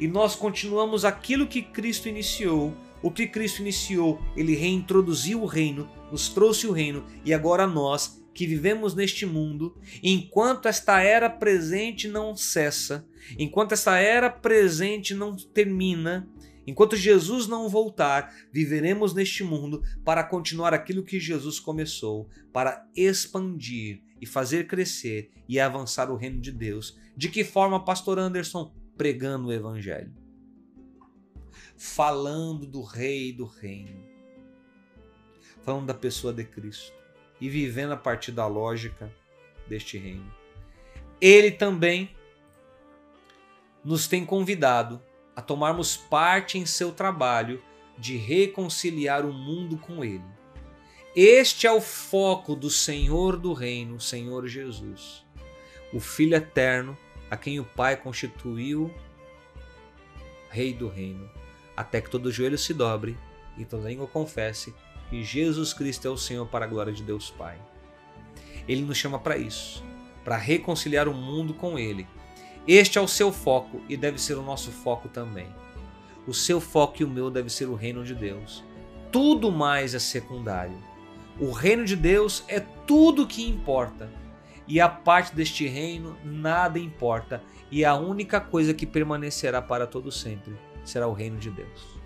e 0.00 0.08
nós 0.08 0.34
continuamos 0.34 1.04
aquilo 1.04 1.46
que 1.46 1.60
Cristo 1.60 2.08
iniciou. 2.08 2.74
O 3.02 3.10
que 3.10 3.26
Cristo 3.26 3.60
iniciou, 3.60 4.18
ele 4.34 4.54
reintroduziu 4.54 5.42
o 5.42 5.46
reino, 5.46 5.86
nos 6.10 6.30
trouxe 6.30 6.66
o 6.66 6.72
reino 6.72 7.04
e 7.26 7.34
agora 7.34 7.66
nós 7.66 8.24
que 8.32 8.46
vivemos 8.46 8.94
neste 8.94 9.26
mundo, 9.26 9.76
enquanto 10.02 10.66
esta 10.66 11.02
era 11.02 11.28
presente 11.28 12.08
não 12.08 12.34
cessa, 12.34 13.06
enquanto 13.38 13.72
esta 13.72 13.98
era 13.98 14.30
presente 14.30 15.12
não 15.12 15.36
termina, 15.36 16.26
enquanto 16.66 16.96
Jesus 16.96 17.46
não 17.46 17.68
voltar, 17.68 18.34
viveremos 18.50 19.12
neste 19.12 19.44
mundo 19.44 19.82
para 20.02 20.24
continuar 20.24 20.72
aquilo 20.72 21.04
que 21.04 21.20
Jesus 21.20 21.60
começou, 21.60 22.30
para 22.50 22.88
expandir 22.96 24.05
e 24.20 24.26
fazer 24.26 24.66
crescer 24.66 25.30
e 25.48 25.60
avançar 25.60 26.10
o 26.10 26.16
reino 26.16 26.40
de 26.40 26.52
Deus. 26.52 26.98
De 27.16 27.28
que 27.28 27.44
forma, 27.44 27.84
pastor 27.84 28.18
Anderson? 28.18 28.74
Pregando 28.96 29.48
o 29.48 29.52
evangelho. 29.52 30.12
Falando 31.76 32.66
do 32.66 32.82
rei 32.82 33.32
do 33.32 33.44
reino. 33.44 34.02
Falando 35.62 35.86
da 35.86 35.94
pessoa 35.94 36.32
de 36.32 36.44
Cristo 36.44 36.92
e 37.40 37.48
vivendo 37.48 37.92
a 37.92 37.96
partir 37.96 38.32
da 38.32 38.46
lógica 38.46 39.12
deste 39.68 39.98
reino. 39.98 40.32
Ele 41.20 41.50
também 41.50 42.10
nos 43.84 44.08
tem 44.08 44.24
convidado 44.24 45.02
a 45.34 45.42
tomarmos 45.42 45.96
parte 45.96 46.58
em 46.58 46.66
seu 46.66 46.92
trabalho 46.92 47.62
de 47.98 48.16
reconciliar 48.16 49.24
o 49.24 49.32
mundo 49.32 49.76
com 49.78 50.04
ele. 50.04 50.35
Este 51.18 51.66
é 51.66 51.72
o 51.72 51.80
foco 51.80 52.54
do 52.54 52.68
Senhor 52.68 53.38
do 53.38 53.54
reino, 53.54 53.98
Senhor 53.98 54.46
Jesus, 54.46 55.24
o 55.90 55.98
Filho 55.98 56.34
eterno, 56.34 56.94
a 57.30 57.38
quem 57.38 57.58
o 57.58 57.64
Pai 57.64 57.96
constituiu 57.96 58.92
Rei 60.50 60.74
do 60.74 60.90
reino, 60.90 61.26
até 61.74 62.02
que 62.02 62.10
todo 62.10 62.30
joelho 62.30 62.58
se 62.58 62.74
dobre 62.74 63.16
e 63.56 63.64
toda 63.64 63.88
língua 63.88 64.06
confesse 64.06 64.74
que 65.08 65.24
Jesus 65.24 65.72
Cristo 65.72 66.06
é 66.06 66.10
o 66.10 66.18
Senhor 66.18 66.46
para 66.48 66.66
a 66.66 66.68
glória 66.68 66.92
de 66.92 67.02
Deus 67.02 67.30
Pai. 67.30 67.58
Ele 68.68 68.82
nos 68.82 68.98
chama 68.98 69.18
para 69.18 69.38
isso, 69.38 69.82
para 70.22 70.36
reconciliar 70.36 71.08
o 71.08 71.14
mundo 71.14 71.54
com 71.54 71.78
Ele. 71.78 72.06
Este 72.68 72.98
é 72.98 73.00
o 73.00 73.08
seu 73.08 73.32
foco 73.32 73.80
e 73.88 73.96
deve 73.96 74.20
ser 74.20 74.34
o 74.34 74.42
nosso 74.42 74.70
foco 74.70 75.08
também. 75.08 75.48
O 76.26 76.34
seu 76.34 76.60
foco 76.60 77.00
e 77.00 77.04
o 77.06 77.08
meu 77.08 77.30
deve 77.30 77.48
ser 77.48 77.70
o 77.70 77.74
reino 77.74 78.04
de 78.04 78.14
Deus. 78.14 78.62
Tudo 79.10 79.50
mais 79.50 79.94
é 79.94 79.98
secundário. 79.98 80.76
O 81.38 81.50
reino 81.50 81.84
de 81.84 81.94
Deus 81.94 82.44
é 82.48 82.60
tudo 82.60 83.26
que 83.26 83.46
importa. 83.46 84.10
E 84.66 84.80
a 84.80 84.88
parte 84.88 85.34
deste 85.34 85.66
reino 85.68 86.16
nada 86.24 86.78
importa, 86.78 87.40
e 87.70 87.84
a 87.84 87.94
única 87.94 88.40
coisa 88.40 88.74
que 88.74 88.86
permanecerá 88.86 89.62
para 89.62 89.86
todo 89.86 90.10
sempre 90.10 90.58
será 90.84 91.06
o 91.06 91.12
reino 91.12 91.38
de 91.38 91.50
Deus. 91.50 92.00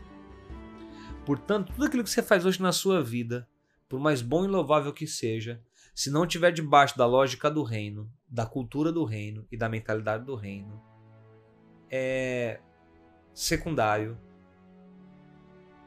Portanto, 1.24 1.73
tudo 1.73 1.86
aquilo 1.86 2.05
que 2.05 2.11
você 2.11 2.23
faz 2.23 2.44
hoje 2.44 2.61
na 2.61 2.73
sua 2.73 3.02
vida, 3.02 3.48
por 3.89 3.98
mais 3.98 4.20
bom 4.20 4.44
e 4.44 4.48
louvável 4.48 4.93
que 4.93 5.07
seja, 5.07 5.62
se 5.94 6.11
não 6.11 6.24
estiver 6.24 6.51
debaixo 6.51 6.98
da 6.98 7.07
lógica 7.07 7.51
do 7.51 7.62
reino, 7.62 8.11
da 8.28 8.44
cultura 8.44 8.93
do 8.93 9.05
reino 9.05 9.47
e 9.51 9.57
da 9.57 9.69
mentalidade 9.69 10.24
do 10.24 10.35
reino, 10.35 10.82
é 11.90 12.61
secundário, 13.32 14.19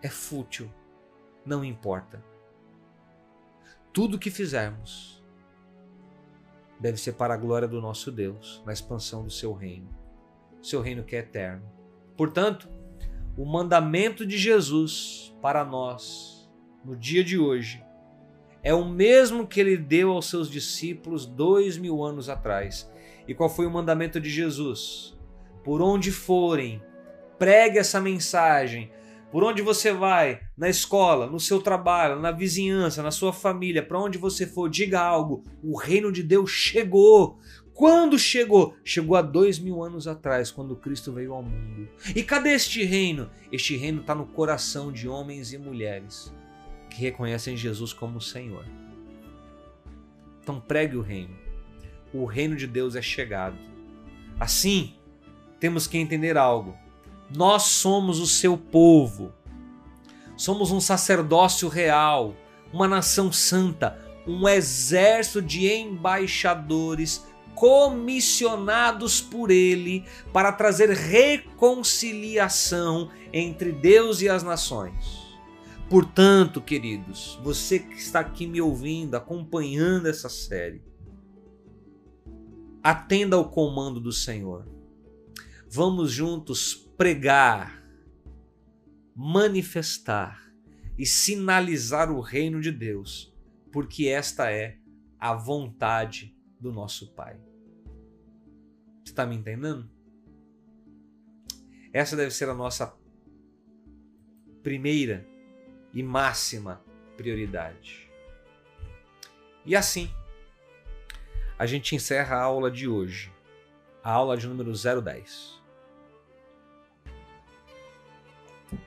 é 0.02 0.10
fútil, 0.10 0.72
não 1.46 1.64
importa. 1.64 2.33
Tudo 3.94 4.18
que 4.18 4.32
fizermos 4.32 5.24
deve 6.80 6.98
ser 6.98 7.14
para 7.14 7.36
a 7.36 7.38
glória 7.38 7.68
do 7.68 7.80
nosso 7.80 8.12
Deus, 8.12 8.62
na 8.66 8.74
expansão 8.74 9.24
do 9.24 9.30
seu 9.30 9.54
reino, 9.54 9.88
seu 10.62 10.82
reino 10.82 11.04
que 11.04 11.16
é 11.16 11.20
eterno. 11.20 11.64
Portanto, 12.18 12.68
o 13.38 13.46
mandamento 13.46 14.26
de 14.26 14.38
Jesus 14.38 15.36
para 15.42 15.64
nós 15.64 16.52
no 16.84 16.96
dia 16.96 17.24
de 17.24 17.38
hoje 17.38 17.84
é 18.64 18.74
o 18.74 18.84
mesmo 18.84 19.46
que 19.46 19.60
ele 19.60 19.78
deu 19.78 20.12
aos 20.12 20.28
seus 20.28 20.50
discípulos 20.50 21.26
dois 21.26 21.78
mil 21.78 22.04
anos 22.04 22.30
atrás. 22.30 22.92
E 23.28 23.34
qual 23.34 23.50
foi 23.50 23.66
o 23.68 23.72
mandamento 23.72 24.20
de 24.20 24.30
Jesus? 24.30 25.16
Por 25.64 25.82
onde 25.82 26.12
forem, 26.12 26.82
pregue 27.38 27.78
essa 27.78 28.02
mensagem. 28.02 28.92
Por 29.34 29.44
onde 29.44 29.64
você 29.64 29.92
vai, 29.92 30.42
na 30.56 30.70
escola, 30.70 31.26
no 31.26 31.40
seu 31.40 31.60
trabalho, 31.60 32.22
na 32.22 32.30
vizinhança, 32.30 33.02
na 33.02 33.10
sua 33.10 33.34
família, 33.34 33.82
para 33.82 34.00
onde 34.00 34.16
você 34.16 34.46
for, 34.46 34.70
diga 34.70 35.02
algo. 35.02 35.44
O 35.64 35.76
reino 35.76 36.12
de 36.12 36.22
Deus 36.22 36.52
chegou. 36.52 37.40
Quando 37.74 38.20
chegou? 38.20 38.76
Chegou 38.86 39.16
há 39.18 39.24
dois 39.24 39.58
mil 39.58 39.82
anos 39.82 40.08
atrás, 40.08 40.52
quando 40.52 40.76
Cristo 40.76 41.12
veio 41.12 41.34
ao 41.34 41.42
mundo. 41.42 41.90
E 42.16 42.22
cadê 42.22 42.52
este 42.52 42.84
reino? 42.84 43.28
Este 43.52 43.76
reino 43.76 44.02
está 44.02 44.14
no 44.14 44.28
coração 44.28 44.92
de 44.92 45.10
homens 45.10 45.52
e 45.52 45.58
mulheres 45.58 46.32
que 46.92 47.02
reconhecem 47.02 47.58
Jesus 47.58 47.92
como 47.92 48.22
Senhor. 48.22 48.68
Então 50.44 50.62
pregue 50.62 50.96
o 50.96 51.02
reino. 51.02 51.36
O 52.14 52.26
reino 52.26 52.56
de 52.56 52.68
Deus 52.68 52.96
é 52.96 53.02
chegado. 53.02 53.58
Assim, 54.40 54.94
temos 55.60 55.88
que 55.88 55.98
entender 55.98 56.38
algo. 56.38 56.83
Nós 57.30 57.64
somos 57.64 58.20
o 58.20 58.28
seu 58.28 58.58
povo. 58.58 59.34
Somos 60.36 60.72
um 60.72 60.80
sacerdócio 60.80 61.70
real, 61.70 62.36
uma 62.72 62.88
nação 62.88 63.32
santa, 63.32 64.00
um 64.26 64.48
exército 64.48 65.42
de 65.42 65.72
embaixadores 65.72 67.26
comissionados 67.56 69.22
por 69.22 69.52
ele 69.52 70.04
para 70.32 70.52
trazer 70.52 70.90
reconciliação 70.90 73.12
entre 73.32 73.72
Deus 73.72 74.22
e 74.22 74.30
as 74.30 74.42
nações. 74.44 75.22
Portanto, 75.90 76.60
queridos, 76.60 77.40
você 77.44 77.78
que 77.80 77.96
está 77.96 78.22
aqui 78.22 78.48
me 78.48 78.60
ouvindo, 78.60 79.16
acompanhando 79.16 80.08
essa 80.08 80.30
série, 80.30 80.82
atenda 82.82 83.36
ao 83.36 83.50
comando 83.50 84.00
do 84.00 84.12
Senhor. 84.12 84.68
Vamos 85.70 86.12
juntos 86.12 86.83
pregar, 86.98 87.84
manifestar 89.16 90.54
e 90.98 91.06
sinalizar 91.06 92.12
o 92.12 92.22
reino 92.22 92.62
de 92.62 92.72
Deus, 92.72 93.34
porque 93.72 94.08
esta 94.08 94.52
é 94.52 94.78
a 95.20 95.34
vontade 95.34 96.36
do 96.60 96.72
nosso 96.72 97.14
Pai. 97.14 97.40
Você 99.04 99.12
está 99.12 99.26
me 99.26 99.36
entendendo? 99.36 99.90
Essa 101.92 102.16
deve 102.16 102.32
ser 102.32 102.50
a 102.50 102.54
nossa 102.54 102.96
primeira 104.62 105.28
e 105.94 106.02
máxima 106.02 106.84
prioridade. 107.18 108.10
E 109.66 109.76
assim, 109.76 110.10
a 111.58 111.66
gente 111.66 111.96
encerra 111.96 112.38
a 112.38 112.42
aula 112.42 112.70
de 112.70 112.88
hoje, 112.88 113.32
a 114.04 114.12
aula 114.12 114.36
de 114.36 114.48
número 114.48 114.72
010. 114.72 115.63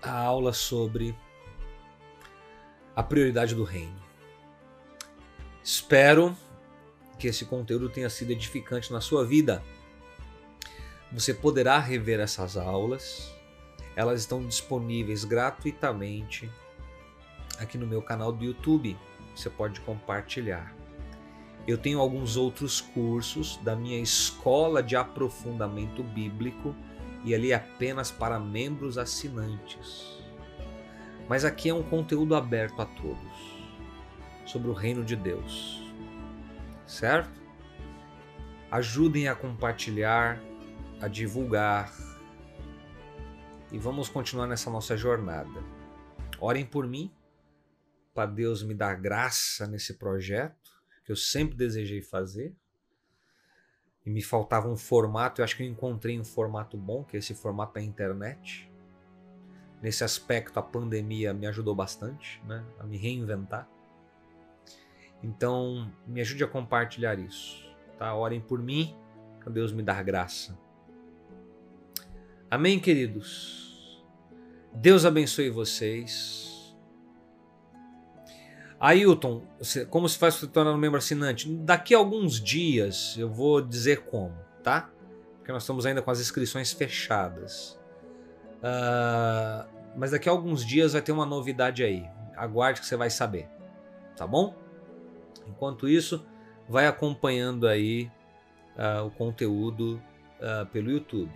A 0.03 0.13
aula 0.13 0.53
sobre 0.53 1.17
a 2.95 3.03
prioridade 3.03 3.55
do 3.55 3.65
reino. 3.65 4.01
Espero 5.63 6.37
que 7.19 7.29
esse 7.29 7.45
conteúdo 7.45 7.89
tenha 7.89 8.09
sido 8.09 8.31
edificante 8.31 8.93
na 8.93 9.01
sua 9.01 9.25
vida. 9.25 9.63
Você 11.13 11.35
poderá 11.35 11.79
rever 11.79 12.21
essas 12.21 12.57
aulas. 12.57 13.33
Elas 13.95 14.21
estão 14.21 14.47
disponíveis 14.47 15.25
gratuitamente 15.25 16.51
aqui 17.59 17.79
no 17.79 17.87
meu 17.87 18.03
canal 18.03 18.33
do 18.33 18.45
YouTube. 18.45 18.97
Você 19.35 19.51
pode 19.51 19.81
compartilhar. 19.81 20.75
Eu 21.67 21.77
tenho 21.77 22.01
alguns 22.01 22.37
outros 22.37 22.81
cursos 22.81 23.57
da 23.59 23.75
minha 23.75 24.01
escola 24.01 24.83
de 24.83 24.95
aprofundamento 24.95 26.03
bíblico 26.03 26.75
e 27.27 27.35
ali 27.35 27.53
apenas 27.53 28.11
para 28.11 28.39
membros 28.39 28.97
assinantes. 28.97 30.17
Mas 31.29 31.45
aqui 31.45 31.69
é 31.69 31.75
um 31.75 31.83
conteúdo 31.83 32.37
aberto 32.37 32.81
a 32.81 32.87
todos 32.87 33.57
sobre 34.47 34.71
o 34.71 34.73
reino 34.73 35.05
de 35.05 35.17
Deus. 35.17 35.83
Certo? 36.87 37.45
Ajudem 38.71 39.27
a 39.27 39.35
compartilhar, 39.35 40.41
a 41.01 41.09
divulgar 41.09 41.93
e 43.73 43.79
vamos 43.79 44.09
continuar 44.09 44.47
nessa 44.47 44.71
nossa 44.71 44.97
jornada. 44.97 45.65
Orem 46.39 46.65
por 46.65 46.87
mim, 46.87 47.13
para 48.15 48.31
Deus 48.31 48.63
me 48.63 48.73
dar 48.73 48.95
graça 48.95 49.67
nesse 49.67 49.95
projeto 49.95 50.71
que 51.05 51.11
eu 51.11 51.17
sempre 51.17 51.57
desejei 51.57 52.03
fazer. 52.03 52.55
E 54.07 54.11
me 54.11 54.23
faltava 54.23 54.69
um 54.69 54.77
formato, 54.77 55.41
eu 55.41 55.45
acho 55.45 55.57
que 55.57 55.65
eu 55.65 55.67
encontrei 55.67 56.19
um 56.19 56.25
formato 56.25 56.77
bom, 56.77 57.03
que 57.03 57.17
é 57.17 57.19
esse 57.19 57.35
formato 57.35 57.75
da 57.75 57.83
internet. 57.83 58.71
Nesse 59.83 60.05
aspecto, 60.05 60.59
a 60.61 60.63
pandemia 60.63 61.35
me 61.35 61.45
ajudou 61.47 61.75
bastante 61.75 62.41
né, 62.47 62.65
a 62.79 62.85
me 62.85 62.97
reinventar. 62.97 63.69
Então, 65.23 65.93
me 66.07 66.21
ajude 66.21 66.45
a 66.45 66.47
compartilhar 66.47 67.19
isso. 67.19 67.69
Tá? 67.99 68.15
Orem 68.15 68.41
por 68.41 68.63
mim, 68.63 68.97
para 69.41 69.51
Deus 69.51 69.73
me 69.73 69.83
dar 69.83 70.05
graça. 70.05 70.57
Amém, 72.49 72.79
queridos? 72.79 74.05
Deus 74.73 75.05
abençoe 75.05 75.51
vocês. 75.51 76.56
Ailton, 78.79 79.43
como 79.89 80.09
se 80.09 80.19
faz 80.19 80.35
se 80.35 80.47
tornar 80.47 80.73
um 80.73 80.77
membro 80.77 80.99
assinante? 80.99 81.49
Daqui 81.49 81.95
a 81.95 81.99
alguns 81.99 82.41
dias 82.41 83.17
eu 83.17 83.29
vou 83.29 83.63
dizer 83.63 84.03
como, 84.05 84.35
tá? 84.63 84.91
Porque 85.39 85.51
nós 85.51 85.63
estamos 85.63 85.87
ainda 85.87 86.03
com 86.03 86.11
as 86.11 86.21
inscrições 86.21 86.73
fechadas. 86.73 87.81
Uh, 88.59 89.67
mas 89.97 90.11
daqui 90.11 90.29
a 90.29 90.33
alguns 90.33 90.65
dias 90.65 90.93
vai 90.93 91.01
ter 91.01 91.13
uma 91.13 91.25
novidade 91.25 91.83
aí. 91.83 92.05
Aguarde 92.37 92.81
que 92.81 92.87
você 92.87 92.97
vai 92.97 93.09
saber, 93.09 93.49
tá 94.15 94.27
bom? 94.27 94.55
Enquanto 95.49 95.89
isso, 95.89 96.27
vai 96.69 96.87
acompanhando 96.87 97.67
aí 97.67 98.11
uh, 98.77 99.07
o 99.07 99.11
conteúdo 99.11 100.03
uh, 100.39 100.67
pelo 100.67 100.91
YouTube. 100.91 101.33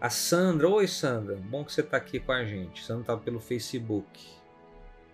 A 0.00 0.08
Sandra, 0.08 0.68
oi 0.68 0.88
Sandra, 0.88 1.36
bom 1.36 1.64
que 1.64 1.72
você 1.72 1.82
está 1.82 1.98
aqui 1.98 2.18
com 2.18 2.32
a 2.32 2.44
gente. 2.44 2.82
Sandra 2.82 3.02
está 3.02 3.16
pelo 3.16 3.40
Facebook. 3.40 4.26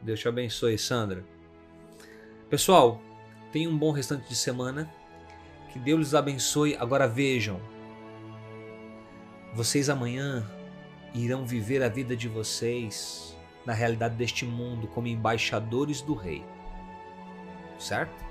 Deus 0.01 0.21
te 0.21 0.29
abençoe, 0.29 0.79
Sandra. 0.79 1.25
Pessoal, 2.51 2.99
tenham 3.53 3.73
um 3.73 3.77
bom 3.77 3.91
restante 3.91 4.27
de 4.27 4.35
semana. 4.35 4.91
Que 5.71 5.79
Deus 5.79 5.99
lhes 6.01 6.15
abençoe. 6.15 6.75
Agora 6.77 7.07
vejam, 7.07 7.61
vocês 9.53 9.91
amanhã 9.91 10.51
irão 11.13 11.47
viver 11.47 11.83
a 11.83 11.91
vida 11.91 12.17
de 12.17 12.27
vocês 12.27 13.37
na 13.67 13.75
realidade 13.75 14.15
deste 14.15 14.47
mundo 14.47 14.87
como 14.89 15.09
embaixadores 15.09 16.01
do 16.01 16.15
Rei. 16.15 16.43
Certo? 17.79 18.25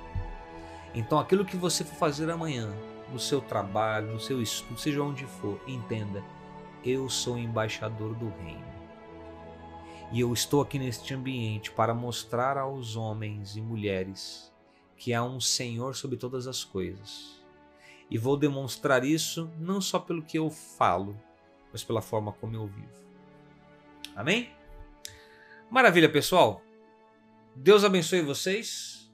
Então, 0.96 1.20
aquilo 1.20 1.46
que 1.46 1.56
você 1.56 1.84
for 1.84 1.96
fazer 1.96 2.28
amanhã, 2.32 2.74
no 3.14 3.20
seu 3.20 3.40
trabalho, 3.40 4.14
no 4.14 4.20
seu 4.20 4.42
estudo, 4.42 4.80
seja 4.80 5.04
onde 5.04 5.26
for, 5.26 5.62
entenda: 5.68 6.24
eu 6.84 7.08
sou 7.08 7.38
embaixador 7.38 8.16
do 8.16 8.34
Reino. 8.42 8.67
E 10.10 10.22
eu 10.22 10.32
estou 10.32 10.62
aqui 10.62 10.80
neste 10.80 11.14
ambiente 11.14 11.70
para 11.72 11.94
mostrar 11.94 12.58
aos 12.58 12.96
homens 12.96 13.58
e 13.58 13.62
mulheres 13.62 14.54
que 14.96 15.14
há 15.14 15.22
um 15.22 15.40
Senhor 15.40 15.96
sobre 15.96 16.16
todas 16.16 16.48
as 16.48 16.64
coisas. 16.64 17.42
E 18.10 18.18
vou 18.18 18.38
demonstrar 18.38 19.04
isso 19.04 19.52
não 19.60 19.82
só 19.82 20.00
pelo 20.00 20.24
que 20.24 20.38
eu 20.38 20.50
falo, 20.50 21.20
mas 21.74 21.84
pela 21.84 22.02
forma 22.02 22.32
como 22.32 22.56
eu 22.56 22.68
vivo. 22.68 23.06
Amém? 24.16 24.50
Maravilha, 25.70 26.10
pessoal. 26.10 26.62
Deus 27.54 27.84
abençoe 27.84 28.22
vocês. 28.22 29.12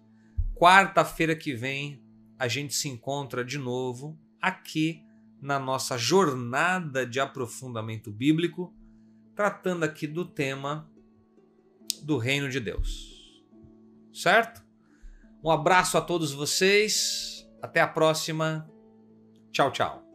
Quarta-feira 0.56 1.36
que 1.36 1.56
vem 1.56 2.04
a 2.38 2.48
gente 2.48 2.76
se 2.76 2.88
encontra 2.88 3.44
de 3.44 3.58
novo 3.58 4.16
aqui 4.40 5.04
na 5.42 5.58
nossa 5.58 5.98
jornada 5.98 7.04
de 7.06 7.20
aprofundamento 7.20 8.12
bíblico 8.12 8.72
tratando 9.36 9.84
aqui 9.84 10.08
do 10.08 10.26
tema 10.26 10.90
do 12.02 12.18
reino 12.18 12.50
de 12.50 12.60
Deus. 12.60 13.44
Certo? 14.14 14.64
Um 15.44 15.50
abraço 15.50 15.98
a 15.98 16.02
todos 16.02 16.34
vocês. 16.34 17.48
Até 17.62 17.82
a 17.82 17.88
próxima. 17.88 18.70
Tchau, 19.52 19.72
tchau. 19.72 20.13